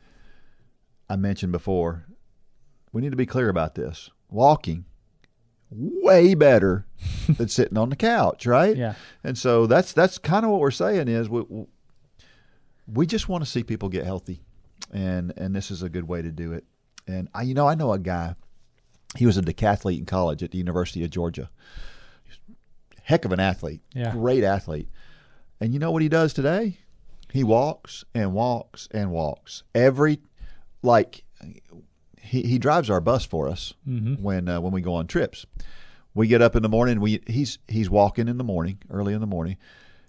I 1.09 1.17
mentioned 1.17 1.53
before, 1.53 2.07
we 2.93 3.03
need 3.03 3.11
to 3.11 3.17
be 3.17 3.27
clear 3.27 3.49
about 3.49 3.75
this. 3.75 4.11
Walking 4.29 4.87
way 5.71 6.35
better 6.35 6.87
than 7.29 7.49
sitting 7.49 7.79
on 7.79 7.91
the 7.91 7.97
couch, 7.97 8.47
right? 8.47 8.77
Yeah. 8.77 8.95
And 9.23 9.37
so 9.37 9.67
that's 9.67 9.93
that's 9.93 10.19
kind 10.19 10.45
of 10.45 10.51
what 10.51 10.61
we're 10.61 10.71
saying 10.71 11.09
is 11.09 11.29
we 11.29 11.45
we 12.87 13.07
just 13.07 13.29
want 13.29 13.45
to 13.45 13.51
see 13.51 13.63
people 13.63 13.89
get 13.89 14.05
healthy, 14.05 14.43
and 14.93 15.33
and 15.37 15.55
this 15.55 15.71
is 15.71 15.83
a 15.83 15.89
good 15.89 16.09
way 16.09 16.23
to 16.23 16.31
do 16.31 16.53
it. 16.53 16.65
And 17.07 17.29
I, 17.35 17.43
you 17.43 17.55
know, 17.55 17.69
I 17.69 17.75
know 17.75 17.93
a 17.93 17.99
guy. 17.99 18.35
He 19.15 19.25
was 19.27 19.37
a 19.37 19.43
decathlete 19.43 19.99
in 19.99 20.07
college 20.07 20.43
at 20.43 20.51
the 20.51 20.59
University 20.59 21.05
of 21.05 21.11
Georgia. 21.11 21.49
Heck 23.03 23.25
of 23.25 23.33
an 23.33 23.41
athlete, 23.41 23.83
Yeah. 23.95 24.11
great 24.13 24.43
athlete. 24.43 24.89
And 25.61 25.73
you 25.73 25.79
know 25.79 25.91
what 25.93 26.03
he 26.03 26.09
does 26.09 26.33
today? 26.33 26.79
He 27.33 27.45
walks 27.45 28.05
and 28.15 28.33
walks 28.33 28.89
and 28.91 29.11
walks 29.13 29.63
every 29.75 30.21
like 30.83 31.25
he, 32.21 32.43
he 32.43 32.59
drives 32.59 32.91
our 32.91 33.01
bus 33.01 33.25
for 33.25 33.49
us 33.49 33.75
when 33.85 34.49
uh, 34.49 34.61
when 34.61 34.73
we 34.73 34.81
go 34.81 34.95
on 34.95 35.07
trips. 35.07 35.47
We 36.15 36.27
get 36.29 36.43
up 36.43 36.57
in 36.57 36.63
the 36.63 36.69
morning. 36.69 37.01
We 37.01 37.21
he's 37.27 37.59
he's 37.69 37.89
walking 37.91 38.27
in 38.29 38.39
the 38.39 38.45
morning, 38.45 38.79
early 38.91 39.13
in 39.15 39.21
the 39.21 39.27
morning. 39.27 39.57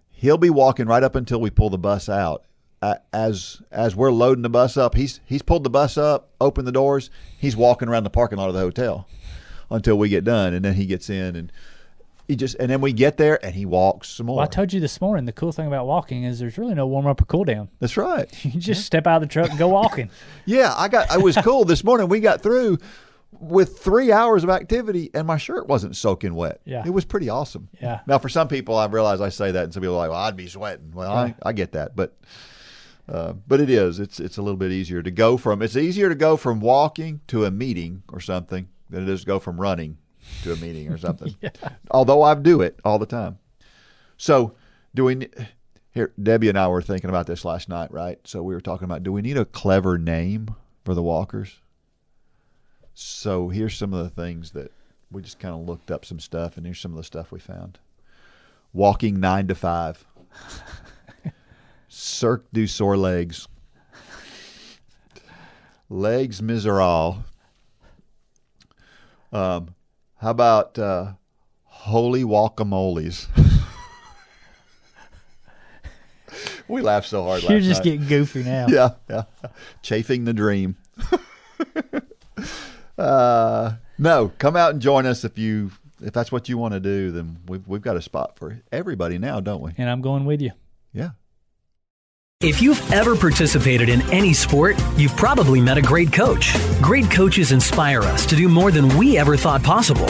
He'll 0.09 0.37
be 0.37 0.49
walking 0.49 0.87
right 0.87 1.03
up 1.03 1.15
until 1.15 1.39
we 1.39 1.49
pull 1.49 1.69
the 1.69 1.77
bus 1.77 2.09
out. 2.09 2.43
Uh, 2.81 2.95
as 3.11 3.61
as 3.71 3.95
we're 3.95 4.11
loading 4.11 4.43
the 4.43 4.49
bus 4.49 4.77
up, 4.77 4.93
he's 4.95 5.19
he's 5.25 5.41
pulled 5.41 5.63
the 5.63 5.69
bus 5.69 5.97
up, 5.97 6.29
opened 6.39 6.67
the 6.67 6.71
doors. 6.71 7.09
He's 7.39 7.55
walking 7.57 7.87
around 7.87 8.03
the 8.03 8.09
parking 8.11 8.37
lot 8.37 8.49
of 8.49 8.53
the 8.53 8.59
hotel 8.59 9.07
until 9.71 9.97
we 9.97 10.09
get 10.09 10.23
done, 10.23 10.53
and 10.53 10.63
then 10.63 10.75
he 10.75 10.85
gets 10.85 11.09
in 11.09 11.35
and 11.35 11.51
he 12.27 12.35
just 12.35 12.55
and 12.59 12.69
then 12.69 12.79
we 12.81 12.93
get 12.93 13.17
there 13.17 13.43
and 13.43 13.55
he 13.55 13.65
walks 13.65 14.09
some 14.09 14.27
more. 14.27 14.35
Well, 14.37 14.45
I 14.45 14.47
told 14.47 14.73
you 14.73 14.79
this 14.79 15.01
morning 15.01 15.25
the 15.25 15.31
cool 15.31 15.51
thing 15.51 15.65
about 15.65 15.87
walking 15.87 16.23
is 16.23 16.37
there's 16.39 16.57
really 16.59 16.75
no 16.75 16.85
warm 16.85 17.07
up 17.07 17.19
or 17.21 17.25
cool 17.25 17.45
down. 17.45 17.69
That's 17.79 17.97
right. 17.97 18.27
You 18.45 18.59
just 18.59 18.85
step 18.85 19.07
out 19.07 19.23
of 19.23 19.27
the 19.27 19.33
truck 19.33 19.49
and 19.49 19.57
go 19.57 19.67
walking. 19.69 20.09
Yeah, 20.45 20.73
I 20.77 20.87
got. 20.87 21.11
It 21.13 21.21
was 21.21 21.35
cool 21.37 21.65
this 21.65 21.83
morning. 21.83 22.07
We 22.09 22.19
got 22.19 22.41
through 22.41 22.77
with 23.39 23.79
three 23.79 24.11
hours 24.11 24.43
of 24.43 24.49
activity, 24.49 25.09
and 25.13 25.25
my 25.27 25.37
shirt 25.37 25.67
wasn't 25.67 25.95
soaking 25.95 26.35
wet. 26.35 26.61
Yeah. 26.63 26.83
it 26.85 26.91
was 26.91 27.05
pretty 27.05 27.27
awesome. 27.29 27.67
Yeah. 27.81 27.99
Now, 28.07 28.17
for 28.19 28.29
some 28.29 28.47
people, 28.47 28.75
I 28.77 28.85
realize 28.85 29.19
I 29.19 29.29
say 29.29 29.51
that, 29.51 29.63
and 29.65 29.73
some 29.73 29.81
people 29.81 29.95
are 29.95 29.99
like, 29.99 30.09
"Well, 30.11 30.19
I'd 30.19 30.37
be 30.37 30.47
sweating." 30.47 30.91
Well, 30.93 31.11
I, 31.11 31.35
I 31.43 31.53
get 31.53 31.71
that, 31.73 31.95
but 31.95 32.15
uh, 33.09 33.33
but 33.47 33.61
it 33.61 33.69
is. 33.69 33.99
It's 33.99 34.19
it's 34.19 34.37
a 34.37 34.41
little 34.41 34.57
bit 34.57 34.71
easier 34.71 35.01
to 35.01 35.11
go 35.11 35.37
from. 35.37 35.61
It's 35.61 35.77
easier 35.77 36.09
to 36.09 36.15
go 36.15 36.35
from 36.35 36.59
walking 36.59 37.21
to 37.27 37.45
a 37.45 37.51
meeting 37.51 38.03
or 38.11 38.19
something 38.19 38.67
than 38.89 39.03
it 39.03 39.09
is 39.09 39.21
to 39.21 39.27
go 39.27 39.39
from 39.39 39.59
running 39.59 39.97
to 40.43 40.53
a 40.53 40.57
meeting 40.57 40.89
or 40.89 40.97
something. 40.97 41.35
Although 41.91 42.23
I 42.23 42.35
do 42.35 42.61
it 42.61 42.79
all 42.83 42.99
the 42.99 43.05
time. 43.05 43.39
So, 44.17 44.55
do 44.93 45.05
we? 45.05 45.29
Here, 45.91 46.13
Debbie 46.21 46.49
and 46.49 46.59
I 46.59 46.67
were 46.67 46.81
thinking 46.81 47.09
about 47.09 47.27
this 47.27 47.45
last 47.45 47.69
night, 47.69 47.91
right? 47.91 48.19
So 48.23 48.43
we 48.43 48.53
were 48.53 48.61
talking 48.61 48.85
about, 48.85 49.01
do 49.01 49.11
we 49.11 49.23
need 49.23 49.37
a 49.37 49.45
clever 49.45 49.97
name 49.97 50.53
for 50.85 50.93
the 50.93 51.01
walkers? 51.01 51.55
So 52.93 53.49
here's 53.49 53.75
some 53.75 53.93
of 53.93 54.03
the 54.03 54.09
things 54.09 54.51
that 54.51 54.71
we 55.09 55.23
just 55.23 55.39
kind 55.39 55.55
of 55.55 55.61
looked 55.61 55.89
up 55.89 56.05
some 56.05 56.19
stuff, 56.19 56.57
and 56.57 56.67
here's 56.67 56.79
some 56.79 56.91
of 56.91 56.97
the 56.97 57.03
stuff 57.03 57.31
we 57.31 57.39
found. 57.39 57.79
Walking 58.73 59.19
nine 59.19 59.47
to 59.47 59.55
five. 59.55 60.05
Cirque 61.99 62.45
du 62.53 62.67
sore 62.67 62.95
legs. 62.95 63.47
Legs 65.89 66.43
miserable. 66.43 67.23
Um, 69.33 69.73
how 70.17 70.29
about 70.29 70.77
uh, 70.77 71.13
holy 71.63 72.23
guacamoles? 72.23 73.25
we 76.67 76.81
laughed 76.81 77.07
so 77.07 77.23
hard 77.23 77.41
You're 77.41 77.61
just 77.61 77.79
night. 77.79 77.83
getting 77.83 78.07
goofy 78.07 78.43
now. 78.43 78.67
yeah, 78.69 78.89
yeah, 79.09 79.23
chafing 79.81 80.25
the 80.25 80.33
dream. 80.33 80.77
uh, 82.99 83.71
no, 83.97 84.31
come 84.37 84.55
out 84.55 84.73
and 84.73 84.83
join 84.83 85.07
us 85.07 85.23
if 85.23 85.39
you 85.39 85.71
if 85.99 86.13
that's 86.13 86.31
what 86.31 86.47
you 86.47 86.59
want 86.59 86.75
to 86.75 86.79
do. 86.79 87.09
Then 87.09 87.39
we've 87.47 87.67
we've 87.67 87.81
got 87.81 87.97
a 87.97 88.03
spot 88.03 88.37
for 88.37 88.61
everybody 88.71 89.17
now, 89.17 89.39
don't 89.39 89.63
we? 89.63 89.71
And 89.79 89.89
I'm 89.89 90.01
going 90.01 90.25
with 90.25 90.43
you. 90.43 90.51
Yeah. 90.93 91.09
If 92.41 92.61
you've 92.61 92.93
ever 92.93 93.15
participated 93.15 93.89
in 93.89 93.99
any 94.13 94.31
sport, 94.31 94.75
you've 94.95 95.15
probably 95.15 95.59
met 95.59 95.79
a 95.79 95.81
great 95.81 96.13
coach. 96.13 96.55
Great 96.83 97.09
coaches 97.09 97.51
inspire 97.51 98.01
us 98.01 98.27
to 98.27 98.35
do 98.35 98.47
more 98.47 98.69
than 98.69 98.95
we 98.95 99.17
ever 99.17 99.35
thought 99.35 99.63
possible. 99.63 100.05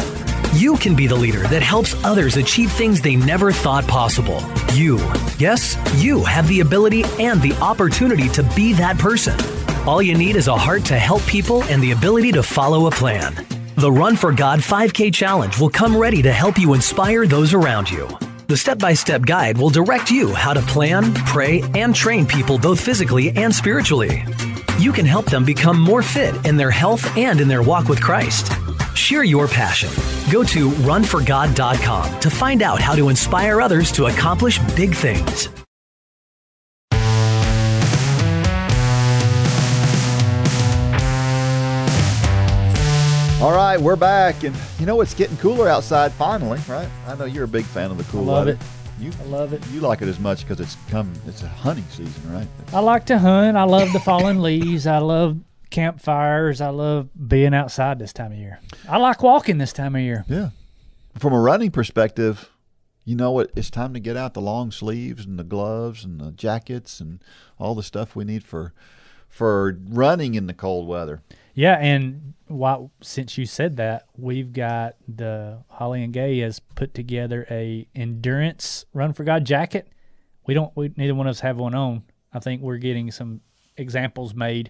You 0.54 0.76
can 0.76 0.94
be 0.94 1.08
the 1.08 1.16
leader 1.16 1.44
that 1.48 1.64
helps 1.64 1.96
others 2.04 2.36
achieve 2.36 2.70
things 2.70 3.00
they 3.00 3.16
never 3.16 3.54
thought 3.54 3.88
possible. 3.88 4.44
You, 4.74 4.98
yes, 5.40 5.78
you 6.04 6.22
have 6.26 6.46
the 6.50 6.60
ability 6.60 7.06
and 7.18 7.42
the 7.42 7.54
opportunity 7.62 8.28
to 8.30 8.44
be 8.58 8.74
that 8.74 8.98
person. 8.98 9.40
All 9.88 10.02
you 10.02 10.18
need 10.18 10.36
is 10.36 10.50
a 10.50 10.58
heart 10.58 10.84
to 10.88 11.00
help 11.00 11.26
people 11.28 11.64
and 11.64 11.82
the 11.82 11.92
ability 11.92 12.34
to 12.34 12.44
follow 12.44 12.88
a 12.88 12.92
plan. 12.92 13.48
The 13.78 13.90
Run 13.90 14.18
for 14.18 14.34
God 14.34 14.60
5K 14.60 15.14
Challenge 15.14 15.58
will 15.58 15.70
come 15.70 15.96
ready 15.96 16.22
to 16.24 16.34
help 16.34 16.60
you 16.60 16.74
inspire 16.74 17.26
those 17.26 17.54
around 17.54 17.90
you. 17.90 18.10
The 18.48 18.56
step 18.56 18.80
by 18.80 18.94
step 18.94 19.26
guide 19.26 19.58
will 19.58 19.70
direct 19.70 20.10
you 20.10 20.34
how 20.34 20.54
to 20.54 20.62
plan, 20.62 21.14
pray, 21.26 21.62
and 21.76 21.94
train 21.94 22.26
people 22.26 22.58
both 22.58 22.80
physically 22.80 23.36
and 23.36 23.54
spiritually. 23.54 24.24
You 24.80 24.94
can 24.94 25.06
help 25.06 25.26
them 25.26 25.44
become 25.44 25.78
more 25.78 26.02
fit 26.02 26.34
in 26.46 26.56
their 26.56 26.72
health 26.72 27.18
and 27.18 27.42
in 27.42 27.50
their 27.50 27.62
walk 27.62 27.90
with 27.90 28.02
Christ. 28.02 28.54
Share 28.96 29.26
your 29.26 29.50
passion. 29.50 29.90
Go 30.32 30.46
to 30.46 30.70
runforgod.com 30.70 32.20
to 32.22 32.30
find 32.30 32.62
out 32.62 32.80
how 32.80 32.96
to 32.96 33.10
inspire 33.10 33.60
others 33.60 33.92
to 33.92 34.06
accomplish 34.06 34.60
big 34.78 34.96
things. 34.96 35.50
All 43.40 43.52
right, 43.54 43.80
we're 43.80 43.96
back, 43.96 44.44
and 44.44 44.56
you 44.80 44.88
know 44.88 45.00
it's 45.02 45.14
getting 45.14 45.38
cooler 45.38 45.70
outside 45.70 46.12
finally, 46.14 46.60
right? 46.68 46.90
I 47.06 47.14
know 47.16 47.26
you're 47.26 47.44
a 47.44 47.48
big 47.48 47.66
fan 47.66 47.92
of 47.92 47.98
the 48.00 48.04
cool 48.06 48.22
I 48.32 48.34
love 48.34 48.46
weather. 48.48 48.60
it. 48.60 49.04
You 49.04 49.12
I 49.20 49.24
love 49.26 49.54
it. 49.54 49.64
you 49.68 49.80
like 49.80 50.02
it 50.02 50.08
as 50.08 50.20
much 50.20 50.42
because 50.42 50.60
it's 50.60 50.76
come. 50.90 51.14
It's 51.28 51.44
a 51.44 51.48
hunting 51.48 51.86
season, 51.92 52.34
right? 52.34 52.48
I 52.74 52.80
like 52.80 53.06
to 53.06 53.20
hunt. 53.20 53.56
I 53.56 53.62
love 53.64 53.94
the 53.94 54.00
fallen 54.00 54.42
leaves. 54.42 54.88
I 54.88 54.98
love 54.98 55.38
campfires. 55.70 56.62
I 56.62 56.70
love 56.70 57.10
being 57.28 57.54
outside 57.54 58.00
this 58.00 58.12
time 58.12 58.32
of 58.32 58.40
year. 58.40 58.60
I 58.90 58.98
like 58.98 59.22
walking 59.22 59.60
this 59.60 59.72
time 59.72 59.96
of 59.96 60.02
year. 60.02 60.26
Yeah. 60.28 60.50
From 61.20 61.34
a 61.34 61.40
running 61.40 61.70
perspective, 61.70 62.50
you 63.06 63.16
know 63.16 63.32
what? 63.32 63.52
It's 63.56 63.70
time 63.70 63.94
to 63.94 64.00
get 64.00 64.18
out 64.18 64.34
the 64.34 64.42
long 64.42 64.72
sleeves 64.72 65.26
and 65.26 65.38
the 65.38 65.44
gloves 65.44 66.04
and 66.04 66.20
the 66.20 66.32
jackets 66.32 67.00
and 67.00 67.22
all 67.60 67.76
the 67.76 67.84
stuff 67.84 68.16
we 68.16 68.24
need 68.24 68.44
for 68.44 68.74
for 69.30 69.78
running 69.90 70.34
in 70.34 70.48
the 70.48 70.54
cold 70.56 70.88
weather. 70.88 71.22
Yeah, 71.58 71.74
and 71.80 72.36
while, 72.46 72.92
since 73.02 73.36
you 73.36 73.48
said 73.48 73.78
that, 73.78 74.06
we've 74.16 74.54
got 74.54 74.94
the 75.08 75.64
Holly 75.70 76.04
and 76.04 76.14
Gay 76.14 76.38
has 76.40 76.60
put 76.60 76.94
together 76.94 77.48
a 77.50 77.88
endurance 77.96 78.86
run 78.94 79.12
for 79.12 79.24
God 79.24 79.44
jacket. 79.44 79.88
We 80.46 80.54
don't. 80.54 80.72
We 80.78 80.94
neither 80.96 81.16
one 81.16 81.26
of 81.26 81.32
us 81.32 81.40
have 81.40 81.58
one 81.58 81.74
on. 81.74 82.04
I 82.32 82.38
think 82.40 82.62
we're 82.62 82.78
getting 82.78 83.10
some 83.10 83.42
examples 83.76 84.36
made 84.36 84.70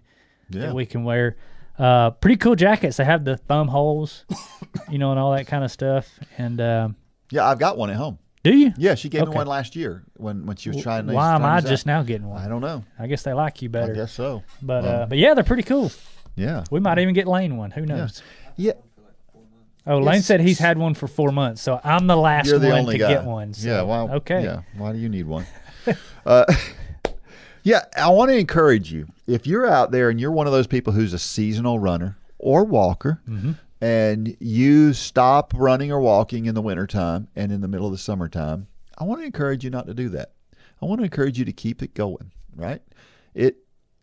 Yeah. 0.49 0.67
that 0.67 0.75
we 0.75 0.85
can 0.85 1.03
wear. 1.03 1.35
Uh, 1.77 2.11
pretty 2.11 2.37
cool 2.37 2.55
jackets. 2.55 2.95
They 2.97 3.03
have 3.05 3.25
the 3.25 3.35
thumb 3.35 3.67
holes, 3.67 4.23
you 4.89 4.97
know, 4.97 5.11
and 5.11 5.19
all 5.19 5.33
that 5.33 5.45
kind 5.45 5.65
of 5.65 5.71
stuff. 5.71 6.07
And 6.37 6.59
um, 6.61 6.95
Yeah, 7.31 7.45
I've 7.45 7.59
got 7.59 7.77
one 7.77 7.89
at 7.89 7.97
home. 7.97 8.17
do 8.43 8.55
you? 8.55 8.71
Yeah, 8.77 8.95
she 8.95 9.09
gave 9.09 9.27
me 9.27 9.35
one 9.35 9.45
last 9.45 9.75
year 9.75 10.03
when 10.15 10.45
when 10.45 10.55
she 10.55 10.69
was 10.69 10.81
trying. 10.81 11.05
Why 11.05 11.35
am 11.35 11.43
I 11.43 11.59
just 11.59 11.85
out. 11.85 11.99
now 11.99 12.03
getting 12.03 12.29
one? 12.29 12.41
I 12.41 12.47
don't 12.47 12.61
know. 12.61 12.85
I 12.97 13.07
guess 13.07 13.23
they 13.23 13.33
like 13.33 13.61
you 13.61 13.67
better. 13.67 13.91
I 13.91 13.95
guess 13.95 14.13
so. 14.13 14.41
But 14.61 14.85
Um, 14.85 15.01
uh, 15.01 15.05
but 15.07 15.17
yeah, 15.17 15.33
they're 15.33 15.43
pretty 15.43 15.63
cool. 15.63 15.91
Yeah. 16.37 16.63
We 16.71 16.79
might 16.79 16.99
even 16.99 17.13
get 17.13 17.27
Lane 17.27 17.57
one. 17.57 17.71
Who 17.71 17.85
knows? 17.85 18.21
Yeah. 18.55 18.73
Oh, 19.85 19.99
Lane 19.99 20.21
said 20.21 20.39
he's 20.41 20.59
had 20.59 20.77
one 20.77 20.93
for 20.93 21.07
four 21.07 21.31
months, 21.31 21.61
so 21.61 21.79
I'm 21.83 22.07
the 22.07 22.15
last 22.17 22.47
You're 22.47 22.59
the 22.59 22.69
one 22.69 22.79
only 22.79 22.93
to 22.97 22.99
guy. 22.99 23.07
get 23.13 23.23
one. 23.25 23.53
So, 23.53 23.67
yeah. 23.67 23.81
Well. 23.83 24.11
okay. 24.15 24.43
Yeah. 24.43 24.61
Why 24.77 24.91
do 24.91 24.97
you 24.97 25.07
need 25.09 25.25
one? 25.27 25.45
uh, 26.25 26.45
yeah. 27.63 27.85
I 27.95 28.09
want 28.09 28.29
to 28.31 28.37
encourage 28.37 28.91
you. 28.91 29.07
If 29.27 29.47
you're 29.47 29.65
out 29.67 29.91
there 29.91 30.09
and 30.09 30.19
you're 30.19 30.31
one 30.31 30.45
of 30.47 30.53
those 30.53 30.67
people 30.67 30.93
who's 30.93 31.13
a 31.13 31.19
seasonal 31.19 31.79
runner 31.79 32.17
or 32.37 32.63
walker, 32.65 33.21
Mm-hmm. 33.29 33.51
and 33.81 34.35
you 34.39 34.91
stop 34.93 35.53
running 35.55 35.91
or 35.91 35.99
walking 36.01 36.45
in 36.47 36.55
the 36.55 36.61
wintertime 36.61 37.27
and 37.35 37.51
in 37.51 37.61
the 37.61 37.67
middle 37.69 37.85
of 37.87 37.91
the 37.93 37.97
summertime, 37.97 38.67
I 38.97 39.03
want 39.05 39.21
to 39.21 39.25
encourage 39.25 39.63
you 39.63 39.69
not 39.69 39.85
to 39.87 39.93
do 39.93 40.09
that. 40.09 40.31
I 40.81 40.85
want 40.85 40.99
to 40.99 41.05
encourage 41.05 41.39
you 41.39 41.45
to 41.45 41.53
keep 41.53 41.81
it 41.81 41.93
going. 41.93 42.31
Right. 42.55 42.81
It 43.33 43.57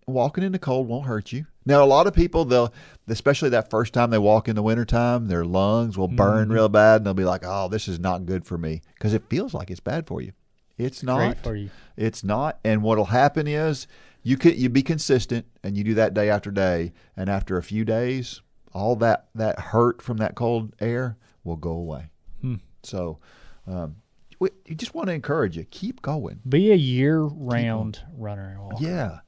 walking 0.06 0.44
in 0.44 0.52
the 0.52 0.58
cold 0.58 0.88
won't 0.88 1.06
hurt 1.06 1.30
you. 1.32 1.46
Now, 1.66 1.82
a 1.82 1.86
lot 1.86 2.06
of 2.06 2.14
people, 2.14 2.44
they'll, 2.44 2.72
especially 3.08 3.48
that 3.50 3.70
first 3.70 3.92
time 3.94 4.10
they 4.10 4.18
walk 4.18 4.48
in 4.48 4.56
the 4.56 4.62
wintertime, 4.62 5.28
their 5.28 5.44
lungs 5.44 5.96
will 5.96 6.08
burn 6.08 6.44
Mm-hmm. 6.44 6.52
real 6.52 6.68
bad 6.68 6.96
and 6.96 7.06
they'll 7.06 7.14
be 7.14 7.24
like, 7.24 7.42
oh, 7.44 7.68
this 7.68 7.88
is 7.88 7.98
not 7.98 8.26
good 8.26 8.44
for 8.44 8.58
me 8.58 8.82
because 8.94 9.14
it 9.14 9.24
feels 9.30 9.54
like 9.54 9.70
it's 9.70 9.80
bad 9.80 10.06
for 10.06 10.20
you. 10.20 10.32
It's 10.76 11.02
not. 11.02 11.18
Great 11.18 11.38
for 11.42 11.54
you. 11.54 11.70
It's 11.96 12.22
not. 12.24 12.58
And 12.64 12.82
what'll 12.82 13.04
happen 13.06 13.46
is 13.46 13.86
you 14.22 14.36
could 14.36 14.58
you 14.58 14.68
be 14.68 14.82
consistent 14.82 15.46
and 15.62 15.76
you 15.76 15.84
do 15.84 15.94
that 15.94 16.14
day 16.14 16.28
after 16.28 16.50
day, 16.50 16.92
and 17.16 17.30
after 17.30 17.56
a 17.56 17.62
few 17.62 17.84
days, 17.84 18.40
all 18.72 18.96
that 18.96 19.28
that 19.34 19.58
hurt 19.60 20.02
from 20.02 20.16
that 20.16 20.34
cold 20.34 20.74
air 20.80 21.16
will 21.44 21.56
go 21.56 21.70
away. 21.70 22.08
Hmm. 22.40 22.56
So, 22.82 23.18
um, 23.66 23.96
we, 24.40 24.48
you 24.66 24.74
just 24.74 24.94
want 24.94 25.06
to 25.06 25.12
encourage 25.14 25.56
you 25.56 25.64
keep 25.64 26.02
going. 26.02 26.40
Be 26.48 26.72
a 26.72 26.74
year-round 26.74 28.00
runner 28.16 28.48
and 28.50 28.60
walker. 28.60 28.76
Yeah. 28.84 29.18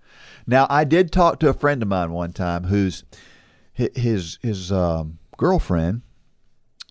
Now 0.47 0.67
I 0.71 0.85
did 0.85 1.13
talk 1.13 1.41
to 1.41 1.49
a 1.49 1.55
friend 1.55 1.83
of 1.83 1.89
mine 1.89 2.13
one 2.13 2.33
time 2.33 2.65
whose 2.65 3.05
his 3.73 4.39
his 4.43 4.73
um, 4.73 5.19
girlfriend 5.37 6.03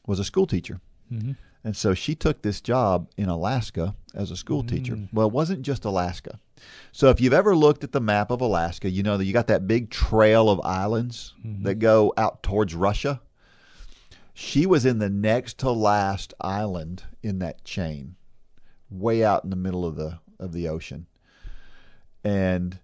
was 0.05 0.19
a 0.19 0.23
school 0.23 0.45
teacher, 0.45 0.81
mm-hmm. 1.11 1.31
and 1.63 1.75
so 1.75 1.93
she 1.93 2.13
took 2.13 2.41
this 2.41 2.61
job 2.61 3.09
in 3.17 3.27
Alaska 3.29 3.95
as 4.13 4.29
a 4.29 4.37
school 4.37 4.63
teacher. 4.63 4.95
Mm. 4.95 5.09
Well, 5.11 5.27
it 5.27 5.33
wasn't 5.33 5.63
just 5.63 5.85
Alaska. 5.85 6.39
So 6.91 7.09
if 7.09 7.19
you've 7.19 7.33
ever 7.33 7.55
looked 7.55 7.83
at 7.83 7.91
the 7.91 7.99
map 7.99 8.31
of 8.31 8.41
Alaska, 8.41 8.89
you 8.89 9.03
know 9.03 9.17
that 9.17 9.25
you 9.25 9.33
got 9.33 9.47
that 9.47 9.67
big 9.67 9.89
trail 9.89 10.49
of 10.49 10.61
islands 10.63 11.33
mm-hmm. 11.45 11.63
that 11.63 11.75
go 11.75 12.13
out 12.17 12.43
towards 12.43 12.75
Russia. 12.75 13.21
She 14.33 14.65
was 14.65 14.85
in 14.85 14.99
the 14.99 15.09
next 15.09 15.57
to 15.59 15.71
last 15.71 16.33
island 16.41 17.03
in 17.23 17.39
that 17.39 17.63
chain, 17.63 18.15
way 18.89 19.23
out 19.23 19.43
in 19.43 19.49
the 19.49 19.55
middle 19.55 19.85
of 19.85 19.95
the 19.95 20.19
of 20.39 20.51
the 20.51 20.67
ocean. 20.67 21.07
And 22.23 22.79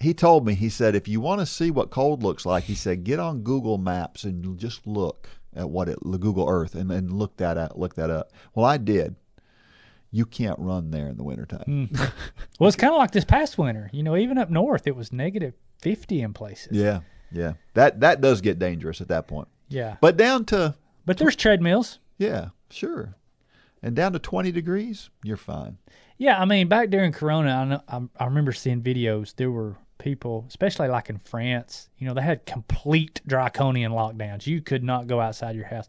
he 0.00 0.14
told 0.14 0.46
me, 0.46 0.54
he 0.54 0.68
said, 0.68 0.94
if 0.94 1.06
you 1.06 1.20
want 1.20 1.40
to 1.40 1.46
see 1.46 1.70
what 1.70 1.90
cold 1.90 2.22
looks 2.22 2.46
like, 2.46 2.64
he 2.64 2.74
said, 2.74 3.04
get 3.04 3.18
on 3.20 3.42
Google 3.42 3.78
Maps 3.78 4.24
and 4.24 4.58
just 4.58 4.86
look 4.86 5.28
at 5.54 5.68
what 5.68 5.88
it, 5.88 5.98
Google 6.00 6.48
Earth, 6.48 6.74
and, 6.74 6.90
and 6.90 7.12
look 7.12 7.36
that 7.36 7.58
out, 7.58 7.78
look 7.78 7.94
that 7.96 8.10
up. 8.10 8.32
Well, 8.54 8.64
I 8.66 8.76
did. 8.78 9.16
You 10.12 10.26
can't 10.26 10.58
run 10.58 10.90
there 10.90 11.08
in 11.08 11.16
the 11.16 11.22
wintertime. 11.24 11.88
Hmm. 11.94 12.04
Well, 12.58 12.68
it's 12.68 12.76
kind 12.76 12.92
of 12.92 12.98
like 12.98 13.12
this 13.12 13.24
past 13.24 13.56
winter. 13.56 13.88
You 13.92 14.02
know, 14.02 14.16
even 14.16 14.36
up 14.36 14.50
north, 14.50 14.86
it 14.86 14.94
was 14.94 15.12
negative 15.12 15.54
fifty 15.80 16.20
in 16.20 16.34
places. 16.34 16.76
Yeah, 16.76 17.00
yeah. 17.32 17.54
That 17.74 18.00
that 18.00 18.20
does 18.20 18.40
get 18.42 18.58
dangerous 18.58 19.00
at 19.00 19.08
that 19.08 19.26
point. 19.28 19.48
Yeah. 19.70 19.96
But 20.00 20.18
down 20.18 20.44
to 20.46 20.74
But 21.06 21.16
there's 21.16 21.36
treadmills. 21.36 22.00
yeah, 22.18 22.48
sure, 22.68 23.14
and 23.82 23.96
down 23.96 24.12
to 24.12 24.18
twenty 24.18 24.52
degrees, 24.52 25.08
you're 25.24 25.38
fine. 25.38 25.78
Yeah, 26.18 26.38
I 26.38 26.44
mean, 26.44 26.68
back 26.68 26.90
during 26.90 27.12
Corona, 27.12 27.50
I, 27.50 27.64
know, 27.64 27.82
I, 28.18 28.22
I 28.22 28.26
remember 28.26 28.52
seeing 28.52 28.82
videos. 28.82 29.34
There 29.36 29.50
were 29.50 29.76
people, 30.00 30.44
especially 30.48 30.88
like 30.88 31.08
in 31.10 31.18
France, 31.18 31.88
you 31.98 32.06
know, 32.08 32.14
they 32.14 32.22
had 32.22 32.44
complete 32.46 33.20
draconian 33.26 33.92
lockdowns. 33.92 34.46
You 34.46 34.60
could 34.60 34.82
not 34.82 35.06
go 35.06 35.20
outside 35.20 35.54
your 35.54 35.66
house. 35.66 35.88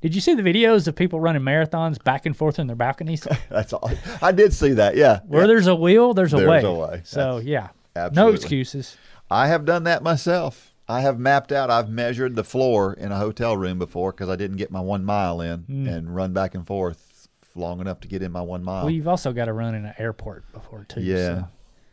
Did 0.00 0.14
you 0.14 0.20
see 0.20 0.34
the 0.34 0.42
videos 0.42 0.86
of 0.86 0.94
people 0.94 1.18
running 1.20 1.42
marathons 1.42 2.02
back 2.02 2.24
and 2.24 2.36
forth 2.36 2.58
in 2.58 2.66
their 2.68 2.76
balconies? 2.76 3.26
That's 3.50 3.72
all. 3.72 3.90
I 4.22 4.32
did 4.32 4.52
see 4.54 4.72
that. 4.74 4.96
Yeah, 4.96 5.20
Where 5.26 5.46
there's 5.46 5.66
a 5.66 5.74
wheel, 5.74 6.14
there's 6.14 6.32
a 6.32 6.36
There's 6.36 6.48
way. 6.48 6.62
a 6.62 6.72
way. 6.72 7.00
So 7.04 7.40
That's- 7.40 7.44
yeah, 7.44 8.08
no 8.14 8.28
excuses. 8.28 8.96
I 9.30 9.48
have 9.48 9.64
done 9.64 9.84
that 9.84 10.02
myself. 10.02 10.72
I 10.88 11.00
have 11.02 11.18
mapped 11.18 11.52
out. 11.52 11.68
I've 11.70 11.90
measured 11.90 12.34
the 12.36 12.44
floor 12.44 12.94
in 12.94 13.12
a 13.12 13.18
hotel 13.18 13.56
room 13.56 13.78
before 13.78 14.12
because 14.12 14.30
I 14.30 14.36
didn't 14.36 14.56
get 14.56 14.70
my 14.70 14.80
one 14.80 15.04
mile 15.04 15.40
in 15.42 15.58
Hmm. 15.64 15.86
and 15.88 16.14
run 16.14 16.32
back 16.32 16.54
and 16.54 16.66
forth 16.66 17.28
long 17.54 17.80
enough 17.80 18.00
to 18.00 18.08
get 18.08 18.22
in 18.22 18.30
my 18.32 18.40
one 18.40 18.62
mile. 18.62 18.84
Well, 18.84 18.90
you've 18.94 19.08
also 19.08 19.32
got 19.32 19.46
to 19.46 19.52
run 19.52 19.74
in 19.74 19.84
an 19.84 19.94
airport 19.98 20.50
before 20.52 20.84
too. 20.88 21.00
yeah, 21.02 21.16
so. 21.40 21.48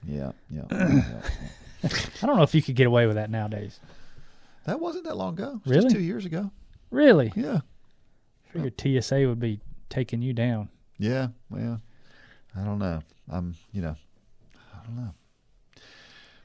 yeah, 0.07 0.31
yeah, 0.49 0.63
yeah. 0.71 1.89
I 2.21 2.25
don't 2.25 2.37
know 2.37 2.43
if 2.43 2.55
you 2.55 2.61
could 2.61 2.75
get 2.75 2.87
away 2.87 3.05
with 3.07 3.15
that 3.15 3.29
nowadays. 3.29 3.79
That 4.65 4.79
wasn't 4.79 5.05
that 5.05 5.17
long 5.17 5.33
ago. 5.33 5.59
It's 5.63 5.67
Really? 5.67 5.83
Just 5.83 5.95
two 5.95 6.01
years 6.01 6.25
ago. 6.25 6.51
Really? 6.91 7.31
Yeah, 7.35 7.59
I 8.49 8.51
Figured 8.53 9.03
TSA 9.03 9.27
would 9.27 9.39
be 9.39 9.59
taking 9.89 10.21
you 10.21 10.33
down. 10.33 10.69
yeah. 10.97 11.27
Well, 11.49 11.81
I 12.55 12.63
don't 12.63 12.79
know. 12.79 13.01
I'm, 13.29 13.55
you 13.71 13.81
know, 13.81 13.95
I 14.55 14.85
don't 14.85 14.95
know. 14.95 15.11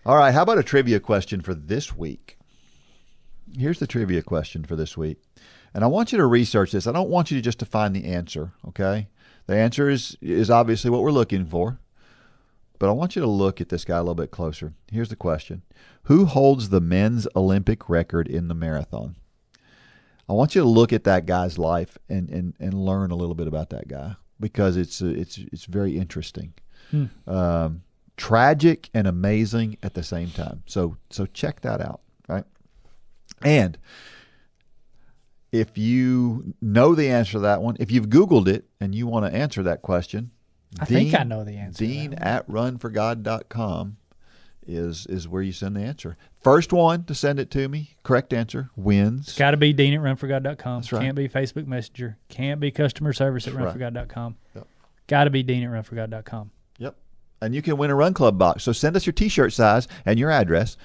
All 0.05 0.17
right. 0.17 0.33
How 0.33 0.43
about 0.43 0.59
a 0.59 0.63
trivia 0.63 0.99
question 1.01 1.41
for 1.41 1.55
this 1.55 1.95
week? 1.97 2.37
Here's 3.57 3.79
the 3.79 3.87
trivia 3.87 4.23
question 4.23 4.65
for 4.65 4.77
this 4.77 4.97
week. 4.97 5.19
And 5.75 5.85
I 5.85 5.87
want 5.87 6.11
you 6.13 6.19
to 6.19 6.27
research 6.27 6.73
this. 6.73 6.87
I 6.87 6.93
don't 6.93 7.11
want 7.11 7.31
you 7.31 7.37
to 7.39 7.43
just 7.43 7.59
to 7.61 7.67
find 7.67 7.95
the 7.95 8.05
answer, 8.07 8.53
okay? 8.69 9.09
The 9.47 9.57
answer 9.57 9.89
is 9.89 10.17
is 10.21 10.51
obviously 10.51 10.91
what 10.91 11.03
we're 11.03 11.11
looking 11.13 11.45
for. 11.47 11.79
But 12.81 12.89
I 12.89 12.93
want 12.93 13.15
you 13.15 13.21
to 13.21 13.29
look 13.29 13.61
at 13.61 13.69
this 13.69 13.85
guy 13.85 13.99
a 13.99 14.01
little 14.01 14.15
bit 14.15 14.31
closer. 14.31 14.73
Here's 14.91 15.11
the 15.11 15.17
question. 15.17 15.63
Who 16.05 16.25
holds 16.25 16.71
the 16.71 16.81
men's 16.81 17.29
Olympic 17.37 17.91
record 17.91 18.27
in 18.27 18.49
the 18.49 18.55
marathon? 18.55 19.17
I 20.27 20.33
want 20.33 20.55
you 20.55 20.63
to 20.63 20.69
look 20.69 20.91
at 20.91 21.05
that 21.05 21.27
guy's 21.27 21.59
life 21.59 21.99
and, 22.09 22.31
and, 22.31 22.55
and 22.59 22.73
learn 22.73 23.11
a 23.11 23.17
little 23.17 23.35
bit 23.35 23.47
about 23.47 23.69
that 23.71 23.87
guy 23.87 24.17
because 24.41 24.79
it's 24.79 25.03
it's 25.03 25.37
it's 25.53 25.67
very 25.67 25.99
interesting, 25.99 26.55
um, 27.27 27.83
tragic 28.17 28.89
and 28.95 29.07
amazing 29.07 29.77
at 29.83 29.93
the 29.93 30.03
same 30.03 30.31
time. 30.31 30.63
So 30.65 30.97
so 31.11 31.27
check 31.27 31.61
that 31.61 31.83
out, 31.83 32.01
right? 32.29 32.45
And 33.43 33.77
if 35.53 35.77
you 35.77 36.55
know 36.63 36.95
the 36.95 37.11
answer 37.11 37.33
to 37.33 37.41
that 37.41 37.61
one, 37.61 37.77
if 37.79 37.91
you've 37.91 38.09
Googled 38.09 38.49
it 38.49 38.65
and 38.81 38.95
you 38.95 39.07
want 39.07 39.27
to 39.27 39.39
answer 39.39 39.63
that 39.65 39.83
question, 39.83 40.31
I 40.79 40.85
think 40.85 41.15
I 41.15 41.25
know 41.25 41.43
the 41.43 41.57
answer 41.57 41.85
Dean 41.85 42.15
at 42.15 42.49
runforgod.com 42.49 43.97
is 44.67 45.07
is 45.07 45.27
where 45.27 45.43
you 45.43 45.53
send 45.53 45.77
the 45.77 45.81
answer. 45.81 46.17
First 46.41 46.73
one 46.73 47.05
to 47.05 47.15
send 47.15 47.41
it 47.41 47.51
to 47.53 47.69
me, 47.69 47.97
correct 48.03 48.33
answer, 48.33 48.71
wins. 48.77 49.29
It's 49.29 49.39
got 49.39 49.51
to 49.51 49.57
be 49.57 49.73
dean 49.73 49.95
at 49.95 50.01
runforgod.com. 50.01 50.81
That's 50.81 50.93
right. 50.93 51.03
Can't 51.03 51.17
be 51.17 51.29
Facebook 51.29 51.67
Messenger. 51.67 52.19
Can't 52.29 52.61
be 52.61 52.71
customer 52.71 53.13
service 53.13 53.49
at 53.49 53.55
That's 53.55 53.77
runforgod.com. 53.77 54.37
Yep. 54.55 54.67
Got 55.09 55.25
to 55.25 55.31
be 55.31 55.43
dean 55.43 55.65
at 55.65 55.71
runforgod.com. 55.71 56.51
Yep. 56.79 56.97
And 57.43 57.55
you 57.55 57.63
can 57.63 57.77
win 57.77 57.91
a 57.91 57.95
Run 57.95 58.15
Club 58.15 58.39
box. 58.39 58.63
So 58.63 58.73
send 58.73 58.95
us 58.95 59.07
your 59.07 59.13
T-shirt 59.13 59.53
size 59.53 59.89
and 60.07 60.19
your 60.19 60.31
address, 60.31 60.77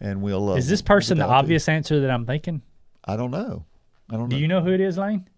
and 0.00 0.22
we'll. 0.22 0.50
Uh, 0.50 0.56
Is 0.56 0.68
this 0.68 0.80
we'll 0.80 0.86
person 0.86 1.18
the 1.18 1.24
to 1.24 1.30
you. 1.30 1.34
obvious 1.36 1.68
answer 1.68 2.00
that 2.00 2.10
I'm 2.10 2.26
thinking? 2.26 2.62
I 3.04 3.16
don't 3.16 3.30
know. 3.30 3.64
I 4.10 4.16
don't 4.16 4.28
Do 4.28 4.36
you 4.38 4.48
know 4.48 4.60
who 4.60 4.72
it 4.72 4.80
is, 4.80 4.98
Lane? 4.98 5.28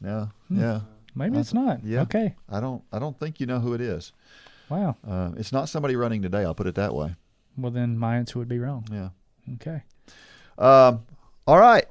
No. 0.00 0.30
Yeah. 0.48 0.80
Maybe 1.14 1.38
it's 1.38 1.54
not. 1.54 1.84
Yeah. 1.84 2.02
Okay. 2.02 2.34
I 2.48 2.60
don't. 2.60 2.82
I 2.92 2.98
don't 2.98 3.18
think 3.18 3.40
you 3.40 3.46
know 3.46 3.60
who 3.60 3.74
it 3.74 3.80
is. 3.80 4.12
Wow. 4.68 4.96
Uh, 5.06 5.30
it's 5.36 5.52
not 5.52 5.68
somebody 5.68 5.96
running 5.96 6.22
today. 6.22 6.44
I'll 6.44 6.54
put 6.54 6.66
it 6.66 6.74
that 6.74 6.94
way. 6.94 7.14
Well, 7.56 7.70
then 7.70 7.98
my 7.98 8.16
answer 8.16 8.38
would 8.38 8.48
be 8.48 8.58
wrong. 8.58 8.86
Yeah. 8.90 9.10
Okay. 9.54 9.82
Um, 10.58 11.04
all 11.46 11.58
right. 11.58 11.84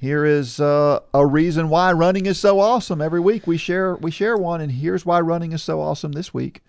Here 0.00 0.24
is 0.24 0.60
uh, 0.60 1.00
a 1.12 1.26
reason 1.26 1.68
why 1.68 1.92
running 1.92 2.24
is 2.24 2.38
so 2.38 2.58
awesome. 2.58 3.02
Every 3.02 3.20
week 3.20 3.46
we 3.46 3.58
share 3.58 3.96
we 3.96 4.10
share 4.10 4.36
one, 4.36 4.62
and 4.62 4.72
here's 4.72 5.04
why 5.04 5.20
running 5.20 5.52
is 5.52 5.62
so 5.62 5.80
awesome 5.80 6.12
this 6.12 6.32
week. 6.32 6.62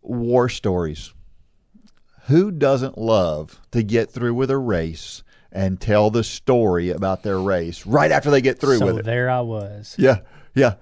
War 0.00 0.48
stories. 0.48 1.12
Who 2.28 2.50
doesn't 2.50 2.96
love 2.96 3.60
to 3.72 3.82
get 3.82 4.10
through 4.10 4.34
with 4.34 4.50
a 4.50 4.56
race 4.56 5.22
and 5.52 5.80
tell 5.80 6.10
the 6.10 6.24
story 6.24 6.90
about 6.90 7.22
their 7.24 7.38
race 7.38 7.84
right 7.84 8.10
after 8.10 8.30
they 8.30 8.40
get 8.40 8.58
through 8.58 8.78
so 8.78 8.86
with 8.86 8.98
it? 9.00 9.04
there 9.04 9.28
I 9.28 9.40
was. 9.40 9.96
Yeah, 9.98 10.20
yeah. 10.54 10.74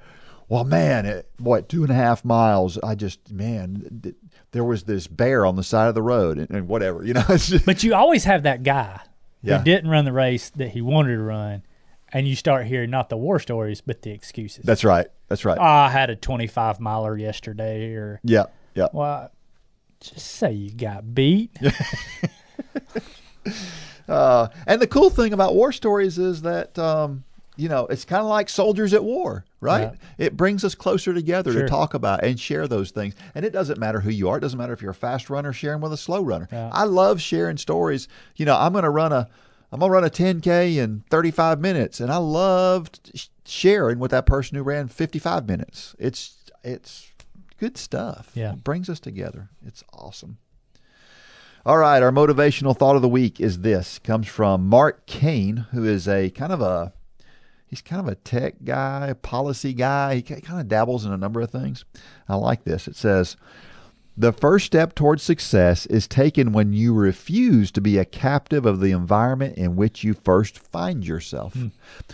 Well, 0.48 0.64
man, 0.64 1.04
it, 1.06 1.30
boy, 1.38 1.60
two 1.62 1.82
and 1.82 1.90
a 1.92 1.94
half 1.94 2.24
miles. 2.24 2.78
I 2.78 2.94
just, 2.94 3.30
man, 3.30 4.00
th- 4.02 4.14
there 4.52 4.64
was 4.64 4.84
this 4.84 5.06
bear 5.06 5.44
on 5.44 5.56
the 5.56 5.62
side 5.62 5.88
of 5.88 5.94
the 5.94 6.02
road, 6.02 6.38
and, 6.38 6.50
and 6.50 6.68
whatever, 6.68 7.04
you 7.04 7.12
know. 7.14 7.22
Just, 7.28 7.66
But 7.66 7.82
you 7.84 7.94
always 7.94 8.24
have 8.24 8.44
that 8.44 8.62
guy 8.62 8.98
Yeah. 9.42 9.58
who 9.58 9.64
didn't 9.64 9.90
run 9.90 10.06
the 10.06 10.12
race 10.12 10.48
that 10.50 10.70
he 10.70 10.80
wanted 10.80 11.16
to 11.16 11.22
run, 11.22 11.62
and 12.14 12.26
you 12.26 12.34
start 12.34 12.66
hearing 12.66 12.88
not 12.88 13.10
the 13.10 13.16
war 13.18 13.38
stories, 13.38 13.82
but 13.82 14.00
the 14.00 14.10
excuses. 14.10 14.64
that's 14.64 14.84
right. 14.84 15.06
That's 15.28 15.44
right. 15.44 15.58
"Oh, 15.58 15.62
I 15.62 15.90
had 15.90 16.08
a 16.08 16.16
25 16.16 16.80
miler 16.80 17.14
yesterday, 17.18 17.92
or 17.92 18.18
yeah, 18.24 18.44
yeah. 18.74 18.88
well, 18.94 19.30
just 20.00 20.26
say 20.26 20.52
you 20.52 20.70
got 20.72 21.14
beat. 21.14 21.50
Uh, 24.08 24.48
and 24.66 24.80
the 24.80 24.86
cool 24.86 25.10
thing 25.10 25.34
about 25.34 25.54
war 25.54 25.70
stories 25.70 26.18
is 26.18 26.40
that 26.40 26.78
um, 26.78 27.24
you 27.58 27.68
know 27.68 27.86
it's 27.88 28.04
kind 28.06 28.22
of 28.22 28.28
like 28.28 28.48
soldiers 28.48 28.94
at 28.94 29.04
war, 29.04 29.44
right? 29.60 29.90
Yeah. 30.18 30.26
It 30.26 30.36
brings 30.36 30.64
us 30.64 30.74
closer 30.74 31.12
together 31.12 31.52
Sure. 31.52 31.62
to 31.62 31.68
talk 31.68 31.92
about 31.92 32.24
and 32.24 32.38
share 32.40 32.66
those 32.68 32.90
things. 32.92 33.14
And 33.34 33.44
it 33.44 33.52
doesn't 33.52 33.78
matter 33.78 34.00
who 34.00 34.10
you 34.10 34.28
are. 34.30 34.38
It 34.38 34.40
doesn't 34.40 34.58
matter 34.58 34.72
if 34.72 34.80
you're 34.80 34.92
a 34.92 34.94
fast 34.94 35.28
runner 35.28 35.52
sharing 35.52 35.80
with 35.82 35.92
a 35.92 35.96
slow 35.96 36.22
runner. 36.22 36.48
Yeah. 36.50 36.70
I 36.72 36.84
love 36.84 37.20
sharing 37.20 37.56
stories. 37.58 38.08
You 38.36 38.46
know, 38.46 38.56
I'm 38.56 38.72
going 38.72 38.84
to 38.84 38.90
run 38.90 39.12
a 39.12 39.28
I'm 39.70 39.80
going 39.80 39.90
to 39.90 39.94
run 39.94 40.04
a 40.04 40.08
10k 40.08 40.76
in 40.78 41.04
35 41.10 41.60
minutes, 41.60 42.00
and 42.00 42.10
I 42.10 42.16
loved 42.16 43.28
sharing 43.44 43.98
with 43.98 44.12
that 44.12 44.24
person 44.24 44.56
who 44.56 44.62
ran 44.62 44.88
55 44.88 45.46
minutes. 45.46 45.94
It's 45.98 46.36
it's 46.64 47.10
good 47.58 47.76
stuff. 47.76 48.30
Yeah. 48.34 48.52
it 48.52 48.64
brings 48.64 48.88
us 48.88 49.00
together. 49.00 49.50
It's 49.66 49.82
awesome. 49.92 50.38
All 51.66 51.76
right, 51.76 52.02
our 52.02 52.12
motivational 52.12 52.74
thought 52.76 52.96
of 52.96 53.02
the 53.02 53.08
week 53.10 53.40
is 53.40 53.60
this. 53.60 53.98
Comes 53.98 54.26
from 54.26 54.66
Mark 54.68 55.04
Caine, 55.06 55.66
who 55.72 55.84
is 55.84 56.08
a 56.08 56.30
kind 56.30 56.52
of 56.52 56.62
a 56.62 56.94
he's 57.68 57.82
kind 57.82 58.00
of 58.00 58.08
a 58.08 58.16
tech 58.16 58.54
guy, 58.64 59.14
policy 59.22 59.72
guy. 59.72 60.16
He 60.16 60.22
kind 60.22 60.60
of 60.60 60.68
dabbles 60.68 61.04
in 61.04 61.12
a 61.12 61.16
number 61.16 61.40
of 61.40 61.50
things. 61.50 61.84
I 62.28 62.36
like 62.36 62.64
this. 62.64 62.88
It 62.88 62.96
says, 62.96 63.36
"The 64.16 64.32
first 64.32 64.66
step 64.66 64.94
towards 64.94 65.22
success 65.22 65.86
is 65.86 66.08
taken 66.08 66.52
when 66.52 66.72
you 66.72 66.94
refuse 66.94 67.70
to 67.72 67.80
be 67.80 67.98
a 67.98 68.04
captive 68.04 68.66
of 68.66 68.80
the 68.80 68.90
environment 68.92 69.56
in 69.56 69.76
which 69.76 70.02
you 70.02 70.14
first 70.14 70.58
find 70.58 71.06
yourself." 71.06 71.54
Hmm. 71.54 71.68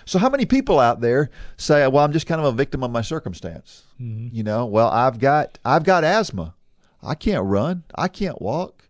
So 0.05 0.19
how 0.19 0.29
many 0.29 0.45
people 0.45 0.81
out 0.81 1.01
there 1.01 1.31
say, 1.57 1.87
"Well, 1.87 2.05
I'm 2.05 2.13
just 2.13 2.27
kind 2.27 2.41
of 2.41 2.47
a 2.47 2.57
victim 2.57 2.83
of 2.83 2.91
my 2.91 3.03
circumstance." 3.03 3.85
Mm-hmm. 4.01 4.35
You 4.35 4.43
know, 4.43 4.67
well, 4.67 4.89
I've 4.89 5.19
got 5.19 5.59
I've 5.65 5.85
got 5.85 6.05
asthma. 6.05 6.55
I 7.03 7.15
can't 7.15 7.45
run. 7.45 7.85
I 7.95 8.09
can't 8.09 8.41
walk. 8.41 8.84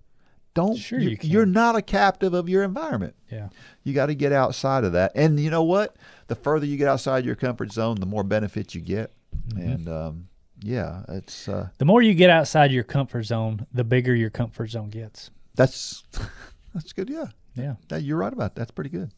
Don't 0.55 0.77
Sure 0.77 0.99
you, 1.01 1.11
you 1.11 1.19
you're 1.23 1.47
not 1.47 1.75
a 1.77 1.83
captive 1.83 2.33
of 2.35 2.49
your 2.49 2.63
environment. 2.63 3.15
yeah. 3.31 3.49
You 3.83 3.93
got 3.93 4.07
to 4.07 4.15
get 4.15 4.33
outside 4.33 4.85
of 4.85 4.93
that. 4.93 5.13
And 5.15 5.39
you 5.41 5.51
know 5.51 5.65
what? 5.65 5.97
The 6.29 6.35
further 6.37 6.65
you 6.67 6.77
get 6.77 6.89
outside 6.89 7.25
your 7.25 7.35
comfort 7.35 7.73
zone, 7.73 7.97
the 7.99 8.07
more 8.07 8.23
benefits 8.23 8.75
you 8.75 8.81
get. 8.81 9.13
Mm-hmm. 9.49 9.61
And 9.61 9.89
um, 9.89 10.29
yeah, 10.61 11.03
it's 11.09 11.49
uh, 11.49 11.69
The 11.79 11.85
more 11.85 12.01
you 12.03 12.15
get 12.15 12.31
outside 12.31 12.71
your 12.71 12.85
comfort 12.85 13.25
zone, 13.25 13.67
the 13.75 13.83
bigger 13.85 14.15
your 14.15 14.31
comfort 14.31 14.69
zone 14.71 14.91
gets. 14.91 15.31
that's 15.57 16.05
that's 16.75 16.93
good. 16.93 17.11
Yeah, 17.11 17.27
Yeah. 17.57 17.75
That- 17.89 18.03
you're 18.05 18.17
right 18.19 18.33
about 18.33 18.55
that. 18.55 18.61
That's 18.61 18.71
pretty 18.71 18.91
good. 18.91 19.11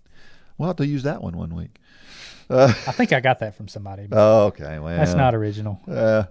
We'll 0.58 0.68
have 0.68 0.76
to 0.76 0.86
use 0.86 1.02
that 1.02 1.22
one 1.22 1.36
one 1.36 1.54
week. 1.54 1.78
I 2.48 2.72
think 2.72 3.12
I 3.12 3.20
got 3.20 3.40
that 3.40 3.56
from 3.56 3.68
somebody. 3.68 4.06
Oh, 4.10 4.46
okay. 4.46 4.78
Well, 4.78 4.96
that's 4.96 5.12
not 5.14 5.34
original. 5.34 5.80
Uh, 5.86 6.24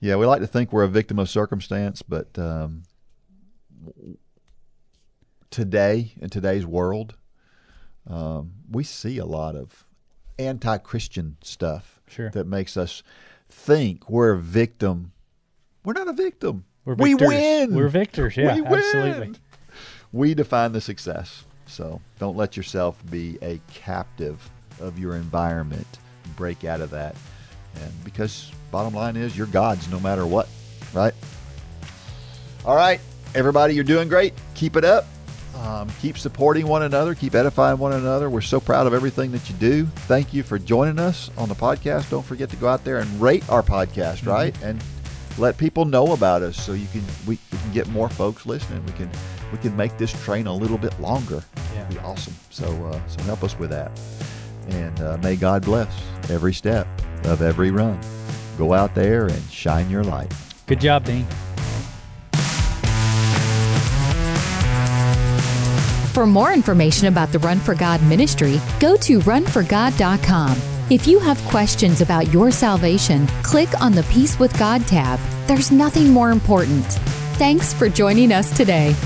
yeah, 0.00 0.16
we 0.16 0.26
like 0.26 0.40
to 0.40 0.46
think 0.46 0.72
we're 0.72 0.82
a 0.84 0.88
victim 0.88 1.18
of 1.18 1.28
circumstance, 1.30 2.02
but 2.02 2.38
um, 2.38 2.82
today 5.50 6.12
in 6.20 6.30
today's 6.30 6.66
world, 6.66 7.14
um, 8.08 8.52
we 8.70 8.84
see 8.84 9.18
a 9.18 9.24
lot 9.24 9.56
of 9.56 9.84
anti-Christian 10.38 11.36
stuff 11.42 12.00
Sure. 12.08 12.30
that 12.30 12.46
makes 12.46 12.76
us 12.76 13.02
think 13.48 14.08
we're 14.08 14.32
a 14.32 14.38
victim. 14.38 15.12
We're 15.84 15.92
not 15.92 16.08
a 16.08 16.12
victim. 16.12 16.64
We're 16.84 16.94
we 16.94 17.14
win. 17.14 17.74
We're 17.74 17.88
victors. 17.88 18.36
Yeah, 18.36 18.54
We 18.54 18.60
win. 18.62 18.74
absolutely. 18.74 19.34
We 20.12 20.34
define 20.34 20.72
the 20.72 20.80
success. 20.80 21.44
So 21.66 22.00
don't 22.18 22.36
let 22.36 22.56
yourself 22.56 23.00
be 23.10 23.38
a 23.42 23.60
captive 23.72 24.50
of 24.80 24.98
your 24.98 25.14
environment. 25.14 25.86
Break 26.36 26.64
out 26.64 26.80
of 26.80 26.90
that. 26.90 27.14
And 27.76 28.04
because 28.04 28.50
bottom 28.72 28.94
line 28.94 29.16
is 29.16 29.36
you're 29.36 29.46
God's 29.46 29.88
no 29.88 30.00
matter 30.00 30.26
what, 30.26 30.48
right? 30.92 31.14
All 32.64 32.74
right, 32.74 33.00
everybody, 33.34 33.74
you're 33.74 33.84
doing 33.84 34.08
great. 34.08 34.34
Keep 34.54 34.76
it 34.76 34.84
up. 34.84 35.06
Um, 35.56 35.88
keep 36.00 36.16
supporting 36.16 36.66
one 36.66 36.82
another. 36.84 37.14
Keep 37.14 37.34
edifying 37.34 37.78
one 37.78 37.92
another. 37.92 38.30
We're 38.30 38.40
so 38.40 38.60
proud 38.60 38.86
of 38.86 38.94
everything 38.94 39.30
that 39.32 39.48
you 39.50 39.56
do. 39.56 39.86
Thank 39.86 40.32
you 40.32 40.42
for 40.42 40.58
joining 40.58 40.98
us 40.98 41.30
on 41.36 41.48
the 41.48 41.54
podcast. 41.54 42.08
Don't 42.10 42.24
forget 42.24 42.48
to 42.50 42.56
go 42.56 42.68
out 42.68 42.82
there 42.84 42.98
and 42.98 43.20
rate 43.20 43.48
our 43.50 43.62
podcast, 43.62 44.26
right? 44.26 44.56
And 44.62 44.82
let 45.38 45.58
people 45.58 45.84
know 45.84 46.12
about 46.12 46.42
us 46.42 46.56
so 46.56 46.72
you 46.72 46.86
can 46.88 47.02
we, 47.26 47.38
we 47.52 47.58
can 47.58 47.72
get 47.72 47.88
more 47.88 48.08
folks 48.08 48.46
listening. 48.46 48.84
We 48.86 48.92
can 48.92 49.10
we 49.52 49.58
can 49.58 49.76
make 49.76 49.98
this 49.98 50.12
train 50.24 50.46
a 50.46 50.54
little 50.54 50.78
bit 50.78 50.98
longer. 51.00 51.42
Yeah. 51.74 51.82
It'd 51.82 51.94
be 51.94 51.98
awesome. 51.98 52.34
So 52.50 52.66
uh, 52.86 53.00
so 53.06 53.22
help 53.24 53.44
us 53.44 53.58
with 53.58 53.70
that. 53.70 53.92
And 54.68 55.00
uh, 55.00 55.18
may 55.18 55.36
God 55.36 55.64
bless 55.64 55.92
every 56.30 56.54
step 56.54 56.86
of 57.24 57.42
every 57.42 57.70
run. 57.70 58.00
Go 58.56 58.72
out 58.72 58.94
there 58.94 59.26
and 59.26 59.42
shine 59.50 59.90
your 59.90 60.04
light. 60.04 60.32
Good 60.66 60.80
job, 60.80 61.04
Dean. 61.04 61.26
For 66.12 66.26
more 66.26 66.52
information 66.52 67.06
about 67.06 67.30
the 67.30 67.38
Run 67.38 67.58
for 67.58 67.74
God 67.74 68.02
ministry, 68.02 68.60
go 68.80 68.96
to 68.96 69.20
runforgod.com. 69.20 70.56
If 70.90 71.06
you 71.06 71.20
have 71.20 71.38
questions 71.42 72.00
about 72.00 72.32
your 72.32 72.50
salvation, 72.50 73.28
click 73.44 73.80
on 73.80 73.92
the 73.92 74.02
Peace 74.04 74.36
with 74.40 74.56
God 74.58 74.84
tab. 74.88 75.20
There's 75.46 75.70
nothing 75.70 76.10
more 76.10 76.32
important. 76.32 76.84
Thanks 77.38 77.72
for 77.72 77.88
joining 77.88 78.32
us 78.32 78.54
today. 78.56 78.96